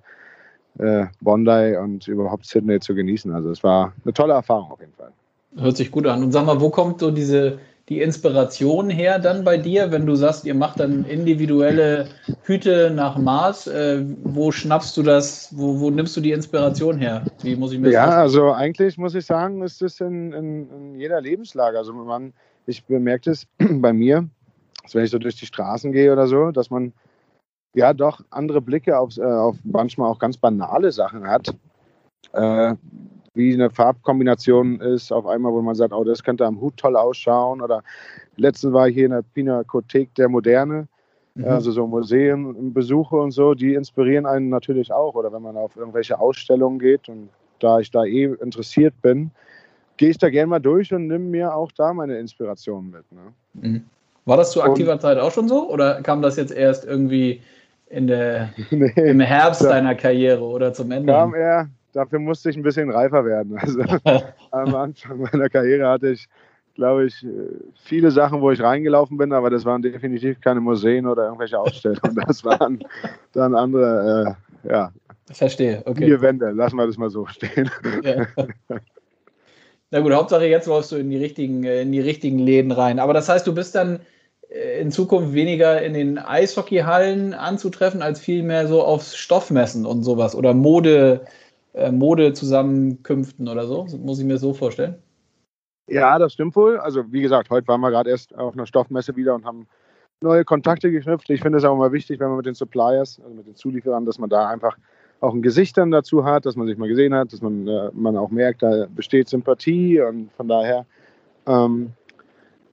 äh, 0.80 1.06
Bondi 1.22 1.76
und 1.78 2.08
überhaupt 2.08 2.46
Sydney 2.46 2.80
zu 2.80 2.96
genießen. 2.96 3.34
Also 3.34 3.50
es 3.52 3.64
war 3.64 3.94
eine 4.04 4.14
tolle 4.14 4.34
Erfahrung 4.34 4.72
auf 4.72 4.80
jeden 4.80 4.94
Fall. 4.94 5.12
Hört 5.58 5.78
sich 5.78 5.92
gut 5.92 6.06
an. 6.06 6.24
Und 6.24 6.32
sag 6.32 6.46
mal, 6.46 6.60
wo 6.60 6.70
kommt 6.70 7.00
so 7.00 7.12
diese 7.12 7.60
die 7.90 8.02
Inspiration 8.02 8.90
her 8.90 9.20
dann 9.20 9.44
bei 9.44 9.58
dir, 9.58 9.92
wenn 9.92 10.06
du 10.06 10.16
sagst, 10.16 10.46
ihr 10.46 10.56
macht 10.56 10.80
dann 10.80 11.06
individuelle 11.06 12.08
Hüte 12.44 12.90
nach 12.90 13.18
Maß? 13.18 13.68
Äh, 13.68 14.06
wo 14.24 14.52
schnappst 14.52 14.98
du 14.98 15.04
das? 15.04 15.50
Wo, 15.56 15.80
wo, 15.80 15.92
nimmst 15.92 16.18
du 16.18 16.22
die 16.22 16.32
Inspiration 16.32 16.98
her? 16.98 17.24
Wie 17.44 17.56
muss 17.56 17.74
ich 17.74 17.80
mir 17.80 17.92
Ja, 17.92 18.06
sagen? 18.06 18.22
also 18.22 18.52
eigentlich 18.54 18.98
muss 18.98 19.14
ich 19.14 19.26
sagen, 19.26 19.62
ist 19.62 19.82
es 19.84 20.02
in, 20.02 20.34
in, 20.34 20.70
in, 20.70 20.96
jeder 20.96 21.22
Lebenslage. 21.22 21.78
Also 21.78 21.94
man, 21.94 22.34
ich 22.66 22.84
bemerke 22.86 23.32
es 23.32 23.46
bei 23.60 23.94
mir, 23.94 24.28
dass 24.82 24.96
wenn 24.96 25.04
ich 25.04 25.12
so 25.12 25.20
durch 25.20 25.36
die 25.36 25.46
Straßen 25.46 25.92
gehe 25.92 26.12
oder 26.12 26.28
so, 26.28 26.50
dass 26.50 26.72
man 26.72 26.92
ja 27.76 27.94
doch 27.94 28.22
andere 28.32 28.62
Blicke 28.62 28.98
auf, 28.98 29.16
äh, 29.18 29.24
auf 29.24 29.58
manchmal 29.64 30.10
auch 30.10 30.18
ganz 30.18 30.38
banale 30.38 30.92
Sachen 30.92 31.28
hat. 31.28 31.54
Äh, 32.34 32.76
wie 33.36 33.54
eine 33.54 33.70
Farbkombination 33.70 34.80
ist, 34.80 35.12
auf 35.12 35.28
einmal, 35.28 35.54
wo 35.54 35.62
man 35.62 35.76
sagt, 35.76 35.94
oh, 35.94 36.04
das 36.04 36.24
könnte 36.24 36.46
am 36.46 36.60
Hut 36.62 36.78
toll 36.78 36.96
ausschauen. 36.96 37.62
Oder 37.62 37.84
letztens 38.38 38.74
war 38.74 38.88
ich 38.88 38.96
hier 38.96 39.06
in 39.06 39.12
der 39.12 39.24
Pinakothek 39.34 40.16
der 40.16 40.30
Moderne 40.30 40.88
Mhm. 41.36 41.46
Also 41.46 41.72
so 41.72 41.86
Museenbesuche 41.86 43.16
und 43.16 43.32
so, 43.32 43.54
die 43.54 43.74
inspirieren 43.74 44.26
einen 44.26 44.50
natürlich 44.50 44.92
auch. 44.92 45.16
Oder 45.16 45.32
wenn 45.32 45.42
man 45.42 45.58
auf 45.58 45.76
irgendwelche 45.76 46.20
Ausstellungen 46.20 46.80
geht 46.80 47.08
und 47.10 47.30
da 47.60 47.80
ich 47.80 47.92
da 47.92 48.06
eh 48.06 48.24
interessiert 48.42 48.94
bin, 49.02 49.32
gehe 49.98 50.10
ich 50.10 50.18
da 50.18 50.30
gerne 50.30 50.48
mal 50.48 50.60
durch 50.60 50.94
und 50.94 51.08
nehme 51.08 51.26
mir 51.26 51.54
auch 51.54 51.72
da 51.72 51.94
meine 51.94 52.18
Inspiration 52.18 52.90
mit. 52.90 53.04
Ne? 53.12 53.34
Mhm. 53.54 53.86
War 54.26 54.38
das 54.38 54.52
zu 54.52 54.64
aktiver 54.64 54.94
und, 54.94 55.02
Zeit 55.02 55.18
auch 55.20 55.32
schon 55.32 55.48
so 55.48 55.70
oder 55.70 56.02
kam 56.02 56.22
das 56.22 56.38
jetzt 56.38 56.52
erst 56.52 56.86
irgendwie 56.86 57.42
in 57.88 58.08
der, 58.08 58.50
nee, 58.72 58.92
im 58.96 59.20
Herbst 59.20 59.64
deiner 59.64 59.94
Karriere 59.94 60.44
oder 60.44 60.74
zum 60.74 60.92
Ende? 60.92 61.12
Kam 61.12 61.36
eher, 61.36 61.70
dafür 61.96 62.20
musste 62.20 62.50
ich 62.50 62.58
ein 62.58 62.64
bisschen 62.64 62.92
reifer 62.92 63.26
werden. 63.26 63.58
Also 63.58 63.82
am 64.52 64.76
Anfang 64.76 65.20
meiner 65.20 65.50
Karriere 65.50 65.88
hatte 65.88 66.10
ich, 66.10 66.28
glaube 66.76 67.06
ich, 67.06 67.26
viele 67.84 68.12
Sachen, 68.12 68.42
wo 68.42 68.52
ich 68.52 68.62
reingelaufen 68.62 69.18
bin, 69.18 69.32
aber 69.32 69.50
das 69.50 69.64
waren 69.64 69.82
definitiv 69.82 70.42
keine 70.42 70.60
Museen 70.60 71.08
oder 71.08 71.26
irgendwelche 71.26 71.58
Ausstellungen. 71.58 72.16
Das 72.28 72.44
waren 72.44 72.84
dann 73.32 73.56
andere, 73.56 74.36
äh, 74.64 74.70
ja. 74.70 74.92
Verstehe, 75.32 75.82
okay. 75.86 76.06
Vier 76.06 76.22
Wände, 76.22 76.52
lassen 76.52 76.76
wir 76.76 76.86
das 76.86 76.98
mal 76.98 77.10
so 77.10 77.26
stehen. 77.26 77.72
Ja. 78.04 78.28
Na 79.90 80.02
gut, 80.02 80.12
Hauptsache 80.12 80.46
jetzt 80.46 80.68
läufst 80.68 80.92
du 80.92 80.98
in 80.98 81.10
die 81.10 81.18
richtigen, 81.18 81.64
äh, 81.64 81.82
in 81.82 81.92
die 81.92 82.02
richtigen 82.02 82.40
Läden 82.40 82.72
rein. 82.72 83.00
Aber 83.00 83.14
das 83.14 83.30
heißt, 83.30 83.48
du 83.48 83.56
bist 83.56 83.74
dann 83.74 84.02
äh, 84.50 84.82
in 84.82 84.92
Zukunft 84.92 85.34
weniger 85.34 85.82
in 85.82 85.94
den 85.94 86.18
Eishockeyhallen 86.18 87.34
anzutreffen, 87.34 88.02
als 88.02 88.20
vielmehr 88.20 88.68
so 88.68 88.84
auf 88.84 89.14
Stoffmessen 89.14 89.86
und 89.86 90.04
sowas 90.04 90.36
oder 90.36 90.54
Mode, 90.54 91.22
äh, 91.76 91.92
Modezusammenkünften 91.92 93.48
oder 93.48 93.68
so. 93.68 93.86
Muss 94.00 94.20
ich 94.20 94.26
mir 94.26 94.38
so 94.38 94.54
vorstellen? 94.54 94.96
Ja, 95.88 96.18
das 96.18 96.34
stimmt 96.34 96.56
wohl. 96.56 96.78
Also 96.78 97.12
wie 97.12 97.22
gesagt, 97.22 97.50
heute 97.50 97.68
waren 97.68 97.82
wir 97.82 97.92
gerade 97.92 98.10
erst 98.10 98.36
auf 98.36 98.54
einer 98.54 98.66
Stoffmesse 98.66 99.16
wieder 99.16 99.36
und 99.36 99.46
haben 99.46 99.68
neue 100.22 100.46
Kontakte 100.46 100.90
geknüpft. 100.90 101.30
Ich 101.30 101.42
finde 101.42 101.58
es 101.58 101.66
auch 101.66 101.76
immer 101.76 101.92
wichtig, 101.92 102.20
wenn 102.20 102.30
man 102.30 102.38
mit 102.38 102.46
den 102.46 102.56
Suppliers, 102.56 103.20
also 103.22 103.36
mit 103.36 103.46
den 103.46 103.56
Zulieferern, 103.56 104.06
dass 104.06 104.18
man 104.18 104.30
da 104.30 104.48
einfach 104.48 104.78
auch 105.20 105.34
ein 105.34 105.42
Gesicht 105.42 105.78
dann 105.78 105.92
dazu 105.92 106.26
hat, 106.26 106.46
dass 106.46 106.56
man 106.56 106.68
sich 106.68 106.78
mal 106.78 106.88
gesehen 106.88 107.14
hat, 107.14 107.34
dass 107.34 107.42
man, 107.42 107.68
äh, 107.68 107.90
man 107.94 108.18
auch 108.18 108.30
merkt, 108.30 108.64
da 108.64 108.88
besteht 108.90 109.30
Sympathie 109.30 110.02
und 110.02 110.32
von 110.34 110.48
daher 110.48 110.86
ähm, 111.46 111.92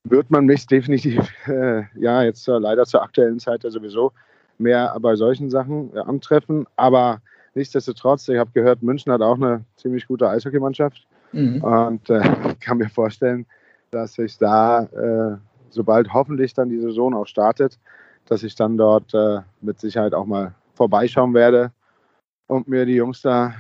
wird 0.05 0.31
man 0.31 0.47
mich 0.47 0.67
definitiv, 0.67 1.29
äh, 1.47 1.83
ja, 1.97 2.23
jetzt 2.23 2.49
äh, 2.49 2.59
leider 2.59 2.85
zur 2.85 3.03
aktuellen 3.03 3.39
Zeit 3.39 3.65
ja 3.65 3.71
sowieso 3.71 4.13
mehr 4.59 4.97
bei 5.01 5.17
solchen 5.17 5.51
Sachen 5.51 5.95
äh, 5.95 5.99
antreffen, 5.99 6.67
aber 6.77 7.21
nichtsdestotrotz, 7.55 8.29
ich 8.29 8.39
habe 8.39 8.51
gehört, 8.53 8.83
München 8.83 9.13
hat 9.13 9.23
auch 9.23 9.37
eine 9.37 9.65
ziemlich 9.77 10.07
gute 10.07 10.29
Eishockeymannschaft 10.29 11.07
mhm. 11.33 11.63
und 11.63 12.11
äh, 12.11 12.21
kann 12.61 12.79
mir 12.79 12.89
vorstellen, 12.89 13.47
dass 13.91 14.19
ich 14.19 14.39
da, 14.39 14.85
äh, 14.85 15.37
sobald 15.71 16.13
hoffentlich 16.13 16.55
dann 16.55 16.71
die 16.71 16.81
Saison 16.81 17.15
auch 17.15 17.27
startet, 17.27 17.79
dass 18.27 18.43
ich 18.43 18.55
dann 18.55 18.77
dort 18.77 19.13
mit 19.61 19.81
Sicherheit 19.81 20.15
auch 20.15 20.27
mal 20.27 20.55
vorbeischauen 20.75 21.35
werde 21.35 21.73
und 22.47 22.69
mir 22.69 22.87
die 22.87 22.95
Jungs 22.95 23.21
da 23.21 23.53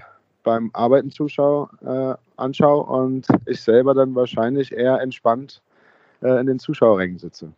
beim 0.42 0.70
Arbeiten 0.72 1.10
zuschau, 1.10 1.68
äh, 1.84 2.14
anschaue 2.36 2.84
und 2.84 3.26
ich 3.46 3.60
selber 3.60 3.94
dann 3.94 4.14
wahrscheinlich 4.14 4.72
eher 4.72 5.00
entspannt 5.00 5.62
äh, 6.22 6.40
in 6.40 6.46
den 6.46 6.58
Zuschauerrängen 6.58 7.18
sitze. 7.18 7.52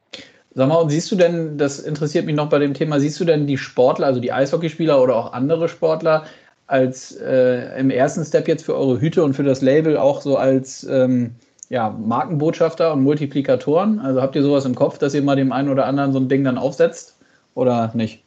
Sag 0.55 0.69
mal, 0.69 0.77
und 0.77 0.91
siehst 0.91 1.11
du 1.11 1.17
denn, 1.17 1.59
das 1.59 1.81
interessiert 1.81 2.27
mich 2.27 2.37
noch 2.37 2.49
bei 2.49 2.61
dem 2.61 2.75
Thema, 2.75 3.01
siehst 3.01 3.19
du 3.19 3.25
denn 3.25 3.47
die 3.47 3.59
Sportler, 3.59 4.07
also 4.07 4.21
die 4.21 4.33
Eishockeyspieler 4.33 5.03
oder 5.03 5.17
auch 5.17 5.33
andere 5.33 5.69
Sportler, 5.69 6.25
als 6.67 7.17
äh, 7.17 7.79
im 7.79 7.91
ersten 7.91 8.25
Step 8.25 8.49
jetzt 8.49 8.65
für 8.65 8.77
eure 8.77 9.01
Hüte 9.01 9.25
und 9.25 9.35
für 9.35 9.43
das 9.43 9.61
Label 9.61 9.97
auch 9.97 10.23
so 10.23 10.37
als 10.37 10.85
ähm, 10.85 11.35
ja, 11.69 11.91
Markenbotschafter 11.91 12.93
und 12.93 13.03
Multiplikatoren? 13.03 13.99
Also 13.99 14.23
habt 14.23 14.37
ihr 14.37 14.43
sowas 14.43 14.65
im 14.65 14.75
Kopf, 14.75 14.99
dass 14.99 15.15
ihr 15.15 15.23
mal 15.23 15.37
dem 15.37 15.53
einen 15.53 15.69
oder 15.69 15.87
anderen 15.87 16.13
so 16.13 16.21
ein 16.21 16.29
Ding 16.29 16.45
dann 16.45 16.57
aufsetzt 16.57 17.19
oder 17.55 17.91
nicht? 17.95 18.23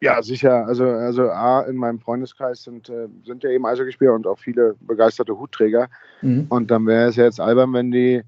Ja, 0.00 0.22
sicher. 0.22 0.66
Also, 0.66 0.84
also 0.84 1.30
A, 1.30 1.62
in 1.62 1.76
meinem 1.76 1.98
Freundeskreis 1.98 2.62
sind, 2.62 2.90
äh, 2.90 3.08
sind 3.24 3.42
ja 3.42 3.50
eben 3.50 3.64
Eishockeyspieler 3.64 4.12
und 4.12 4.26
auch 4.26 4.38
viele 4.38 4.74
begeisterte 4.80 5.38
Hutträger. 5.38 5.88
Mhm. 6.20 6.46
Und 6.50 6.70
dann 6.70 6.86
wäre 6.86 7.08
es 7.08 7.16
ja 7.16 7.24
jetzt 7.24 7.40
albern, 7.40 7.72
wenn 7.72 7.90
die 7.90 8.22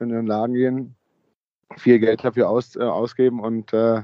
in 0.00 0.08
den 0.08 0.26
Laden 0.26 0.54
gehen, 0.54 0.94
viel 1.76 1.98
Geld 1.98 2.24
dafür 2.24 2.48
aus, 2.48 2.76
äh, 2.76 2.80
ausgeben 2.80 3.40
und 3.40 3.72
äh, 3.72 4.02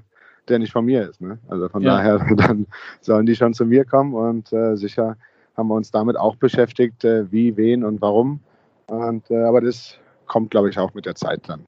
der 0.49 0.59
nicht 0.59 0.73
von 0.73 0.85
mir 0.85 1.09
ist. 1.09 1.21
Ne? 1.21 1.39
Also 1.49 1.69
von 1.69 1.83
ja. 1.83 1.97
daher, 1.97 2.19
dann 2.37 2.67
sollen 3.01 3.27
die 3.27 3.37
schon 3.37 3.55
zu 3.55 3.65
mir 3.65 3.85
kommen 3.85 4.15
und 4.15 4.53
äh, 4.53 4.77
sicher 4.77 5.17
haben 5.57 5.69
wir 5.69 5.75
uns 5.75 5.91
damit 5.91 6.17
auch 6.17 6.37
beschäftigt, 6.37 7.05
äh, 7.05 7.31
wie, 7.33 7.57
wen 7.57 7.85
und 7.85 8.01
warum. 8.01 8.41
Und, 8.87 9.31
äh, 9.31 9.43
aber 9.43 9.61
das 9.61 9.97
kommt, 10.27 10.51
glaube 10.51 10.71
ich, 10.71 10.79
auch 10.79 10.95
mit 10.95 11.07
der 11.07 11.15
Zeit 11.15 11.41
dann. 11.49 11.67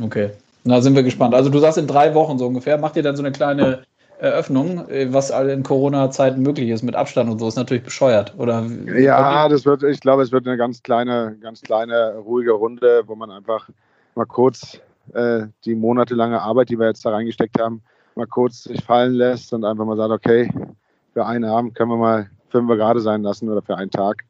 Okay, 0.00 0.30
na 0.64 0.80
sind 0.80 0.94
wir 0.94 1.02
gespannt. 1.02 1.34
Also 1.34 1.50
du 1.50 1.58
sagst 1.58 1.78
in 1.78 1.86
drei 1.86 2.14
Wochen 2.14 2.38
so 2.38 2.46
ungefähr, 2.46 2.78
macht 2.78 2.96
ihr 2.96 3.02
dann 3.02 3.16
so 3.16 3.22
eine 3.22 3.32
kleine 3.32 3.84
Eröffnung, 4.18 4.88
äh, 4.90 5.12
was 5.12 5.30
in 5.30 5.62
Corona-Zeiten 5.62 6.42
möglich 6.42 6.68
ist 6.68 6.82
mit 6.82 6.94
Abstand 6.94 7.30
und 7.30 7.38
so, 7.38 7.48
ist 7.48 7.56
natürlich 7.56 7.84
bescheuert, 7.84 8.34
oder? 8.36 8.66
Ja, 8.94 9.48
das 9.48 9.64
wird, 9.64 9.82
ich 9.82 10.00
glaube, 10.00 10.22
es 10.22 10.32
wird 10.32 10.46
eine 10.46 10.58
ganz 10.58 10.82
kleine, 10.82 11.36
ganz 11.40 11.62
kleine, 11.62 12.16
ruhige 12.16 12.52
Runde, 12.52 13.04
wo 13.06 13.14
man 13.14 13.30
einfach 13.30 13.70
mal 14.14 14.26
kurz 14.26 14.80
äh, 15.14 15.48
die 15.64 15.74
monatelange 15.74 16.40
Arbeit, 16.40 16.70
die 16.70 16.78
wir 16.78 16.86
jetzt 16.86 17.04
da 17.04 17.10
reingesteckt 17.10 17.60
haben, 17.60 17.82
mal 18.16 18.26
kurz 18.26 18.64
sich 18.64 18.84
fallen 18.84 19.14
lässt 19.14 19.52
und 19.52 19.64
einfach 19.64 19.84
mal 19.84 19.96
sagt, 19.96 20.10
okay, 20.10 20.50
für 21.12 21.26
einen 21.26 21.44
Abend 21.44 21.74
können 21.74 21.90
wir 21.90 21.96
mal 21.96 22.30
fünf 22.48 22.68
gerade 22.68 23.00
sein 23.00 23.22
lassen 23.22 23.48
oder 23.48 23.62
für 23.62 23.76
einen 23.76 23.90
Tag. 23.90 24.24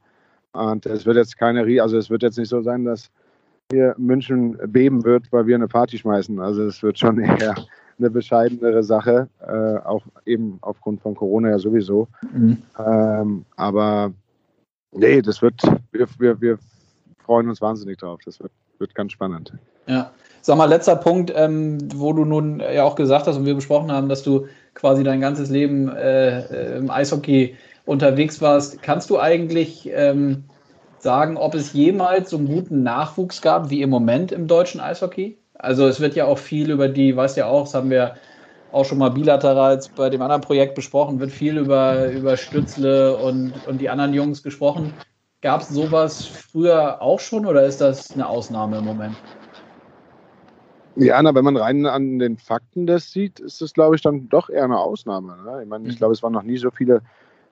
Und 0.52 0.86
es 0.86 1.06
wird 1.06 1.16
jetzt 1.16 1.38
keine, 1.38 1.82
also 1.82 1.96
es 1.96 2.10
wird 2.10 2.22
jetzt 2.22 2.38
nicht 2.38 2.48
so 2.48 2.62
sein, 2.62 2.84
dass 2.84 3.10
hier 3.70 3.94
München 3.98 4.58
beben 4.66 5.04
wird, 5.04 5.30
weil 5.32 5.46
wir 5.46 5.54
eine 5.54 5.68
Party 5.68 5.98
schmeißen. 5.98 6.40
Also 6.40 6.64
es 6.64 6.82
wird 6.82 6.98
schon 6.98 7.18
eher 7.20 7.54
eine 7.98 8.10
bescheidenere 8.10 8.82
Sache, 8.82 9.28
äh, 9.40 9.78
auch 9.86 10.04
eben 10.26 10.58
aufgrund 10.62 11.00
von 11.02 11.14
Corona 11.14 11.50
ja 11.50 11.58
sowieso. 11.58 12.08
Mhm. 12.32 12.62
Ähm, 12.78 13.44
aber 13.56 14.12
nee, 14.92 15.22
das 15.22 15.42
wird, 15.42 15.62
wir, 15.92 16.08
wir, 16.18 16.40
wir 16.40 16.58
freuen 17.24 17.48
uns 17.48 17.60
wahnsinnig 17.60 17.98
drauf. 17.98 18.20
Das 18.24 18.40
wird, 18.40 18.52
wird 18.80 18.94
ganz 18.94 19.12
spannend. 19.12 19.52
Ja. 19.86 20.10
Sag 20.42 20.56
mal, 20.56 20.64
letzter 20.64 20.96
Punkt, 20.96 21.32
ähm, 21.36 21.78
wo 21.94 22.12
du 22.14 22.24
nun 22.24 22.60
ja 22.60 22.84
auch 22.84 22.94
gesagt 22.94 23.26
hast 23.26 23.36
und 23.36 23.44
wir 23.44 23.54
besprochen 23.54 23.92
haben, 23.92 24.08
dass 24.08 24.22
du 24.22 24.46
quasi 24.74 25.04
dein 25.04 25.20
ganzes 25.20 25.50
Leben 25.50 25.94
äh, 25.94 26.76
im 26.78 26.90
Eishockey 26.90 27.56
unterwegs 27.84 28.40
warst. 28.40 28.82
Kannst 28.82 29.10
du 29.10 29.18
eigentlich 29.18 29.90
ähm, 29.92 30.44
sagen, 30.98 31.36
ob 31.36 31.54
es 31.54 31.74
jemals 31.74 32.30
so 32.30 32.38
einen 32.38 32.46
guten 32.46 32.82
Nachwuchs 32.82 33.42
gab 33.42 33.68
wie 33.68 33.82
im 33.82 33.90
Moment 33.90 34.32
im 34.32 34.46
deutschen 34.46 34.80
Eishockey? 34.80 35.36
Also 35.54 35.86
es 35.86 36.00
wird 36.00 36.14
ja 36.14 36.24
auch 36.24 36.38
viel 36.38 36.70
über 36.70 36.88
die, 36.88 37.14
weißt 37.14 37.36
ja 37.36 37.46
auch, 37.46 37.64
das 37.64 37.74
haben 37.74 37.90
wir 37.90 38.14
auch 38.72 38.84
schon 38.84 38.98
mal 38.98 39.10
bilateral 39.10 39.78
bei 39.96 40.08
dem 40.08 40.22
anderen 40.22 40.40
Projekt 40.40 40.74
besprochen, 40.74 41.20
wird 41.20 41.32
viel 41.32 41.58
über, 41.58 42.06
über 42.10 42.36
Stützle 42.36 43.16
und, 43.16 43.52
und 43.66 43.80
die 43.80 43.90
anderen 43.90 44.14
Jungs 44.14 44.42
gesprochen. 44.42 44.94
Gab 45.42 45.62
es 45.62 45.70
sowas 45.70 46.26
früher 46.26 47.00
auch 47.00 47.18
schon 47.18 47.46
oder 47.46 47.64
ist 47.64 47.80
das 47.80 48.12
eine 48.12 48.28
Ausnahme 48.28 48.78
im 48.78 48.84
Moment? 48.84 49.16
Ja, 50.96 51.22
na, 51.22 51.34
wenn 51.34 51.44
man 51.44 51.56
rein 51.56 51.86
an 51.86 52.18
den 52.18 52.36
Fakten 52.36 52.86
das 52.86 53.10
sieht, 53.10 53.40
ist 53.40 53.62
das, 53.62 53.72
glaube 53.72 53.96
ich, 53.96 54.02
dann 54.02 54.28
doch 54.28 54.50
eher 54.50 54.64
eine 54.64 54.78
Ausnahme. 54.78 55.38
Ne? 55.42 55.62
Ich 55.62 55.68
meine, 55.68 55.88
ich 55.88 55.94
mhm. 55.94 55.98
glaube, 55.98 56.12
es 56.12 56.22
waren 56.22 56.34
noch 56.34 56.42
nie 56.42 56.58
so 56.58 56.70
viele 56.70 57.00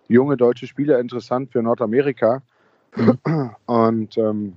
junge 0.09 0.37
deutsche 0.37 0.66
Spieler 0.66 0.98
interessant 0.98 1.51
für 1.51 1.62
Nordamerika. 1.62 2.42
Mhm. 2.94 3.51
Und 3.66 4.18
ähm, 4.18 4.57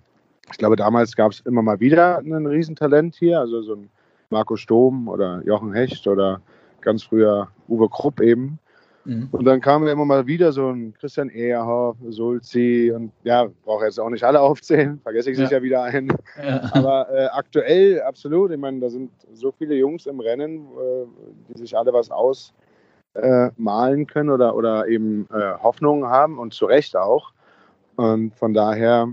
ich 0.52 0.58
glaube, 0.58 0.76
damals 0.76 1.16
gab 1.16 1.32
es 1.32 1.40
immer 1.42 1.62
mal 1.62 1.80
wieder 1.80 2.18
ein 2.18 2.46
Riesentalent 2.46 3.16
hier, 3.16 3.40
also 3.40 3.62
so 3.62 3.76
ein 3.76 3.90
Marco 4.30 4.58
Sturm 4.58 5.08
oder 5.08 5.42
Jochen 5.46 5.74
Hecht 5.74 6.06
oder 6.08 6.42
ganz 6.82 7.04
früher 7.04 7.48
Uwe 7.70 7.88
Krupp 7.88 8.20
eben. 8.20 8.60
Mhm. 9.06 9.30
Und 9.32 9.46
dann 9.46 9.62
kamen 9.62 9.88
immer 9.88 10.06
mal 10.06 10.28
wieder 10.28 10.52
so 10.52 10.70
ein 10.70 10.94
Christian 10.94 11.30
Ehrhoff, 11.30 11.98
Sulzi 12.10 12.92
und 12.96 13.12
ja, 13.24 13.48
brauche 13.66 13.86
jetzt 13.86 14.00
auch 14.00 14.10
nicht 14.10 14.24
alle 14.24 14.40
aufzählen, 14.42 15.00
vergesse 15.02 15.32
ich 15.32 15.38
ja. 15.38 15.46
sicher 15.46 15.62
wieder 15.64 15.84
einen. 15.84 16.14
Ja. 16.42 16.70
Aber 16.74 17.08
äh, 17.12 17.26
aktuell 17.28 18.02
absolut, 18.02 18.52
ich 18.52 18.58
meine, 18.58 18.80
da 18.80 18.90
sind 18.90 19.12
so 19.34 19.52
viele 19.52 19.76
Jungs 19.76 20.06
im 20.06 20.20
Rennen, 20.20 20.66
äh, 20.66 21.06
die 21.50 21.60
sich 21.60 21.76
alle 21.76 21.94
was 21.94 22.12
ausmalen 22.12 24.02
äh, 24.02 24.06
können 24.06 24.30
oder, 24.30 24.56
oder 24.56 24.88
eben 24.88 25.28
äh, 25.34 25.54
Hoffnungen 25.62 26.08
haben 26.08 26.38
und 26.38 26.54
zu 26.54 26.66
Recht 26.66 26.96
auch. 26.96 27.32
Und 27.96 28.36
von 28.36 28.54
daher 28.54 29.12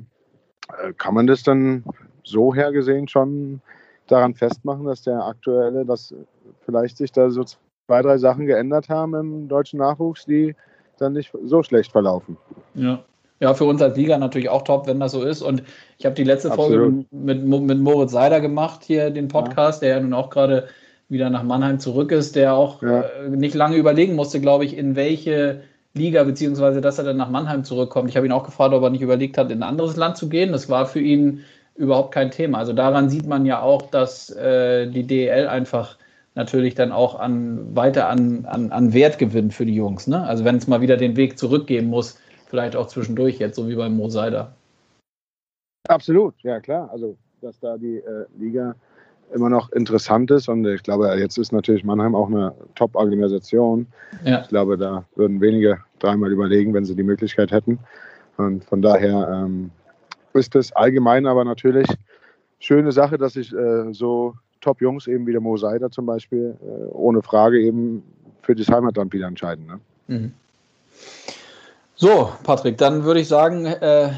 äh, 0.82 0.92
kann 0.92 1.14
man 1.14 1.26
das 1.26 1.42
dann 1.42 1.84
so 2.24 2.54
hergesehen 2.54 3.08
schon 3.08 3.60
daran 4.06 4.34
festmachen, 4.34 4.84
dass 4.84 5.02
der 5.02 5.24
aktuelle, 5.24 5.84
dass 5.84 6.14
vielleicht 6.64 6.96
sich 6.96 7.12
da 7.12 7.30
so 7.30 7.44
zwei, 7.88 8.02
drei 8.02 8.18
Sachen 8.18 8.46
geändert 8.46 8.90
haben 8.90 9.14
im 9.14 9.48
deutschen 9.48 9.78
Nachwuchs, 9.78 10.26
die 10.26 10.54
dann 10.98 11.14
nicht 11.14 11.32
so 11.44 11.62
schlecht 11.62 11.90
verlaufen. 11.90 12.36
Ja. 12.74 13.02
Ja, 13.40 13.54
für 13.54 13.66
uns 13.66 13.80
als 13.80 13.96
Liga 13.96 14.18
natürlich 14.18 14.48
auch 14.48 14.62
top, 14.62 14.88
wenn 14.88 14.98
das 14.98 15.12
so 15.12 15.22
ist. 15.22 15.42
Und 15.42 15.62
ich 15.96 16.04
habe 16.04 16.16
die 16.16 16.24
letzte 16.24 16.50
Absolut. 16.50 16.70
Folge 16.72 17.04
mit, 17.12 17.44
mit 17.44 17.78
Moritz 17.78 18.10
Seider 18.10 18.40
gemacht, 18.40 18.82
hier 18.82 19.10
den 19.10 19.28
Podcast, 19.28 19.80
ja. 19.80 19.88
der 19.88 19.96
ja 19.96 20.02
nun 20.02 20.12
auch 20.12 20.28
gerade 20.28 20.66
wieder 21.08 21.30
nach 21.30 21.44
Mannheim 21.44 21.78
zurück 21.78 22.10
ist, 22.10 22.34
der 22.34 22.54
auch 22.54 22.82
ja. 22.82 23.02
äh, 23.02 23.28
nicht 23.30 23.54
lange 23.54 23.76
überlegen 23.76 24.16
musste, 24.16 24.40
glaube 24.40 24.64
ich, 24.64 24.76
in 24.76 24.96
welche 24.96 25.60
Liga, 25.94 26.24
beziehungsweise 26.24 26.80
dass 26.80 26.98
er 26.98 27.04
dann 27.04 27.16
nach 27.16 27.30
Mannheim 27.30 27.62
zurückkommt. 27.62 28.10
Ich 28.10 28.16
habe 28.16 28.26
ihn 28.26 28.32
auch 28.32 28.44
gefragt, 28.44 28.74
ob 28.74 28.82
er 28.82 28.90
nicht 28.90 29.02
überlegt 29.02 29.38
hat, 29.38 29.52
in 29.52 29.62
ein 29.62 29.68
anderes 29.68 29.96
Land 29.96 30.16
zu 30.16 30.28
gehen. 30.28 30.50
Das 30.50 30.68
war 30.68 30.86
für 30.86 31.00
ihn 31.00 31.44
überhaupt 31.76 32.12
kein 32.12 32.32
Thema. 32.32 32.58
Also 32.58 32.72
daran 32.72 33.08
sieht 33.08 33.28
man 33.28 33.46
ja 33.46 33.62
auch, 33.62 33.82
dass 33.82 34.30
äh, 34.30 34.88
die 34.88 35.06
DEL 35.06 35.46
einfach 35.46 35.96
natürlich 36.38 36.76
dann 36.76 36.92
auch 36.92 37.18
an, 37.18 37.74
weiter 37.74 38.08
an, 38.08 38.46
an, 38.46 38.70
an 38.70 38.94
Wert 38.94 39.18
gewinnt 39.18 39.52
für 39.52 39.66
die 39.66 39.74
Jungs. 39.74 40.06
Ne? 40.06 40.24
Also 40.24 40.44
wenn 40.44 40.56
es 40.56 40.68
mal 40.68 40.80
wieder 40.80 40.96
den 40.96 41.16
Weg 41.16 41.36
zurückgeben 41.36 41.88
muss, 41.88 42.16
vielleicht 42.46 42.76
auch 42.76 42.86
zwischendurch 42.86 43.38
jetzt, 43.38 43.56
so 43.56 43.68
wie 43.68 43.74
beim 43.74 43.96
Mo 43.96 44.08
Seider. 44.08 44.54
Absolut, 45.88 46.34
ja 46.42 46.60
klar. 46.60 46.90
Also 46.92 47.16
dass 47.42 47.58
da 47.58 47.76
die 47.76 47.96
äh, 47.96 48.26
Liga 48.38 48.76
immer 49.34 49.50
noch 49.50 49.72
interessant 49.72 50.30
ist 50.30 50.48
und 50.48 50.64
ich 50.64 50.82
glaube, 50.82 51.12
jetzt 51.18 51.38
ist 51.38 51.52
natürlich 51.52 51.84
Mannheim 51.84 52.14
auch 52.14 52.28
eine 52.28 52.54
Top-Organisation. 52.76 53.86
Ja. 54.24 54.40
Ich 54.42 54.48
glaube, 54.48 54.78
da 54.78 55.04
würden 55.16 55.40
wenige 55.40 55.78
dreimal 55.98 56.30
überlegen, 56.30 56.72
wenn 56.72 56.84
sie 56.84 56.94
die 56.94 57.02
Möglichkeit 57.02 57.50
hätten. 57.50 57.80
Und 58.36 58.64
von 58.64 58.80
daher 58.80 59.44
ähm, 59.44 59.70
ist 60.34 60.54
es 60.54 60.72
allgemein 60.72 61.26
aber 61.26 61.44
natürlich 61.44 61.88
schöne 62.60 62.92
Sache, 62.92 63.18
dass 63.18 63.32
sich 63.32 63.52
äh, 63.52 63.92
so 63.92 64.34
Top-Jungs 64.60 65.06
eben 65.06 65.26
wie 65.26 65.32
der 65.32 65.40
Mo 65.40 65.56
Seider 65.56 65.90
zum 65.90 66.06
Beispiel 66.06 66.56
äh, 66.62 66.86
ohne 66.92 67.22
Frage 67.22 67.60
eben 67.60 68.02
für 68.42 68.54
das 68.54 68.68
Heimatland 68.68 69.12
wieder 69.12 69.26
entscheiden. 69.26 69.66
Ne? 69.66 69.80
Mhm. 70.06 70.32
So, 72.00 72.30
Patrick, 72.44 72.78
dann 72.78 73.02
würde 73.02 73.18
ich 73.18 73.26
sagen, 73.26 73.66
äh, 73.66 74.10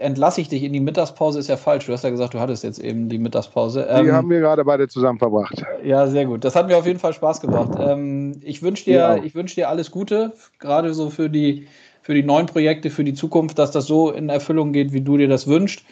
entlasse 0.00 0.40
ich 0.40 0.48
dich 0.48 0.64
in 0.64 0.72
die 0.72 0.80
Mittagspause, 0.80 1.38
ist 1.38 1.48
ja 1.48 1.56
falsch. 1.56 1.86
Du 1.86 1.92
hast 1.92 2.02
ja 2.02 2.10
gesagt, 2.10 2.34
du 2.34 2.40
hattest 2.40 2.64
jetzt 2.64 2.80
eben 2.80 3.08
die 3.08 3.18
Mittagspause. 3.18 3.86
Ähm, 3.88 4.06
die 4.06 4.10
haben 4.10 4.28
wir 4.28 4.40
gerade 4.40 4.64
beide 4.64 4.88
zusammen 4.88 5.20
verbracht. 5.20 5.62
Ja, 5.84 6.08
sehr 6.08 6.26
gut. 6.26 6.42
Das 6.42 6.56
hat 6.56 6.66
mir 6.66 6.76
auf 6.76 6.84
jeden 6.84 6.98
Fall 6.98 7.12
Spaß 7.12 7.40
gemacht. 7.40 7.78
Ähm, 7.78 8.40
ich 8.42 8.60
wünsche 8.60 8.86
dir, 8.86 8.96
ja. 8.96 9.16
ich 9.16 9.34
dir 9.54 9.68
alles 9.68 9.92
Gute, 9.92 10.32
gerade 10.58 10.94
so 10.94 11.10
für 11.10 11.30
die, 11.30 11.68
für 12.02 12.12
die 12.12 12.24
neuen 12.24 12.46
Projekte, 12.46 12.90
für 12.90 13.04
die 13.04 13.14
Zukunft, 13.14 13.56
dass 13.56 13.70
das 13.70 13.86
so 13.86 14.10
in 14.10 14.28
Erfüllung 14.28 14.72
geht, 14.72 14.92
wie 14.92 15.02
du 15.02 15.16
dir 15.16 15.28
das 15.28 15.46
wünschst. 15.46 15.84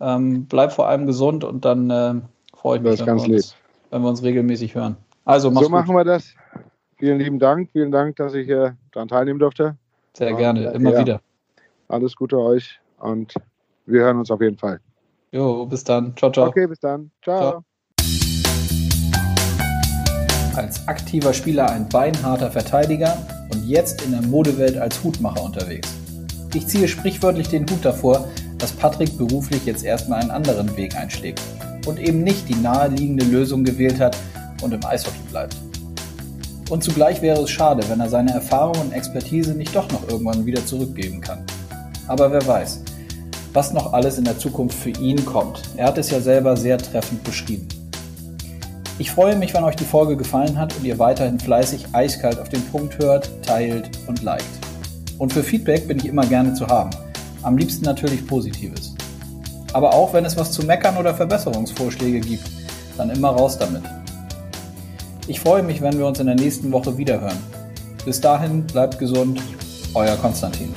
Ähm, 0.00 0.46
bleib 0.46 0.72
vor 0.72 0.88
allem 0.88 1.06
gesund 1.06 1.44
und 1.44 1.64
dann 1.64 1.90
äh, 1.90 2.14
freue 2.62 2.76
ich 2.76 2.82
mich, 2.82 3.00
wenn 3.00 3.16
wir, 3.16 3.34
uns, 3.34 3.56
wenn 3.90 4.02
wir, 4.02 4.08
uns, 4.08 4.22
regelmäßig 4.22 4.74
hören. 4.74 4.96
Also, 5.24 5.50
So 5.52 5.68
machen 5.68 5.86
gut. 5.88 5.96
wir 5.96 6.04
das. 6.04 6.32
Vielen 6.96 7.18
lieben 7.18 7.38
Dank. 7.40 7.70
Vielen 7.72 7.90
Dank, 7.90 8.16
dass 8.16 8.34
ich 8.34 8.48
äh, 8.48 8.70
daran 8.92 9.08
teilnehmen 9.08 9.40
durfte. 9.40 9.76
Sehr 10.16 10.32
gerne, 10.34 10.70
immer 10.70 10.92
ja, 10.92 11.00
wieder. 11.00 11.20
Alles 11.88 12.14
Gute 12.14 12.38
euch 12.38 12.80
und 13.00 13.34
wir 13.86 14.02
hören 14.02 14.18
uns 14.18 14.30
auf 14.30 14.40
jeden 14.40 14.56
Fall. 14.56 14.78
Jo, 15.32 15.66
bis 15.66 15.82
dann. 15.82 16.14
Ciao, 16.16 16.30
ciao. 16.30 16.46
Okay, 16.46 16.66
bis 16.66 16.78
dann. 16.78 17.10
Ciao. 17.22 17.40
ciao. 17.40 17.64
Als 20.54 20.86
aktiver 20.86 21.32
Spieler 21.32 21.70
ein 21.70 21.88
beinharter 21.88 22.50
Verteidiger 22.50 23.16
und 23.52 23.66
jetzt 23.66 24.04
in 24.04 24.12
der 24.12 24.22
Modewelt 24.22 24.76
als 24.76 25.02
Hutmacher 25.02 25.42
unterwegs. 25.42 25.92
Ich 26.54 26.66
ziehe 26.66 26.86
sprichwörtlich 26.86 27.48
den 27.48 27.62
Hut 27.62 27.84
davor, 27.84 28.28
dass 28.58 28.72
Patrick 28.72 29.16
beruflich 29.16 29.64
jetzt 29.64 29.84
erstmal 29.84 30.20
einen 30.20 30.30
anderen 30.30 30.76
Weg 30.76 30.94
einschlägt 30.94 31.40
und 31.86 32.00
eben 32.00 32.22
nicht 32.22 32.48
die 32.48 32.54
naheliegende 32.54 33.24
Lösung 33.24 33.64
gewählt 33.64 34.00
hat 34.00 34.16
und 34.62 34.72
im 34.72 34.84
Eishockey 34.84 35.22
bleibt. 35.30 35.56
Und 36.70 36.82
zugleich 36.82 37.20
wäre 37.20 37.42
es 37.42 37.50
schade, 37.50 37.82
wenn 37.88 38.00
er 38.00 38.08
seine 38.08 38.32
Erfahrung 38.32 38.80
und 38.80 38.92
Expertise 38.92 39.54
nicht 39.54 39.74
doch 39.74 39.90
noch 39.90 40.08
irgendwann 40.08 40.46
wieder 40.46 40.64
zurückgeben 40.64 41.20
kann. 41.20 41.44
Aber 42.08 42.32
wer 42.32 42.46
weiß, 42.46 42.82
was 43.52 43.72
noch 43.72 43.92
alles 43.92 44.18
in 44.18 44.24
der 44.24 44.38
Zukunft 44.38 44.78
für 44.78 44.90
ihn 44.90 45.24
kommt. 45.24 45.62
Er 45.76 45.86
hat 45.86 45.98
es 45.98 46.10
ja 46.10 46.20
selber 46.20 46.56
sehr 46.56 46.78
treffend 46.78 47.22
beschrieben. 47.24 47.68
Ich 48.98 49.10
freue 49.10 49.36
mich, 49.36 49.52
wenn 49.52 49.64
euch 49.64 49.76
die 49.76 49.84
Folge 49.84 50.16
gefallen 50.16 50.58
hat 50.58 50.76
und 50.76 50.84
ihr 50.84 50.98
weiterhin 50.98 51.38
fleißig 51.38 51.86
eiskalt 51.92 52.38
auf 52.38 52.48
den 52.48 52.62
Punkt 52.66 52.98
hört, 52.98 53.30
teilt 53.42 53.90
und 54.06 54.22
liked. 54.22 54.44
Und 55.18 55.32
für 55.32 55.42
Feedback 55.42 55.88
bin 55.88 55.98
ich 55.98 56.06
immer 56.06 56.26
gerne 56.26 56.54
zu 56.54 56.66
haben. 56.66 56.90
Am 57.42 57.56
liebsten 57.56 57.84
natürlich 57.84 58.26
Positives. 58.26 58.91
Aber 59.72 59.94
auch 59.94 60.12
wenn 60.12 60.24
es 60.24 60.36
was 60.36 60.52
zu 60.52 60.62
meckern 60.64 60.96
oder 60.96 61.14
Verbesserungsvorschläge 61.14 62.20
gibt, 62.20 62.44
dann 62.96 63.10
immer 63.10 63.30
raus 63.30 63.58
damit. 63.58 63.82
Ich 65.26 65.40
freue 65.40 65.62
mich, 65.62 65.80
wenn 65.80 65.96
wir 65.98 66.06
uns 66.06 66.20
in 66.20 66.26
der 66.26 66.34
nächsten 66.34 66.72
Woche 66.72 66.98
wiederhören. 66.98 67.38
Bis 68.04 68.20
dahin 68.20 68.66
bleibt 68.66 68.98
gesund, 68.98 69.40
euer 69.94 70.16
Konstantin. 70.16 70.74